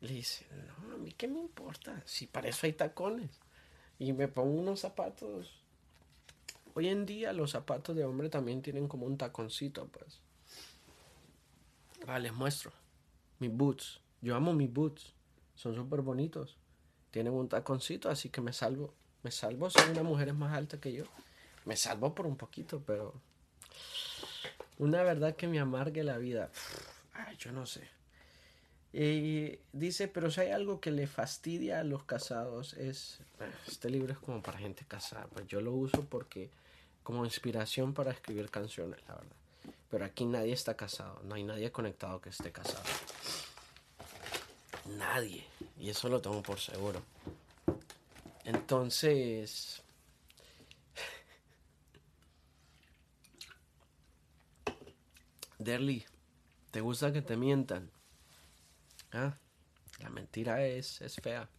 Le 0.00 0.12
dice, 0.12 0.46
no, 0.88 0.94
a 0.94 0.98
mí 0.98 1.10
qué 1.10 1.26
me 1.26 1.40
importa, 1.40 2.04
si 2.06 2.28
para 2.28 2.50
eso 2.50 2.66
hay 2.66 2.74
tacones. 2.74 3.32
Y 3.98 4.12
me 4.12 4.28
pongo 4.28 4.60
unos 4.60 4.78
zapatos 4.78 5.58
Hoy 6.74 6.86
en 6.86 7.04
día 7.04 7.32
los 7.32 7.50
zapatos 7.50 7.96
de 7.96 8.04
hombre 8.04 8.28
también 8.28 8.62
tienen 8.62 8.86
como 8.86 9.06
un 9.06 9.18
taconcito, 9.18 9.88
pues. 9.88 10.20
Ah, 12.06 12.20
les 12.20 12.32
muestro. 12.32 12.80
Mis 13.42 13.52
boots. 13.52 14.00
Yo 14.20 14.36
amo 14.36 14.52
mis 14.52 14.72
boots. 14.72 15.14
Son 15.56 15.74
súper 15.74 16.00
bonitos. 16.00 16.56
Tienen 17.10 17.32
un 17.32 17.48
taconcito, 17.48 18.08
así 18.08 18.28
que 18.28 18.40
me 18.40 18.52
salvo. 18.52 18.94
Me 19.24 19.32
salvo 19.32 19.68
si 19.68 19.80
una 19.90 20.04
mujer 20.04 20.28
es 20.28 20.34
más 20.36 20.56
alta 20.56 20.80
que 20.80 20.92
yo. 20.92 21.06
Me 21.64 21.76
salvo 21.76 22.14
por 22.14 22.28
un 22.28 22.36
poquito, 22.36 22.84
pero... 22.86 23.14
Una 24.78 25.02
verdad 25.02 25.34
que 25.34 25.48
me 25.48 25.58
amargue 25.58 26.04
la 26.04 26.18
vida. 26.18 26.52
Ay, 27.14 27.36
yo 27.36 27.50
no 27.50 27.66
sé. 27.66 27.88
Y 28.92 29.58
dice, 29.72 30.06
pero 30.06 30.30
si 30.30 30.42
hay 30.42 30.50
algo 30.52 30.80
que 30.80 30.92
le 30.92 31.08
fastidia 31.08 31.80
a 31.80 31.84
los 31.84 32.04
casados 32.04 32.74
es... 32.74 33.22
Este 33.66 33.90
libro 33.90 34.12
es 34.12 34.20
como 34.20 34.40
para 34.40 34.58
gente 34.58 34.84
casada. 34.86 35.26
Pues 35.26 35.48
yo 35.48 35.60
lo 35.60 35.72
uso 35.72 36.04
porque 36.04 36.48
como 37.02 37.24
inspiración 37.24 37.92
para 37.92 38.12
escribir 38.12 38.50
canciones, 38.50 39.00
la 39.08 39.16
verdad. 39.16 39.41
Pero 39.92 40.04
aquí 40.06 40.24
nadie 40.24 40.54
está 40.54 40.74
casado, 40.74 41.20
no 41.24 41.34
hay 41.34 41.44
nadie 41.44 41.70
conectado 41.70 42.18
que 42.22 42.30
esté 42.30 42.50
casado. 42.50 42.82
Nadie. 44.96 45.44
Y 45.78 45.90
eso 45.90 46.08
lo 46.08 46.22
tengo 46.22 46.42
por 46.42 46.58
seguro. 46.58 47.02
Entonces... 48.44 49.82
Derly, 55.58 56.06
¿te 56.70 56.80
gusta 56.80 57.12
que 57.12 57.20
te 57.20 57.36
mientan? 57.36 57.90
Ah, 59.12 59.36
la 60.00 60.08
mentira 60.08 60.64
es, 60.64 61.02
es 61.02 61.16
fea. 61.16 61.50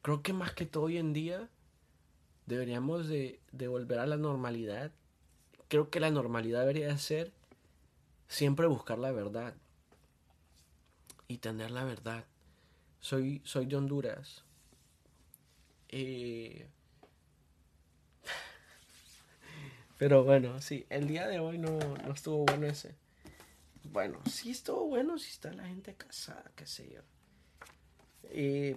Creo 0.00 0.22
que 0.22 0.32
más 0.32 0.54
que 0.54 0.64
todo 0.64 0.84
hoy 0.84 0.98
en 0.98 1.12
día 1.12 1.48
deberíamos 2.46 3.08
de, 3.08 3.40
volver 3.66 3.98
a 3.98 4.06
la 4.06 4.16
normalidad. 4.16 4.92
Creo 5.72 5.88
que 5.88 6.00
la 6.00 6.10
normalidad 6.10 6.60
debería 6.60 6.98
ser 6.98 7.32
siempre 8.28 8.66
buscar 8.66 8.98
la 8.98 9.10
verdad 9.10 9.54
y 11.28 11.38
tener 11.38 11.70
la 11.70 11.82
verdad. 11.82 12.26
Soy, 13.00 13.40
soy 13.46 13.64
de 13.64 13.76
Honduras. 13.76 14.44
Eh, 15.88 16.66
pero 19.98 20.24
bueno, 20.24 20.60
sí, 20.60 20.84
el 20.90 21.08
día 21.08 21.26
de 21.26 21.38
hoy 21.38 21.56
no, 21.56 21.78
no 21.78 22.12
estuvo 22.12 22.44
bueno 22.44 22.66
ese. 22.66 22.94
Bueno, 23.84 24.20
sí 24.30 24.50
estuvo 24.50 24.88
bueno 24.88 25.16
si 25.16 25.30
está 25.30 25.54
la 25.54 25.64
gente 25.64 25.94
casada, 25.94 26.52
qué 26.54 26.66
sé 26.66 26.90
yo 26.92 27.00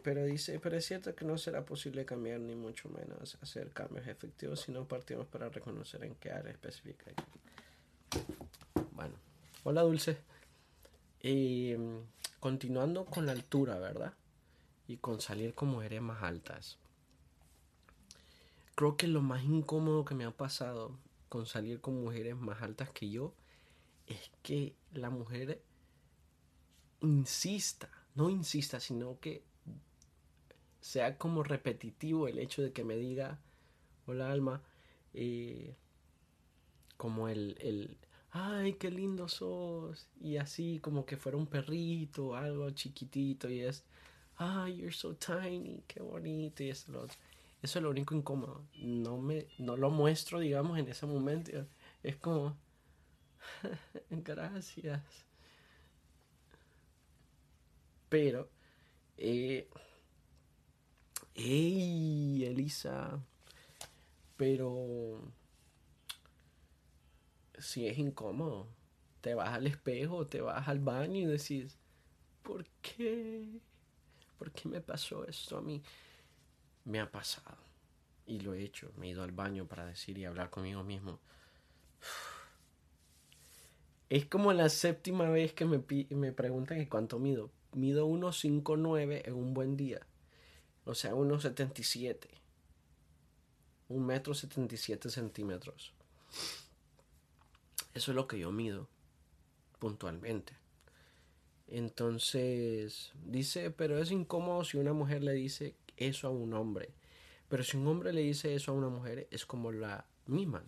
pero 0.03 0.26
dice, 0.26 0.60
pero 0.60 0.76
es 0.76 0.86
cierto 0.86 1.16
que 1.16 1.24
no 1.24 1.38
será 1.38 1.64
posible 1.64 2.06
cambiar 2.06 2.41
ni 2.41 2.56
mucho 2.56 2.89
menos 2.89 3.38
hacer 3.41 3.72
cambios 3.72 4.06
efectivos 4.08 4.62
si 4.62 4.72
no 4.74 4.86
partimos 4.86 5.28
para 5.28 5.47
reconocer 5.47 6.03
en 6.03 6.16
qué 6.16 6.32
área 6.32 6.51
específica. 6.51 7.12
Bueno, 8.91 9.16
hola 9.64 9.82
Dulce. 9.84 10.18
Y 11.22 11.74
continuando 12.39 13.06
con 13.06 13.26
la 13.26 13.32
altura, 13.32 13.80
¿verdad? 13.80 14.14
Y 14.88 14.97
con 14.97 15.22
salir 15.22 15.53
con 15.53 15.70
mujeres 15.70 16.01
más 16.01 16.22
altas. 16.22 16.78
Creo 18.76 18.97
que 18.97 19.08
lo 19.08 19.22
más 19.22 19.43
incómodo 19.43 20.03
que 20.03 20.16
me 20.16 20.26
ha 20.26 20.32
pasado 20.32 20.97
con 21.30 21.45
salir 21.45 21.80
con 21.80 22.03
mujeres 22.03 22.36
más 22.36 22.62
altas 22.62 22.89
que 22.89 23.10
yo 23.10 23.34
es 24.06 24.32
que 24.43 24.76
la 24.93 25.10
mujer 25.10 25.62
insista 26.99 27.89
no 28.16 28.30
insista, 28.30 28.80
sino 28.80 29.20
que 29.20 29.43
sea 30.82 31.18
como 31.18 31.43
repetitivo 31.43 32.28
el 32.28 32.39
hecho 32.39 32.61
de 32.61 32.72
que 32.72 32.84
me 32.84 32.95
diga, 32.95 33.39
hola 34.07 34.32
alma, 34.32 34.61
eh, 35.13 35.76
como 36.97 37.28
el, 37.28 37.57
el, 37.59 37.97
ay, 38.32 38.74
qué 38.74 38.91
lindo 38.91 39.28
sos, 39.28 40.07
y 40.22 40.38
así 40.38 40.80
como 40.80 41.05
que 41.05 41.18
fuera 41.18 41.38
un 41.38 41.47
perrito, 41.47 42.36
algo 42.36 42.70
chiquitito, 42.72 43.49
y 43.49 43.61
es, 43.61 43.84
ay, 44.38 44.78
you're 44.78 44.93
so 44.93 45.16
tiny, 45.16 45.84
qué 45.88 46.01
bonito, 46.01 46.63
y 46.63 46.70
eso, 46.70 46.91
lo 46.91 47.05
eso 47.61 47.80
es 47.80 47.84
lo 47.84 47.89
único 47.89 48.16
incómodo, 48.16 48.63
no, 48.76 49.18
me, 49.18 49.47
no 49.57 49.76
lo 49.76 49.89
muestro, 49.89 50.39
digamos, 50.39 50.78
en 50.78 50.88
ese 50.88 51.05
momento, 51.05 51.51
es 52.03 52.16
como, 52.18 52.55
gracias 54.11 55.24
pero 58.16 58.49
eh, 59.18 59.68
¡Ey, 61.34 62.45
Elisa! 62.45 63.20
Pero 64.38 65.20
si 67.59 67.88
es 67.88 67.97
incómodo, 67.97 68.70
te 69.20 69.34
vas 69.34 69.49
al 69.49 69.68
espejo, 69.68 70.28
te 70.28 70.39
vas 70.39 70.66
al 70.70 70.80
baño 70.80 71.20
y 71.20 71.26
decís, 71.26 71.78
¿por 72.41 72.66
qué? 72.82 73.59
¿Por 74.38 74.53
qué 74.53 74.70
me 74.70 74.80
pasó 74.80 75.28
esto 75.28 75.57
a 75.57 75.61
mí? 75.61 75.84
Me 76.86 77.01
ha 77.01 77.11
pasado. 77.11 77.57
Y 78.26 78.39
lo 78.39 78.53
he 78.53 78.63
hecho. 78.63 78.93
Me 78.95 79.07
he 79.07 79.09
ido 79.09 79.24
al 79.24 79.34
baño 79.34 79.68
para 79.68 79.86
decir 79.86 80.18
y 80.18 80.24
hablar 80.24 80.49
conmigo 80.49 80.86
mismo. 80.86 81.20
Es 84.07 84.26
como 84.26 84.53
la 84.53 84.70
séptima 84.70 85.30
vez 85.30 85.51
que 85.51 85.66
me, 85.66 85.84
me 86.11 86.32
preguntan 86.32 86.86
cuánto 86.86 87.20
mido. 87.20 87.51
Mido 87.76 88.07
1,59 88.07 89.23
en 89.26 89.34
un 89.34 89.53
buen 89.53 89.76
día. 89.76 89.99
O 90.86 90.95
sea, 90.95 91.13
1,77. 91.13 92.30
Un 93.89 94.05
metro 94.05 94.34
77 94.34 95.09
centímetros. 95.09 95.91
Eso 97.93 98.11
es 98.11 98.15
lo 98.15 98.28
que 98.28 98.39
yo 98.39 98.49
mido 98.49 98.88
puntualmente. 99.80 100.53
Entonces, 101.67 103.11
dice, 103.26 103.71
pero 103.71 103.99
es 103.99 104.09
incómodo 104.09 104.63
si 104.63 104.78
una 104.78 104.93
mujer 104.93 105.21
le 105.21 105.34
dice 105.34 105.76
eso 105.97 106.28
a 106.30 106.32
un 106.32 106.53
hombre. 106.53 106.93
Pero 107.49 107.61
si 107.63 107.76
un 107.76 107.88
hombre 107.88 108.13
le 108.13 108.21
dice 108.21 108.55
eso 108.55 108.71
a 108.71 108.76
una 108.76 108.88
mujer, 108.88 109.28
es 109.32 109.45
como 109.45 109.73
la 109.73 110.05
miman. 110.28 110.63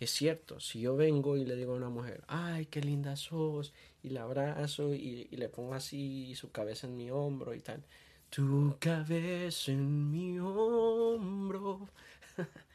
Es 0.00 0.10
cierto, 0.10 0.60
si 0.60 0.80
yo 0.80 0.96
vengo 0.96 1.36
y 1.36 1.44
le 1.44 1.56
digo 1.56 1.72
a 1.72 1.76
una 1.76 1.88
mujer, 1.88 2.22
ay, 2.28 2.66
qué 2.66 2.80
linda 2.80 3.16
sos, 3.16 3.72
y 4.02 4.10
la 4.10 4.22
abrazo 4.22 4.94
y, 4.94 5.24
le 5.32 5.48
pongo 5.48 5.74
así 5.74 6.34
su 6.36 6.52
cabeza 6.52 6.86
en 6.86 6.96
mi 6.96 7.10
hombro 7.10 7.52
y 7.54 7.60
tal, 7.60 7.84
tu 8.30 8.76
cabeza 8.78 9.72
en 9.72 10.10
mi 10.10 10.38
hombro. 10.38 11.88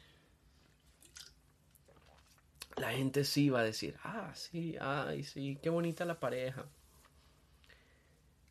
la 2.77 2.91
gente 2.91 3.23
sí 3.23 3.49
va 3.49 3.61
a 3.61 3.63
decir, 3.63 3.95
ah, 4.03 4.33
sí, 4.35 4.75
ay, 4.81 5.23
sí, 5.23 5.57
qué 5.61 5.69
bonita 5.69 6.03
la 6.05 6.19
pareja. 6.19 6.67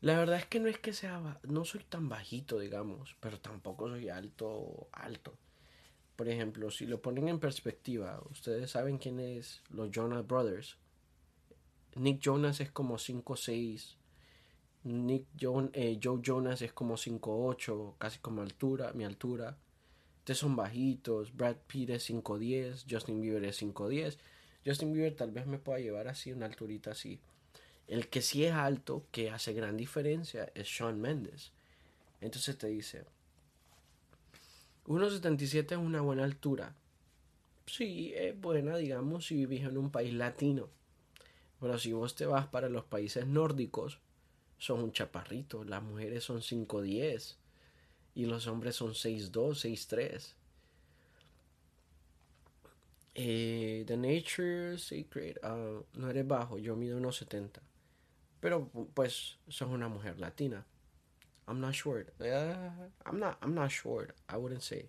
La 0.01 0.19
verdad 0.19 0.39
es 0.39 0.47
que 0.47 0.61
no 0.61 0.69
es 0.69 0.79
que 0.79 0.95
sea, 0.95 1.41
no 1.45 1.65
soy 1.65 1.85
tan 1.85 2.09
bajito, 2.09 2.59
digamos, 2.59 3.17
pero 3.21 3.39
tampoco 3.39 3.89
soy 3.89 4.09
alto, 4.09 4.89
alto. 4.93 5.37
Por 6.17 6.29
ejemplo, 6.29 6.71
si 6.71 6.87
lo 6.87 7.01
ponen 7.01 7.29
en 7.29 7.41
perspectiva, 7.41 8.23
ustedes 8.31 8.71
saben 8.71 8.99
quién 8.99 9.19
es 9.19 9.63
los 9.71 9.91
Jonas 9.91 10.27
Brothers. 10.27 10.77
Nick 11.95 12.21
Jonas 12.21 12.61
es 12.61 12.71
como 12.71 12.97
5'6. 12.97 13.97
Nick 14.85 15.27
eh, 15.73 16.01
Joe 16.03 16.21
Jonas 16.23 16.63
es 16.63 16.73
como 16.73 16.97
5'8, 16.97 17.95
casi 17.99 18.19
como 18.19 18.43
altura, 18.43 18.93
mi 18.95 19.05
altura. 19.05 19.57
Ustedes 20.19 20.39
son 20.39 20.57
bajitos. 20.57 21.35
Brad 21.35 21.57
Pitt 21.67 21.91
es 21.91 22.11
5'10. 22.11 22.85
Justin 22.89 23.21
Bieber 23.21 23.45
es 23.45 23.63
5'10. 23.63 24.19
Justin 24.65 24.93
Bieber 24.93 25.15
tal 25.15 25.33
vez 25.33 25.47
me 25.47 25.59
pueda 25.59 25.81
llevar 25.81 26.09
así, 26.09 26.33
una 26.33 26.47
alturita 26.47 26.93
así. 26.93 27.21
El 27.89 28.09
que 28.09 28.23
sí 28.23 28.45
es 28.45 28.53
alto, 28.53 29.05
que 29.11 29.31
hace 29.31 29.53
gran 29.53 29.77
diferencia, 29.77 30.51
es 30.55 30.69
Sean 30.69 31.01
Mendes. 31.01 31.53
Entonces 32.21 32.57
te 32.57 32.69
dice, 32.69 33.05
1,77 34.87 35.73
es 35.73 35.79
una 35.79 36.01
buena 36.01 36.25
altura. 36.25 36.75
Sí, 37.67 38.13
es 38.15 38.39
buena, 38.41 38.77
digamos, 38.77 39.27
si 39.27 39.37
vivís 39.37 39.63
en 39.63 39.79
un 39.79 39.91
país 39.91 40.13
latino. 40.13 40.69
Pero 41.61 41.79
si 41.79 41.93
vos 41.93 42.17
te 42.17 42.27
vas 42.27 42.47
para 42.49 42.69
los 42.69 42.85
países 42.85 43.27
nórdicos, 43.27 44.01
son 44.59 44.83
un 44.83 44.93
chaparrito. 44.93 45.65
Las 45.65 45.83
mujeres 45.83 46.25
son 46.25 46.41
5'10 46.41 47.37
y 48.15 48.27
los 48.27 48.47
hombres 48.47 48.77
son 48.77 48.93
6'2, 48.93 49.31
6'3. 49.31 50.35
Eh, 53.15 53.85
the 53.87 53.97
Nature 53.97 54.79
Secret, 54.79 55.39
uh, 55.45 55.85
no 55.95 56.11
eres 56.11 56.27
bajo, 56.27 56.59
yo 56.59 56.77
mido 56.77 56.99
1,70. 56.99 57.61
Pero 58.41 58.69
pues 58.95 59.39
sos 59.49 59.69
una 59.69 59.89
mujer 59.89 60.19
latina. 60.19 60.67
I'm 61.49 61.61
not 61.61 61.75
sure. 61.75 62.07
Uh, 62.21 62.55
I'm 63.05 63.19
not 63.19 63.39
I'm 63.43 63.55
not 63.55 63.71
sure. 63.71 64.09
I 64.29 64.37
wouldn't 64.37 64.63
say. 64.63 64.89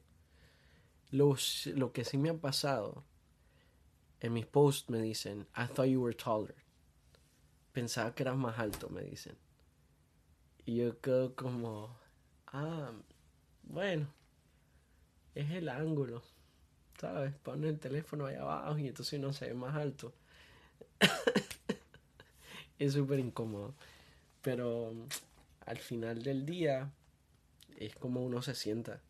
Lo, 1.11 1.35
lo 1.75 1.91
que 1.91 2.03
sí 2.03 2.17
me 2.17 2.29
ha 2.29 2.33
pasado 2.33 3.03
en 4.23 4.33
mis 4.33 4.45
posts 4.45 4.89
me 4.89 4.99
dicen, 4.99 5.45
I 5.55 5.65
thought 5.65 5.89
you 5.89 6.01
were 6.01 6.13
taller. 6.13 6.55
Pensaba 7.73 8.15
que 8.15 8.23
eras 8.23 8.37
más 8.37 8.57
alto, 8.57 8.89
me 8.89 9.01
dicen. 9.01 9.35
Y 10.65 10.77
yo 10.77 10.99
quedo 11.01 11.35
como, 11.35 11.89
ah, 12.47 12.91
bueno, 13.63 14.07
es 15.35 15.51
el 15.51 15.67
ángulo, 15.67 16.23
¿sabes? 16.99 17.33
Pone 17.43 17.67
el 17.67 17.79
teléfono 17.79 18.25
ahí 18.25 18.35
abajo 18.35 18.77
y 18.77 18.87
entonces 18.87 19.19
no 19.19 19.33
se 19.33 19.47
ve 19.47 19.53
más 19.55 19.75
alto. 19.75 20.13
es 22.79 22.93
súper 22.93 23.19
incómodo. 23.19 23.73
Pero 24.41 24.93
al 25.65 25.77
final 25.77 26.21
del 26.21 26.45
día 26.45 26.91
es 27.77 27.95
como 27.95 28.23
uno 28.23 28.41
se 28.41 28.55
sienta. 28.55 29.01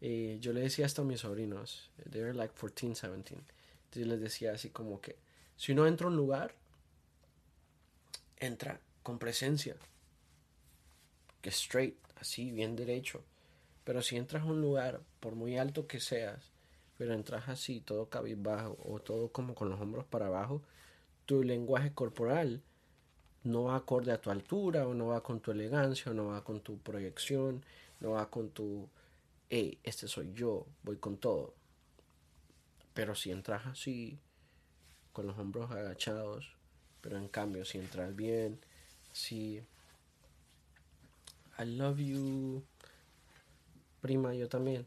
Eh, 0.00 0.38
yo 0.40 0.52
le 0.52 0.60
decía 0.60 0.86
esto 0.86 1.02
a 1.02 1.04
mis 1.04 1.20
sobrinos, 1.20 1.90
they 2.10 2.20
were 2.20 2.34
like 2.34 2.54
14, 2.54 3.08
17. 3.08 3.42
Entonces 3.84 4.06
les 4.06 4.20
decía 4.20 4.52
así 4.52 4.70
como 4.70 5.00
que 5.00 5.16
si 5.56 5.72
uno 5.72 5.86
entra 5.86 6.06
a 6.06 6.10
un 6.10 6.16
lugar, 6.16 6.54
entra 8.36 8.80
con 9.02 9.18
presencia, 9.18 9.76
que 11.40 11.50
straight, 11.50 11.96
así, 12.16 12.50
bien 12.50 12.76
derecho. 12.76 13.22
Pero 13.84 14.02
si 14.02 14.16
entras 14.16 14.42
a 14.42 14.46
un 14.46 14.60
lugar, 14.60 15.00
por 15.20 15.34
muy 15.34 15.58
alto 15.58 15.86
que 15.86 16.00
seas, 16.00 16.50
pero 16.96 17.14
entras 17.14 17.48
así, 17.48 17.80
todo 17.80 18.08
cabizbajo 18.08 18.78
o 18.84 18.98
todo 18.98 19.30
como 19.30 19.54
con 19.54 19.68
los 19.68 19.80
hombros 19.80 20.04
para 20.06 20.26
abajo, 20.26 20.62
tu 21.26 21.42
lenguaje 21.42 21.92
corporal 21.92 22.62
no 23.44 23.64
va 23.64 23.76
acorde 23.76 24.12
a 24.12 24.20
tu 24.20 24.30
altura 24.30 24.86
o 24.86 24.94
no 24.94 25.08
va 25.08 25.22
con 25.22 25.40
tu 25.40 25.50
elegancia 25.50 26.10
o 26.10 26.14
no 26.14 26.28
va 26.28 26.42
con 26.42 26.60
tu 26.60 26.78
proyección, 26.78 27.64
no 28.00 28.12
va 28.12 28.30
con 28.30 28.50
tu, 28.50 28.88
hey, 29.50 29.78
este 29.82 30.08
soy 30.08 30.32
yo, 30.34 30.66
voy 30.82 30.96
con 30.96 31.18
todo. 31.18 31.54
Pero 32.94 33.14
si 33.14 33.30
entras 33.30 33.66
así, 33.66 34.18
con 35.12 35.26
los 35.26 35.38
hombros 35.38 35.70
agachados, 35.70 36.56
pero 37.00 37.18
en 37.18 37.28
cambio 37.28 37.64
si 37.64 37.78
entras 37.78 38.14
bien, 38.16 38.58
si 39.12 39.62
I 41.58 41.64
love 41.64 41.98
you, 41.98 42.64
prima, 44.00 44.34
yo 44.34 44.48
también. 44.48 44.86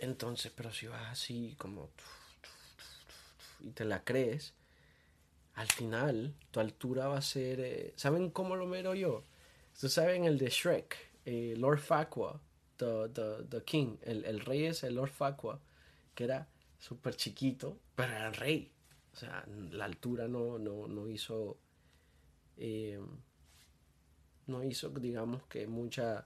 Entonces, 0.00 0.52
pero 0.54 0.72
si 0.72 0.86
vas 0.86 1.08
así 1.10 1.56
como 1.58 1.88
y 3.60 3.70
te 3.70 3.84
la 3.84 4.04
crees, 4.04 4.52
al 5.58 5.66
final 5.66 6.34
tu 6.52 6.60
altura 6.60 7.08
va 7.08 7.18
a 7.18 7.22
ser... 7.22 7.58
Eh, 7.58 7.92
¿Saben 7.96 8.30
cómo 8.30 8.54
lo 8.54 8.64
miro 8.66 8.94
yo? 8.94 9.24
Ustedes 9.74 9.92
saben 9.92 10.24
el 10.24 10.38
de 10.38 10.50
Shrek, 10.50 10.96
eh, 11.24 11.54
Lord 11.56 11.80
Farquaad, 11.80 12.36
the, 12.76 13.08
the, 13.50 13.64
King, 13.64 13.96
el, 14.02 14.24
el, 14.24 14.38
rey 14.38 14.66
es 14.66 14.84
el 14.84 14.94
Lord 14.94 15.10
Farquaad, 15.10 15.58
que 16.14 16.24
era 16.24 16.48
súper 16.78 17.16
chiquito, 17.16 17.76
pero 17.96 18.12
era 18.12 18.28
el 18.28 18.34
rey. 18.34 18.70
O 19.12 19.16
sea, 19.16 19.44
la 19.72 19.86
altura 19.86 20.28
no, 20.28 20.58
no, 20.60 20.86
no 20.86 21.08
hizo... 21.08 21.58
Eh, 22.56 23.00
no 24.46 24.62
hizo, 24.62 24.90
digamos 24.90 25.42
que 25.48 25.66
mucha 25.66 26.24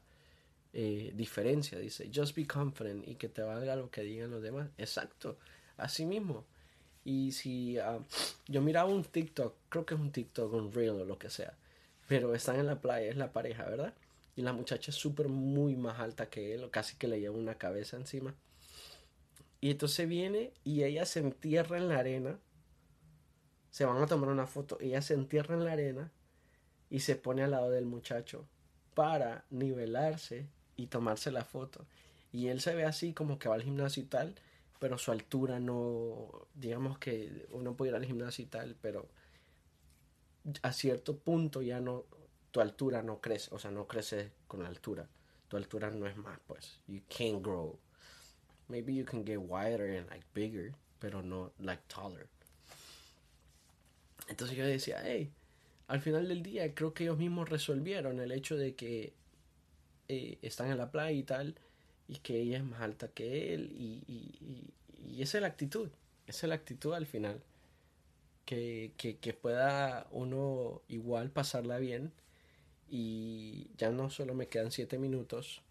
diferencia. 0.73 1.79
Dice, 1.79 2.11
just 2.15 2.37
be 2.37 2.47
confident 2.47 3.09
y 3.09 3.15
que 3.15 3.31
te 3.31 3.43
valga 3.43 3.77
lo 3.77 3.91
que 3.91 4.03
digan 4.03 4.31
los 4.31 4.43
demás. 4.43 4.69
Exacto, 4.77 5.39
así 5.79 6.05
mismo. 6.05 6.45
Y 7.05 7.33
si 7.33 7.79
ah, 7.79 7.99
yo 8.47 8.61
miraba 8.61 8.89
un 8.89 9.05
TikTok, 9.05 9.55
creo 9.69 9.87
que 9.87 9.95
es 9.95 10.01
un 10.01 10.13
TikTok, 10.13 10.53
un 10.53 10.73
reel 10.73 10.91
o 10.91 11.05
lo 11.05 11.19
que 11.19 11.31
sea, 11.31 11.55
pero 12.07 12.35
están 12.35 12.61
en 12.61 12.67
la 12.67 12.81
playa, 12.81 13.11
es 13.11 13.17
la 13.17 13.33
pareja, 13.33 13.65
¿verdad? 13.65 13.95
Y 14.37 14.43
la 14.43 14.53
muchacha 14.53 14.91
es 14.91 14.97
súper 14.97 15.29
muy 15.29 15.77
más 15.77 15.99
alta 15.99 16.31
que 16.31 16.55
él, 16.55 16.71
casi 16.71 16.97
que 16.97 17.09
le 17.09 17.21
lleva 17.21 17.37
una 17.37 17.57
cabeza 17.57 17.97
encima. 17.97 18.35
Y 19.61 19.71
entonces 19.71 20.09
viene 20.09 20.53
y 20.65 20.83
ella 20.85 21.07
se 21.07 21.21
entierra 21.21 21.77
en 21.77 21.89
la 21.89 21.99
arena. 21.99 22.39
Se 23.71 23.85
van 23.85 24.03
a 24.03 24.07
tomar 24.07 24.29
una 24.29 24.47
foto. 24.47 24.77
Ella 24.81 25.03
se 25.03 25.15
entierra 25.15 25.55
en 25.55 25.65
la 25.65 25.73
arena 25.73 26.11
y 26.91 27.01
se 27.01 27.15
pone 27.15 27.43
al 27.43 27.53
lado 27.53 27.71
del 27.71 27.87
muchacho 27.87 28.47
para 28.95 29.45
nivelarse 29.51 30.49
y 30.77 30.89
tomarse 30.89 31.31
la 31.31 31.45
foto. 31.45 31.87
Y 32.33 32.49
él 32.49 32.61
se 32.61 32.75
ve 32.75 32.85
así 32.85 33.13
como 33.13 33.39
que 33.39 33.49
va 33.49 33.55
al 33.55 33.63
gimnasio 33.63 34.03
y 34.03 34.07
tal 34.07 34.35
pero 34.83 34.99
su 34.99 35.13
altura 35.13 35.61
no, 35.61 36.49
digamos 36.55 36.99
que 36.99 37.47
uno 37.53 37.77
puede 37.77 37.93
ir 37.93 37.95
al 37.95 38.05
gimnasio 38.05 38.43
y 38.43 38.49
tal, 38.49 38.75
pero 38.83 39.09
a 40.61 40.73
cierto 40.73 41.17
punto 41.21 41.63
ya 41.63 41.79
no, 41.79 42.05
tu 42.51 42.61
altura 42.61 43.01
no 43.01 43.21
crece, 43.21 43.55
o 43.55 43.61
sea, 43.61 43.71
no 43.71 43.87
crece 43.87 44.33
con 44.49 44.65
la 44.65 44.69
altura. 44.69 45.09
Tu 45.47 45.57
altura 45.57 45.89
no 45.93 46.09
es 46.09 46.17
más, 46.17 46.37
pues. 46.49 46.81
You 46.89 47.01
can't 47.09 47.45
grow. 47.45 47.79
Maybe 48.67 48.93
you 48.93 49.05
can 49.05 49.25
get 49.25 49.39
wider 49.39 49.99
and 49.99 50.11
like 50.11 50.27
bigger, 50.35 50.75
pero 50.99 51.23
no 51.23 51.53
like 51.61 51.85
taller. 51.87 52.27
Entonces 54.27 54.57
yo 54.57 54.67
decía, 54.67 55.01
hey, 55.05 55.33
al 55.87 56.01
final 56.01 56.27
del 56.27 56.43
día 56.43 56.75
creo 56.75 56.93
que 56.93 57.05
ellos 57.05 57.19
mismos 57.19 57.49
resolvieron 57.49 58.19
el 58.19 58.33
hecho 58.33 58.57
de 58.57 58.75
que 58.75 59.15
eh, 60.09 60.41
están 60.43 60.73
en 60.73 60.79
la 60.79 60.91
playa 60.91 61.13
y 61.13 61.23
tal, 61.23 61.55
y 62.09 62.17
que 62.19 62.41
ella 62.41 62.59
es 62.59 62.65
más 62.65 62.81
alta 62.81 63.09
que 63.09 63.55
él, 63.55 63.73
y, 63.73 64.05
y, 64.07 64.73
y, 65.09 65.23
esa 65.23 65.39
es 65.39 65.43
la 65.43 65.49
actitud, 65.49 65.91
esa 66.27 66.47
es 66.47 66.49
la 66.49 66.55
actitud 66.55 66.95
al 66.95 67.07
final, 67.07 67.43
que, 68.45 68.93
que, 68.97 69.19
que 69.19 69.33
pueda 69.35 70.07
uno 70.11 70.83
igual 70.89 71.31
pasarla 71.31 71.79
bien, 71.79 72.13
y 72.89 73.71
ya 73.77 73.91
no 73.91 74.11
solo 74.11 74.35
me 74.35 74.49
quedan 74.49 74.71
siete 74.71 74.99
minutos, 74.99 75.63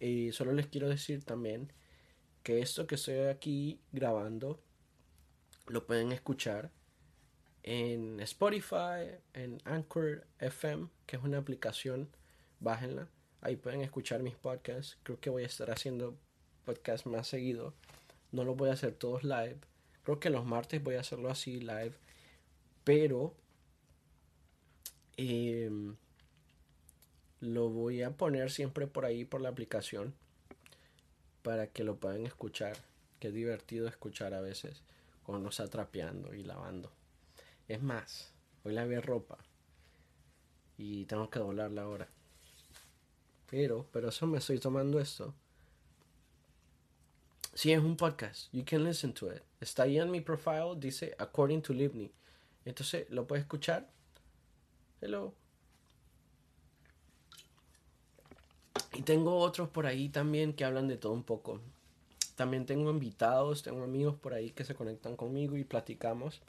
y 0.00 0.32
solo 0.32 0.52
les 0.52 0.66
quiero 0.66 0.88
decir 0.88 1.24
también 1.24 1.72
que 2.42 2.60
esto 2.60 2.86
que 2.86 2.96
estoy 2.96 3.18
aquí 3.28 3.80
grabando 3.92 4.60
lo 5.66 5.86
pueden 5.86 6.12
escuchar 6.12 6.70
en 7.62 8.20
Spotify, 8.20 9.18
en 9.34 9.60
Anchor 9.64 10.26
FM, 10.40 10.88
que 11.06 11.16
es 11.16 11.22
una 11.22 11.38
aplicación, 11.38 12.08
bájenla. 12.60 13.08
Ahí 13.42 13.56
pueden 13.56 13.82
escuchar 13.82 14.22
mis 14.22 14.36
podcasts. 14.36 14.96
Creo 15.02 15.18
que 15.20 15.28
voy 15.28 15.42
a 15.42 15.46
estar 15.46 15.70
haciendo 15.70 16.16
podcasts 16.64 17.06
más 17.06 17.26
seguido. 17.26 17.74
No 18.30 18.44
los 18.44 18.56
voy 18.56 18.70
a 18.70 18.74
hacer 18.74 18.94
todos 18.94 19.24
live. 19.24 19.58
Creo 20.04 20.20
que 20.20 20.30
los 20.30 20.44
martes 20.44 20.82
voy 20.82 20.94
a 20.94 21.00
hacerlo 21.00 21.28
así 21.28 21.58
live. 21.58 21.92
Pero 22.84 23.34
em, 25.16 25.96
lo 27.40 27.68
voy 27.68 28.02
a 28.02 28.12
poner 28.12 28.50
siempre 28.52 28.86
por 28.86 29.04
ahí 29.04 29.24
por 29.24 29.40
la 29.40 29.48
aplicación 29.48 30.14
para 31.42 31.66
que 31.66 31.82
lo 31.82 31.96
puedan 31.96 32.24
escuchar. 32.24 32.76
Qué 33.18 33.32
divertido 33.32 33.88
escuchar 33.88 34.34
a 34.34 34.40
veces 34.40 34.82
cuando 35.24 35.48
está 35.48 35.66
trapeando 35.66 36.32
y 36.32 36.44
lavando. 36.44 36.92
Es 37.66 37.82
más, 37.82 38.32
hoy 38.62 38.74
lavé 38.74 39.00
ropa 39.00 39.38
y 40.78 41.06
tengo 41.06 41.28
que 41.28 41.40
doblarla 41.40 41.82
ahora. 41.82 42.08
Pero, 43.52 43.86
pero 43.92 44.08
eso 44.08 44.26
me 44.26 44.38
estoy 44.38 44.58
tomando 44.58 44.98
esto. 44.98 45.34
Si 47.52 47.70
es 47.70 47.80
un 47.80 47.98
podcast. 47.98 48.48
You 48.50 48.64
can 48.64 48.82
listen 48.82 49.12
to 49.12 49.30
it. 49.30 49.42
Está 49.60 49.82
ahí 49.82 49.98
en 49.98 50.10
mi 50.10 50.22
profile, 50.22 50.74
dice 50.78 51.14
According 51.18 51.60
to 51.60 51.74
Livni. 51.74 52.10
Entonces, 52.64 53.10
¿lo 53.10 53.26
puedes 53.26 53.42
escuchar? 53.42 53.90
Hello. 55.02 55.34
Y 58.94 59.02
tengo 59.02 59.36
otros 59.36 59.68
por 59.68 59.84
ahí 59.84 60.08
también 60.08 60.54
que 60.54 60.64
hablan 60.64 60.88
de 60.88 60.96
todo 60.96 61.12
un 61.12 61.22
poco. 61.22 61.60
También 62.36 62.64
tengo 62.64 62.90
invitados, 62.90 63.62
tengo 63.62 63.84
amigos 63.84 64.14
por 64.14 64.32
ahí 64.32 64.52
que 64.52 64.64
se 64.64 64.74
conectan 64.74 65.14
conmigo 65.14 65.58
y 65.58 65.64
platicamos. 65.64 66.40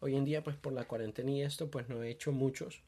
Hoy 0.00 0.16
en 0.16 0.26
día, 0.26 0.44
pues 0.44 0.56
por 0.56 0.74
la 0.74 0.86
cuarentena 0.86 1.30
y 1.30 1.40
esto, 1.40 1.70
pues 1.70 1.88
no 1.88 2.02
he 2.02 2.10
hecho 2.10 2.30
muchos 2.30 2.82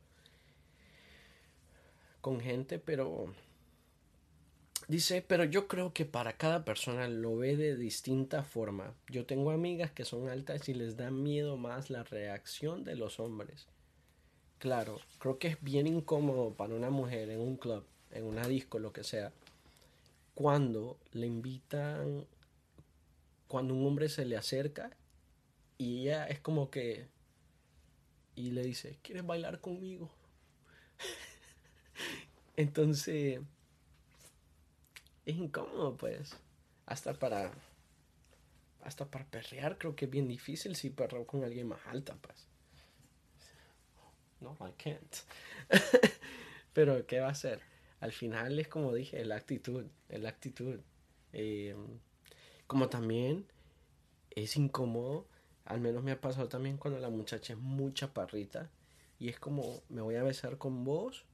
con 2.23 2.41
gente, 2.41 2.79
pero 2.79 3.35
dice, 4.89 5.20
pero 5.20 5.45
yo 5.45 5.68
creo 5.68 5.93
que 5.93 6.07
para 6.07 6.39
cada 6.39 6.64
persona 6.64 7.07
lo 7.09 7.37
ve 7.37 7.57
de 7.57 7.77
distinta 7.77 8.45
forma. 8.45 8.95
Yo 9.09 9.27
tengo 9.27 9.51
amigas 9.51 9.91
que 9.91 10.07
son 10.07 10.31
altas 10.31 10.66
y 10.70 10.75
les 10.75 10.97
da 10.97 11.11
miedo 11.11 11.59
más 11.59 11.91
la 11.91 12.05
reacción 12.05 12.85
de 12.85 12.97
los 12.97 13.20
hombres. 13.20 13.66
Claro, 14.59 15.01
creo 15.18 15.39
que 15.39 15.49
es 15.49 15.62
bien 15.62 15.87
incómodo 15.87 16.55
para 16.55 16.75
una 16.75 16.89
mujer 16.89 17.29
en 17.29 17.41
un 17.41 17.57
club, 17.57 17.85
en 18.12 18.25
una 18.25 18.47
disco, 18.47 18.79
lo 18.79 18.93
que 18.93 19.05
sea, 19.05 19.33
cuando 20.35 20.99
le 21.12 21.27
invitan, 21.27 22.27
cuando 23.49 23.75
un 23.75 23.85
hombre 23.85 24.09
se 24.09 24.25
le 24.25 24.37
acerca 24.37 24.97
y 25.79 26.03
ella 26.03 26.27
es 26.27 26.39
como 26.39 26.70
que. 26.70 27.09
Y 28.35 28.53
le 28.53 28.62
dice, 28.62 28.99
¿quieres 29.03 29.27
bailar 29.27 29.61
conmigo? 29.61 30.11
Entonces. 32.57 33.40
Es 35.24 35.36
incómodo, 35.36 35.96
pues. 35.96 36.36
Hasta 36.86 37.14
para. 37.14 37.53
Hasta 38.82 39.07
para 39.07 39.24
perrear 39.26 39.78
creo 39.78 39.94
que 39.94 40.07
es 40.07 40.11
bien 40.11 40.26
difícil 40.26 40.74
si 40.74 40.90
perreo 40.90 41.26
con 41.26 41.44
alguien 41.44 41.68
más 41.68 41.80
alta, 41.86 42.16
pues. 42.20 42.46
No, 44.40 44.57
I 44.61 44.72
can't. 44.76 45.16
Pero, 46.72 47.07
¿qué 47.07 47.20
va 47.20 47.28
a 47.28 47.32
hacer? 47.32 47.61
Al 48.00 48.12
final 48.12 48.59
es 48.59 48.66
como 48.66 48.92
dije, 48.92 49.24
la 49.24 49.36
actitud. 49.36 49.86
La 50.09 50.30
actitud. 50.30 50.80
Eh, 51.32 51.76
como 52.66 52.88
también 52.88 53.46
es 54.30 54.57
incómodo 54.57 55.26
al 55.64 55.80
menos 55.80 56.03
me 56.03 56.12
ha 56.12 56.20
pasado 56.20 56.48
también 56.48 56.76
cuando 56.76 56.98
la 56.98 57.11
muchacha 57.11 57.53
es 57.53 57.59
muy 57.59 57.92
chaparrita 57.94 58.70
y 59.18 59.28
es 59.28 59.38
como 59.38 59.82
me 59.88 60.03
voy 60.03 60.16
a 60.16 60.22
besar 60.22 60.59
con 60.59 60.84
vos, 60.84 61.24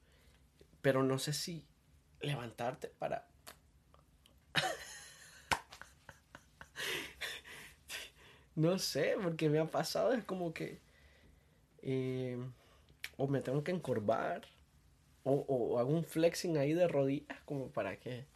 pero 0.83 1.03
no 1.03 1.19
sé 1.19 1.33
si 1.33 1.65
levantarte 2.21 2.89
para 2.89 3.27
no 8.57 8.79
sé, 8.79 9.17
porque 9.23 9.49
me 9.49 9.59
ha 9.59 9.67
pasado, 9.67 10.13
es 10.13 10.25
como 10.25 10.53
que 10.53 10.81
eh, 11.83 12.39
o 13.17 13.29
me 13.29 13.41
tengo 13.41 13.65
que 13.65 13.73
encorvar 13.73 14.43
o, 15.25 15.45
o, 15.49 15.79
hago 15.79 15.91
un 15.91 16.05
flexing 16.05 16.57
ahí 16.57 16.73
de 16.73 16.89
rodillas 16.89 17.41
como 17.45 17.71
para 17.71 17.99
que 17.99 18.27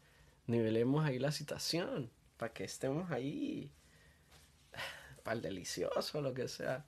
nivelemos 0.46 1.04
ahí 1.04 1.18
la 1.18 1.32
situación, 1.32 2.10
para 2.36 2.52
que 2.52 2.64
estemos 2.64 3.10
ahí 3.10 3.70
para 5.22 5.36
el 5.36 5.42
delicioso, 5.42 6.20
lo 6.20 6.34
que 6.34 6.48
sea. 6.48 6.84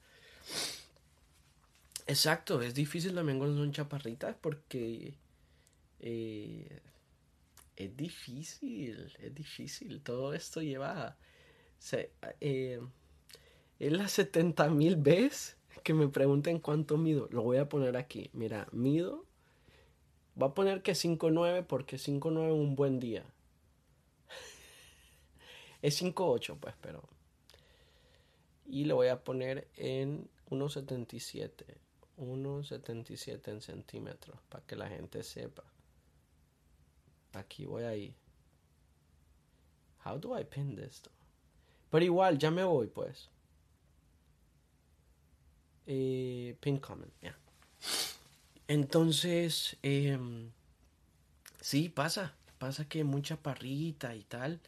Exacto, 2.07 2.61
es 2.61 2.75
difícil 2.75 3.15
también 3.15 3.39
cuando 3.39 3.57
son 3.57 3.73
chaparritas 3.73 4.37
porque 4.41 5.15
eh, 6.07 6.83
es 7.77 7.97
difícil, 7.97 9.17
es 9.19 9.35
difícil. 9.35 10.03
Todo 10.03 10.35
esto 10.35 10.61
lleva... 10.61 11.17
Se, 11.79 12.13
eh, 12.41 12.79
es 13.79 13.93
las 13.93 14.13
70 14.13 14.69
mil 14.69 14.97
veces 14.97 15.57
que 15.83 15.95
me 15.95 16.09
pregunten 16.09 16.61
cuánto 16.61 16.99
mido. 16.99 17.27
Lo 17.31 17.43
voy 17.43 17.57
a 17.57 17.71
poner 17.71 17.97
aquí. 17.97 18.29
Mira, 18.35 18.69
mido. 18.71 19.25
Va 20.41 20.49
a 20.49 20.55
poner 20.55 20.83
que 20.83 20.93
5'9 20.93 21.65
porque 21.67 21.97
5'9 21.97 22.47
es 22.49 22.53
un 22.53 22.77
buen 22.77 23.01
día. 23.01 23.25
es 25.81 26.03
5'8 26.03 26.59
pues, 26.61 26.75
pero 26.83 27.09
y 28.67 28.85
lo 28.85 28.97
voy 28.97 29.09
a 29.09 29.23
poner 29.25 29.69
en 29.77 30.29
1.77 30.51 31.65
1.77 32.17 33.49
en 33.49 33.61
centímetros 33.61 34.39
para 34.49 34.65
que 34.65 34.77
la 34.77 34.89
gente 34.89 35.23
sepa 35.23 35.65
aquí 37.37 37.67
voy 37.67 37.85
ahí 37.85 38.15
how 40.05 40.19
do 40.19 40.39
I 40.39 40.45
pin 40.45 40.77
this 40.77 41.03
pero 41.95 42.07
igual 42.07 42.39
ya 42.39 42.51
me 42.51 42.65
voy 42.65 42.89
pues. 42.89 43.29
Eh, 45.87 46.57
pin 46.59 46.79
comment 46.79 47.13
ya. 47.23 47.39
Entonces 48.67 49.77
eh, 49.85 50.19
sí 51.61 51.89
pasa. 51.89 52.35
Pasa 52.59 52.89
que 52.89 53.05
mucha 53.05 53.37
parrita 53.37 54.13
y 54.17 54.25
tal. 54.25 54.61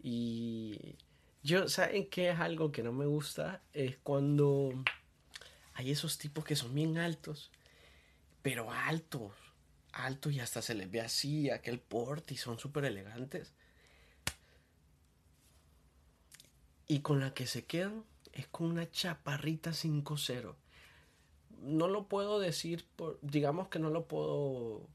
Y 0.00 0.94
yo, 1.42 1.68
¿saben 1.68 2.08
qué 2.08 2.30
es 2.30 2.38
algo 2.38 2.70
que 2.70 2.84
no 2.84 2.92
me 2.92 3.06
gusta? 3.06 3.60
Es 3.72 3.96
cuando 3.96 4.70
hay 5.74 5.90
esos 5.90 6.16
tipos 6.16 6.44
que 6.44 6.54
son 6.54 6.72
bien 6.72 6.96
altos, 6.96 7.50
pero 8.40 8.70
altos, 8.70 9.32
altos 10.04 10.32
y 10.32 10.40
hasta 10.40 10.62
se 10.62 10.74
les 10.74 10.90
ve 10.90 11.00
así, 11.00 11.50
aquel 11.50 11.78
porte 11.80 12.34
y 12.34 12.36
son 12.36 12.58
súper 12.58 12.84
elegantes. 12.84 13.52
Y 16.88 17.00
con 17.00 17.20
la 17.20 17.34
que 17.34 17.46
se 17.46 17.64
quedan 17.64 18.04
es 18.32 18.46
con 18.46 18.68
una 18.70 18.90
chaparrita 18.90 19.70
5-0. 19.70 20.54
No 21.62 21.88
lo 21.88 22.06
puedo 22.06 22.38
decir, 22.38 22.84
por, 22.96 23.18
digamos 23.22 23.68
que 23.68 23.78
no 23.78 23.90
lo 23.90 24.06
puedo, 24.06 24.86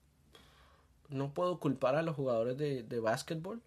no 1.09 1.33
puedo 1.33 1.59
culpar 1.59 1.95
a 1.95 2.01
los 2.01 2.15
jugadores 2.15 2.57
de, 2.57 2.83
de 2.83 2.99
básquetbol 2.99 3.61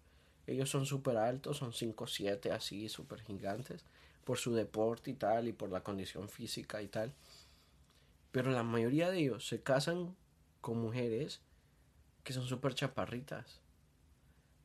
ellos 0.47 0.69
son 0.69 0.85
súper 0.85 1.17
altos, 1.17 1.57
son 1.57 1.71
5'7 1.71 2.51
así, 2.51 2.87
súper 2.89 3.21
gigantes, 3.21 3.83
por 4.23 4.37
su 4.37 4.53
deporte 4.53 5.11
y 5.11 5.13
tal, 5.15 5.47
y 5.47 5.53
por 5.53 5.69
la 5.69 5.81
condición 5.81 6.29
física 6.29 6.81
y 6.81 6.87
tal. 6.87 7.13
Pero 8.31 8.51
la 8.51 8.63
mayoría 8.63 9.09
de 9.09 9.19
ellos 9.19 9.47
se 9.47 9.61
casan 9.61 10.15
con 10.65 10.79
mujeres 10.79 11.41
que 12.23 12.33
son 12.33 12.47
súper 12.47 12.73
chaparritas. 12.73 13.61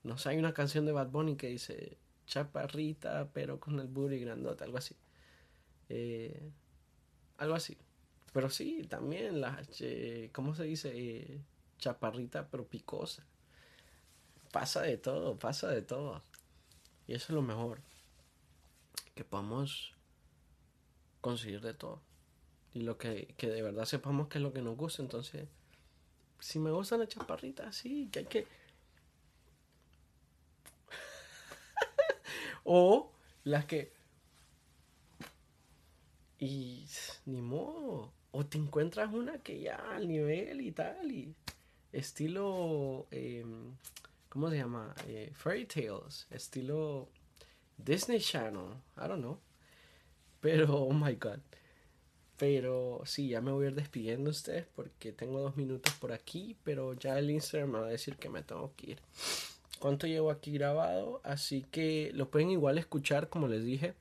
No 0.03 0.17
sé, 0.17 0.31
hay 0.31 0.39
una 0.39 0.55
canción 0.55 0.87
de 0.87 0.93
Bad 0.93 1.11
Bunny 1.11 1.37
que 1.37 1.49
dice 1.49 1.99
chaparrita, 2.27 3.29
pero 3.35 3.61
con 3.61 3.79
el 3.81 3.87
booty 3.87 4.19
grandote, 4.19 4.65
algo 4.65 4.79
así. 4.79 4.97
Eh, 5.91 6.51
algo 7.37 7.55
así. 7.55 7.77
Pero 8.33 8.49
sí, 8.49 8.87
también 8.89 9.43
la, 9.43 9.63
eh, 9.81 10.31
¿cómo 10.33 10.55
se 10.55 10.65
dice? 10.65 10.91
Eh, 10.95 11.43
chaparrita, 11.79 12.49
pero 12.49 12.67
picosa 12.67 13.27
pasa 14.53 14.81
de 14.81 14.97
todo, 14.97 15.39
pasa 15.39 15.69
de 15.69 15.83
todo. 15.83 16.23
Y 17.07 17.13
eso 17.13 17.27
es 17.27 17.35
lo 17.35 17.43
mejor. 17.43 17.83
Que 19.15 19.23
podamos 19.23 19.93
conseguir 21.21 21.61
de 21.61 21.75
todo. 21.75 22.01
Y 22.73 22.85
lo 22.85 22.97
que, 22.97 23.35
que 23.37 23.51
de 23.51 23.61
verdad 23.61 23.85
sepamos 23.85 24.29
que 24.29 24.39
es 24.39 24.43
lo 24.43 24.55
que 24.55 24.63
nos 24.63 24.79
gusta. 24.79 25.03
Entonces, 25.03 25.47
si 26.41 26.59
me 26.59 26.71
gustan 26.71 27.01
las 27.01 27.09
chaparritas, 27.09 27.77
sí, 27.77 28.09
que 28.11 28.21
hay 28.21 28.25
que... 28.27 28.47
o 32.65 33.13
las 33.45 33.65
que... 33.67 33.93
Y 36.39 36.87
ni 37.27 37.43
modo. 37.43 38.13
O 38.33 38.47
te 38.47 38.59
encuentras 38.59 39.13
una 39.13 39.39
que 39.39 39.61
ya 39.61 39.77
al 39.95 40.09
nivel 40.09 40.61
y 40.61 40.73
tal, 40.73 41.11
y 41.13 41.35
estilo... 41.93 43.07
Em, 43.11 43.77
¿Cómo 44.29 44.49
se 44.49 44.59
llama? 44.59 44.95
Eh, 45.09 45.33
fairy 45.35 45.67
Tales, 45.67 46.29
estilo 46.31 47.09
Disney 47.77 48.21
Channel, 48.21 48.77
I 48.97 49.09
don't 49.09 49.21
know. 49.21 49.41
Pero, 50.41 50.85
oh 50.87 50.93
my 50.93 51.15
god. 51.15 51.41
Pero 52.41 53.03
sí, 53.05 53.29
ya 53.29 53.43
me 53.43 53.53
voy 53.53 53.67
a 53.67 53.69
ir 53.69 53.75
despidiendo 53.75 54.31
ustedes 54.31 54.65
porque 54.75 55.13
tengo 55.13 55.41
dos 55.41 55.59
minutos 55.59 55.93
por 55.97 56.11
aquí, 56.11 56.57
pero 56.65 56.95
ya 56.95 57.19
el 57.19 57.31
Instagram 57.31 57.71
me 57.71 57.81
va 57.81 57.89
a 57.89 57.91
decir 57.91 58.17
que 58.17 58.31
me 58.31 58.43
tengo 58.43 58.73
que 58.77 58.93
ir. 58.93 59.03
¿Cuánto 59.79 60.07
llevo 60.07 60.31
aquí 60.31 60.53
grabado? 60.53 61.21
Así 61.23 61.67
que 61.71 62.13
lo 62.15 62.31
pueden 62.31 62.49
igual 62.51 62.79
escuchar, 62.79 63.29
como 63.29 63.47
les 63.47 63.63
dije, 63.63 63.93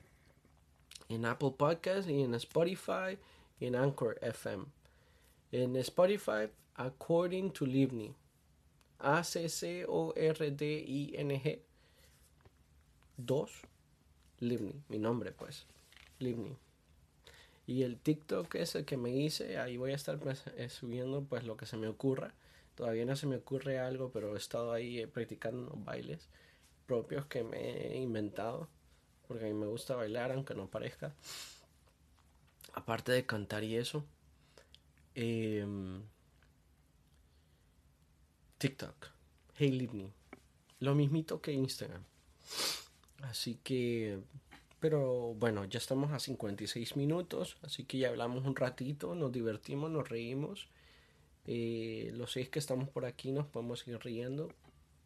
en 1.09 1.25
Apple 1.25 1.51
Podcast 1.57 2.07
y 2.07 2.21
en 2.21 2.33
Spotify 2.35 3.17
y 3.59 3.65
en 3.65 3.75
Anchor 3.75 4.17
FM. 4.21 4.63
En 5.51 5.75
Spotify, 5.75 6.47
According 6.75 7.51
to 7.51 7.65
Livni. 7.65 8.15
A-C-C-O-R-D-I-N-G 8.99 9.85
2. 13.17 13.51
Livni, 14.39 14.81
mi 14.87 14.97
nombre 14.97 15.33
pues. 15.33 15.65
Livni. 16.19 16.55
Y 17.69 17.83
el 17.83 17.99
TikTok 17.99 18.55
es 18.55 18.73
el 18.73 18.83
que 18.83 18.97
me 18.97 19.11
hice, 19.11 19.59
ahí 19.59 19.77
voy 19.77 19.91
a 19.91 19.95
estar 19.95 20.17
pues, 20.17 20.43
eh, 20.57 20.69
subiendo 20.69 21.23
pues 21.25 21.43
lo 21.43 21.55
que 21.55 21.67
se 21.67 21.77
me 21.77 21.87
ocurra. 21.87 22.33
Todavía 22.73 23.05
no 23.05 23.15
se 23.15 23.27
me 23.27 23.35
ocurre 23.35 23.77
algo, 23.77 24.09
pero 24.11 24.33
he 24.33 24.39
estado 24.39 24.73
ahí 24.73 24.97
eh, 24.97 25.07
practicando 25.07 25.71
bailes 25.75 26.29
propios 26.87 27.27
que 27.27 27.43
me 27.43 27.93
he 27.93 27.97
inventado. 27.99 28.67
Porque 29.27 29.45
a 29.45 29.47
mí 29.49 29.53
me 29.53 29.67
gusta 29.67 29.95
bailar, 29.95 30.31
aunque 30.31 30.55
no 30.55 30.65
parezca. 30.65 31.13
Aparte 32.73 33.11
de 33.11 33.27
cantar 33.27 33.63
y 33.63 33.75
eso. 33.75 34.03
Em, 35.13 36.01
TikTok. 38.57 39.11
Hey 39.59 39.69
Livni. 39.69 40.11
Lo 40.79 40.95
mismito 40.95 41.39
que 41.39 41.51
Instagram. 41.51 42.03
Así 43.21 43.59
que 43.63 44.17
pero 44.79 45.33
bueno, 45.35 45.65
ya 45.65 45.77
estamos 45.77 46.11
a 46.11 46.19
56 46.19 46.95
minutos, 46.95 47.57
así 47.63 47.83
que 47.83 47.97
ya 47.97 48.09
hablamos 48.09 48.45
un 48.45 48.55
ratito, 48.55 49.13
nos 49.13 49.31
divertimos, 49.31 49.91
nos 49.91 50.07
reímos. 50.07 50.69
Eh, 51.45 52.11
los 52.13 52.31
seis 52.31 52.49
que 52.49 52.59
estamos 52.59 52.89
por 52.89 53.05
aquí 53.05 53.31
nos 53.31 53.47
podemos 53.47 53.85
ir 53.87 53.99
riendo. 53.99 54.49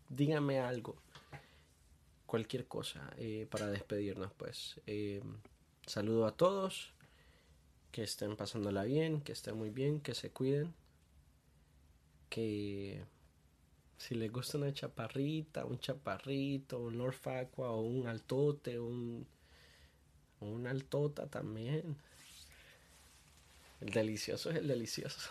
Díganme 0.10 0.60
algo, 0.60 0.96
cualquier 2.26 2.68
cosa 2.68 3.14
eh, 3.18 3.48
para 3.50 3.68
despedirnos, 3.68 4.32
pues. 4.34 4.80
Eh, 4.86 5.24
saludo 5.88 6.28
a 6.28 6.36
todos, 6.36 6.94
que 7.92 8.04
estén 8.04 8.36
pasándola 8.36 8.84
bien, 8.84 9.22
que 9.22 9.32
estén 9.32 9.58
muy 9.58 9.72
bien, 9.72 10.02
que 10.02 10.14
se 10.14 10.30
cuiden, 10.30 10.74
que 12.30 13.04
si 13.98 14.16
les 14.16 14.32
gusta 14.32 14.58
una 14.58 14.74
chaparrita, 14.74 15.66
un 15.66 15.80
chaparrito, 15.80 16.80
un 16.80 16.98
Lord 16.98 17.16
o 17.58 17.82
un 17.82 18.08
altote, 18.08 18.80
un 18.80 19.26
una 20.52 20.72
altota 20.72 21.28
también. 21.28 21.96
El 23.82 23.90
delicioso 23.90 24.50
es 24.50 24.58
el 24.58 24.68
delicioso. 24.68 25.30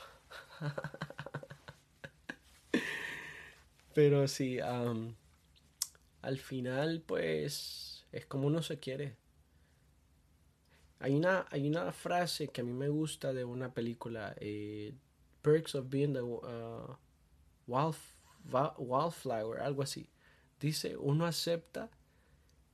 Pero 3.94 4.28
sí, 4.28 4.58
al 4.60 6.38
final 6.38 7.02
pues 7.06 8.04
es 8.12 8.26
como 8.26 8.46
uno 8.46 8.62
se 8.62 8.78
quiere. 8.78 9.16
Hay 11.00 11.14
una, 11.14 11.46
hay 11.50 11.66
una 11.66 11.92
frase 11.92 12.48
que 12.48 12.60
a 12.60 12.64
mí 12.64 12.72
me 12.72 12.88
gusta 12.88 13.32
de 13.32 13.44
una 13.44 13.72
película, 13.74 14.36
eh, 14.38 14.92
Perks 15.42 15.74
of 15.74 15.88
Being 15.88 16.12
the 16.12 16.22
uh, 16.22 16.96
Wildflower, 17.66 19.60
algo 19.60 19.82
así. 19.82 20.08
Dice, 20.60 20.96
uno 20.96 21.26
acepta 21.26 21.90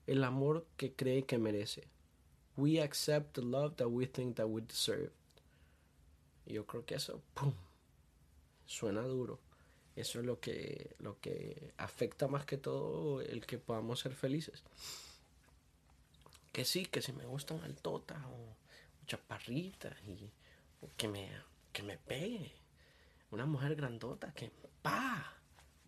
el 0.07 0.25
amor 0.25 0.67
que 0.77 0.93
cree 0.93 1.25
que 1.25 1.39
merece 1.39 1.89
we 2.59 2.81
accept 2.81 3.35
the 3.35 3.43
love 3.43 3.77
that 3.77 3.89
we 3.89 4.05
think 4.05 4.37
that 4.37 4.49
we 4.49 4.61
deserve. 4.61 5.13
Yo 6.45 6.65
creo 6.65 6.85
que 6.85 6.97
eso, 6.97 7.23
¡pum! 7.35 7.55
Suena 8.67 9.03
duro. 9.03 9.39
Eso 9.95 10.19
es 10.19 10.27
lo 10.27 10.41
que, 10.41 10.97
lo 10.99 11.21
que 11.21 11.73
afecta 11.79 12.27
más 12.27 12.45
que 12.45 12.59
todo 12.59 13.21
el 13.21 13.47
que 13.47 13.59
podamos 13.59 14.01
ser 14.01 14.15
felices. 14.15 14.65
Que 16.53 16.65
sí, 16.65 16.87
que 16.87 17.01
si 17.01 17.13
me 17.13 17.27
gustan 17.27 17.63
altotas 17.63 18.19
o, 18.25 18.57
chaparritas 19.07 19.95
y 20.07 20.31
que 20.97 21.09
me, 21.09 21.31
que 21.73 21.83
me 21.83 21.97
pegue. 21.97 22.53
Una 23.31 23.47
mujer 23.47 23.77
grandota 23.77 24.33
que 24.35 24.51
pa 24.83 25.33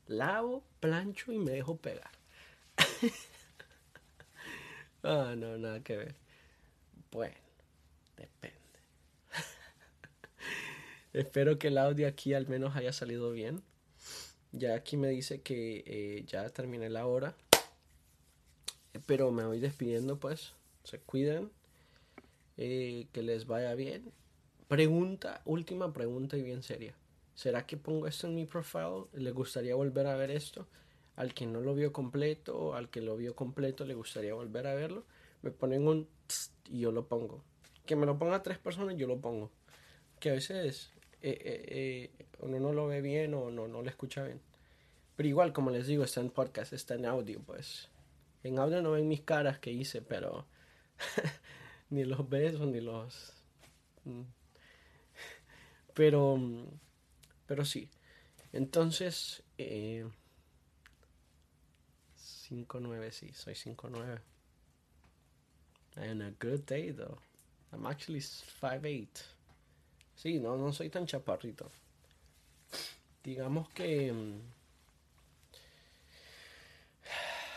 lavo, 0.06 0.62
plancho 0.78 1.32
y 1.32 1.38
me 1.38 1.52
dejo 1.52 1.76
pegar. 1.76 2.12
ah, 5.02 5.34
no, 5.36 5.58
nada 5.58 5.82
que 5.82 5.96
ver. 5.96 6.30
Bueno, 7.11 7.34
depende. 8.16 8.56
Espero 11.12 11.58
que 11.58 11.68
el 11.68 11.78
audio 11.78 12.06
aquí 12.06 12.34
al 12.34 12.46
menos 12.46 12.76
haya 12.76 12.92
salido 12.92 13.32
bien. 13.32 13.62
Ya 14.52 14.74
aquí 14.74 14.96
me 14.96 15.08
dice 15.08 15.42
que 15.42 15.82
eh, 15.86 16.24
ya 16.26 16.48
terminé 16.50 16.88
la 16.88 17.06
hora. 17.06 17.34
Pero 19.06 19.32
me 19.32 19.44
voy 19.44 19.58
despidiendo 19.58 20.18
pues. 20.20 20.52
Se 20.84 21.00
cuidan. 21.00 21.50
Eh, 22.56 23.08
que 23.12 23.22
les 23.22 23.46
vaya 23.46 23.74
bien. 23.74 24.12
Pregunta, 24.68 25.42
última 25.46 25.92
pregunta 25.92 26.36
y 26.36 26.42
bien 26.42 26.62
seria. 26.62 26.94
¿Será 27.34 27.66
que 27.66 27.76
pongo 27.76 28.06
esto 28.06 28.28
en 28.28 28.36
mi 28.36 28.44
profile? 28.44 29.06
¿Le 29.14 29.32
gustaría 29.32 29.74
volver 29.74 30.06
a 30.06 30.14
ver 30.14 30.30
esto? 30.30 30.68
Al 31.16 31.34
que 31.34 31.46
no 31.46 31.61
lo 31.61 31.74
vio 31.74 31.92
completo, 31.92 32.74
al 32.74 32.88
que 32.88 33.00
lo 33.00 33.16
vio 33.16 33.34
completo, 33.34 33.84
le 33.84 33.94
gustaría 33.94 34.34
volver 34.34 34.68
a 34.68 34.74
verlo. 34.74 35.06
Me 35.42 35.50
ponen 35.50 35.88
un 35.88 36.08
y 36.68 36.81
yo 36.81 36.93
lo 36.93 37.07
pongo. 37.09 37.43
Que 37.87 37.97
me 37.97 38.07
lo 38.07 38.18
ponga 38.18 38.43
tres 38.43 38.59
personas, 38.59 38.97
yo 38.97 39.07
lo 39.07 39.20
pongo. 39.20 39.51
Que 40.18 40.31
a 40.31 40.35
veces 40.35 40.93
eh, 41.22 41.39
eh, 41.45 42.11
eh, 42.18 42.26
uno 42.41 42.59
no 42.61 42.72
lo 42.72 42.87
ve 42.87 43.01
bien 43.01 43.35
o 43.35 43.51
no, 43.51 43.68
no 43.68 43.83
lo 43.83 43.89
escucha 43.89 44.24
bien. 44.24 44.41
Pero 45.16 45.28
igual, 45.28 45.53
como 45.53 45.70
les 45.70 45.87
digo, 45.87 46.05
está 46.05 46.20
en 46.20 46.31
podcast, 46.31 46.72
está 46.72 46.95
en 46.95 47.07
audio, 47.07 47.41
pues. 47.41 47.89
En 48.43 48.59
audio 48.59 48.81
no 48.81 48.93
ven 48.93 49.09
mis 49.09 49.20
caras 49.20 49.59
que 49.59 49.70
hice, 49.70 50.01
pero 50.01 50.47
ni 51.91 52.05
los 52.05 52.28
besos 52.28 52.66
ni 52.66 52.81
los... 52.81 53.35
Mm. 54.05 54.22
Pero, 55.95 56.39
pero 57.47 57.64
sí. 57.64 57.91
Entonces, 58.53 59.43
eh, 59.59 60.09
5-9, 62.49 63.11
sí, 63.11 63.33
soy 63.35 63.55
5-9. 63.55 64.20
And 65.97 66.22
a 66.22 66.30
good 66.38 66.66
day 66.66 66.91
though. 66.91 67.18
I'm 67.72 67.86
actually 67.86 68.20
5'8". 68.20 69.07
Sí, 70.16 70.38
no, 70.38 70.57
no 70.57 70.72
soy 70.72 70.91
tan 70.91 71.07
chaparrito. 71.07 71.70
Digamos 73.24 73.68
que 73.70 74.12
mm, 74.12 74.41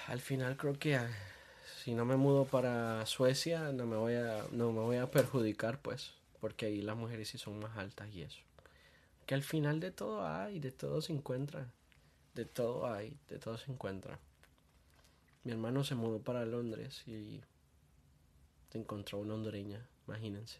al 0.08 0.20
final 0.20 0.56
creo 0.58 0.78
que 0.78 0.96
ah, 0.96 1.10
si 1.84 1.94
no 1.94 2.06
me 2.06 2.16
mudo 2.16 2.46
para 2.46 3.06
Suecia 3.06 3.72
no 3.72 3.86
me 3.86 3.98
voy 3.98 4.14
a 4.16 4.46
no 4.52 4.72
me 4.72 4.82
voy 4.82 4.98
a 4.98 5.12
perjudicar 5.12 5.82
pues, 5.82 6.14
porque 6.40 6.68
ahí 6.68 6.82
las 6.82 6.96
mujeres 6.96 7.30
sí 7.30 7.38
son 7.38 7.60
más 7.60 7.78
altas 7.78 8.10
y 8.14 8.22
eso. 8.22 8.40
Que 9.26 9.36
al 9.36 9.44
final 9.44 9.80
de 9.80 9.92
todo 9.92 10.26
hay, 10.26 10.60
de 10.60 10.72
todo 10.72 11.02
se 11.02 11.14
encuentra. 11.14 11.68
De 12.36 12.46
todo 12.46 12.92
hay, 12.92 13.18
de 13.30 13.40
todo 13.40 13.58
se 13.58 13.72
encuentra. 13.72 14.20
Mi 15.44 15.52
hermano 15.52 15.84
se 15.84 15.96
mudó 15.96 16.20
para 16.20 16.46
Londres 16.46 17.04
y 17.08 17.42
encontró 18.78 19.20
una 19.20 19.36
hondureña, 19.36 19.88
imagínense. 20.08 20.60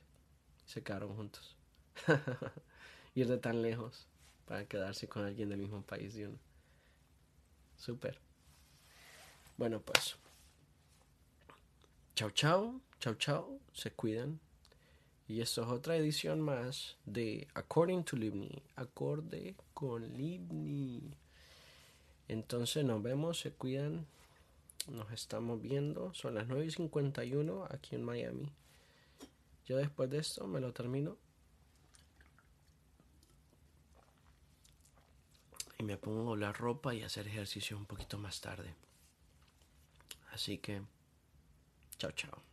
Se 0.66 0.82
quedaron 0.84 1.16
juntos. 1.16 1.56
Ir 3.16 3.28
de 3.28 3.38
tan 3.38 3.62
lejos 3.62 4.08
para 4.46 4.66
quedarse 4.66 5.08
con 5.08 5.26
alguien 5.26 5.50
del 5.50 5.60
mismo 5.60 5.82
país 5.82 6.16
de 6.16 6.28
uno. 6.28 6.40
Súper. 7.78 8.20
Bueno, 9.58 9.82
pues. 9.82 10.16
Chao, 12.16 12.32
chao. 12.32 12.80
Chao, 13.00 13.16
chao. 13.16 13.60
Se 13.74 13.92
cuidan. 13.92 14.40
Y 15.28 15.42
esto 15.42 15.64
es 15.64 15.68
otra 15.70 15.96
edición 15.96 16.42
más 16.42 16.98
de 17.06 17.48
According 17.54 18.04
to 18.04 18.16
Livni. 18.16 18.64
Acorde 18.76 19.56
con 19.74 20.14
Livni. 20.14 21.16
Entonces 22.28 22.84
nos 22.84 23.02
vemos, 23.02 23.40
se 23.40 23.52
cuidan. 23.52 24.06
Nos 24.88 25.12
estamos 25.12 25.62
viendo. 25.62 26.14
Son 26.14 26.36
las 26.36 26.48
9.51 26.48 27.68
aquí 27.74 27.96
en 27.96 28.04
Miami. 28.04 28.52
Yo 29.66 29.78
después 29.78 30.10
de 30.10 30.20
esto 30.20 30.46
me 30.48 30.60
lo 30.60 30.74
termino. 30.74 31.18
y 35.84 35.84
me 35.84 35.98
pongo 35.98 36.22
a 36.22 36.26
doblar 36.26 36.58
ropa 36.58 36.94
y 36.94 37.04
hacer 37.04 37.28
ejercicio 37.28 37.78
un 37.78 37.86
poquito 37.86 38.18
más 38.18 38.40
tarde. 38.42 38.74
Así 40.32 40.58
que, 40.58 40.82
chao, 41.98 42.12
chao. 42.12 42.53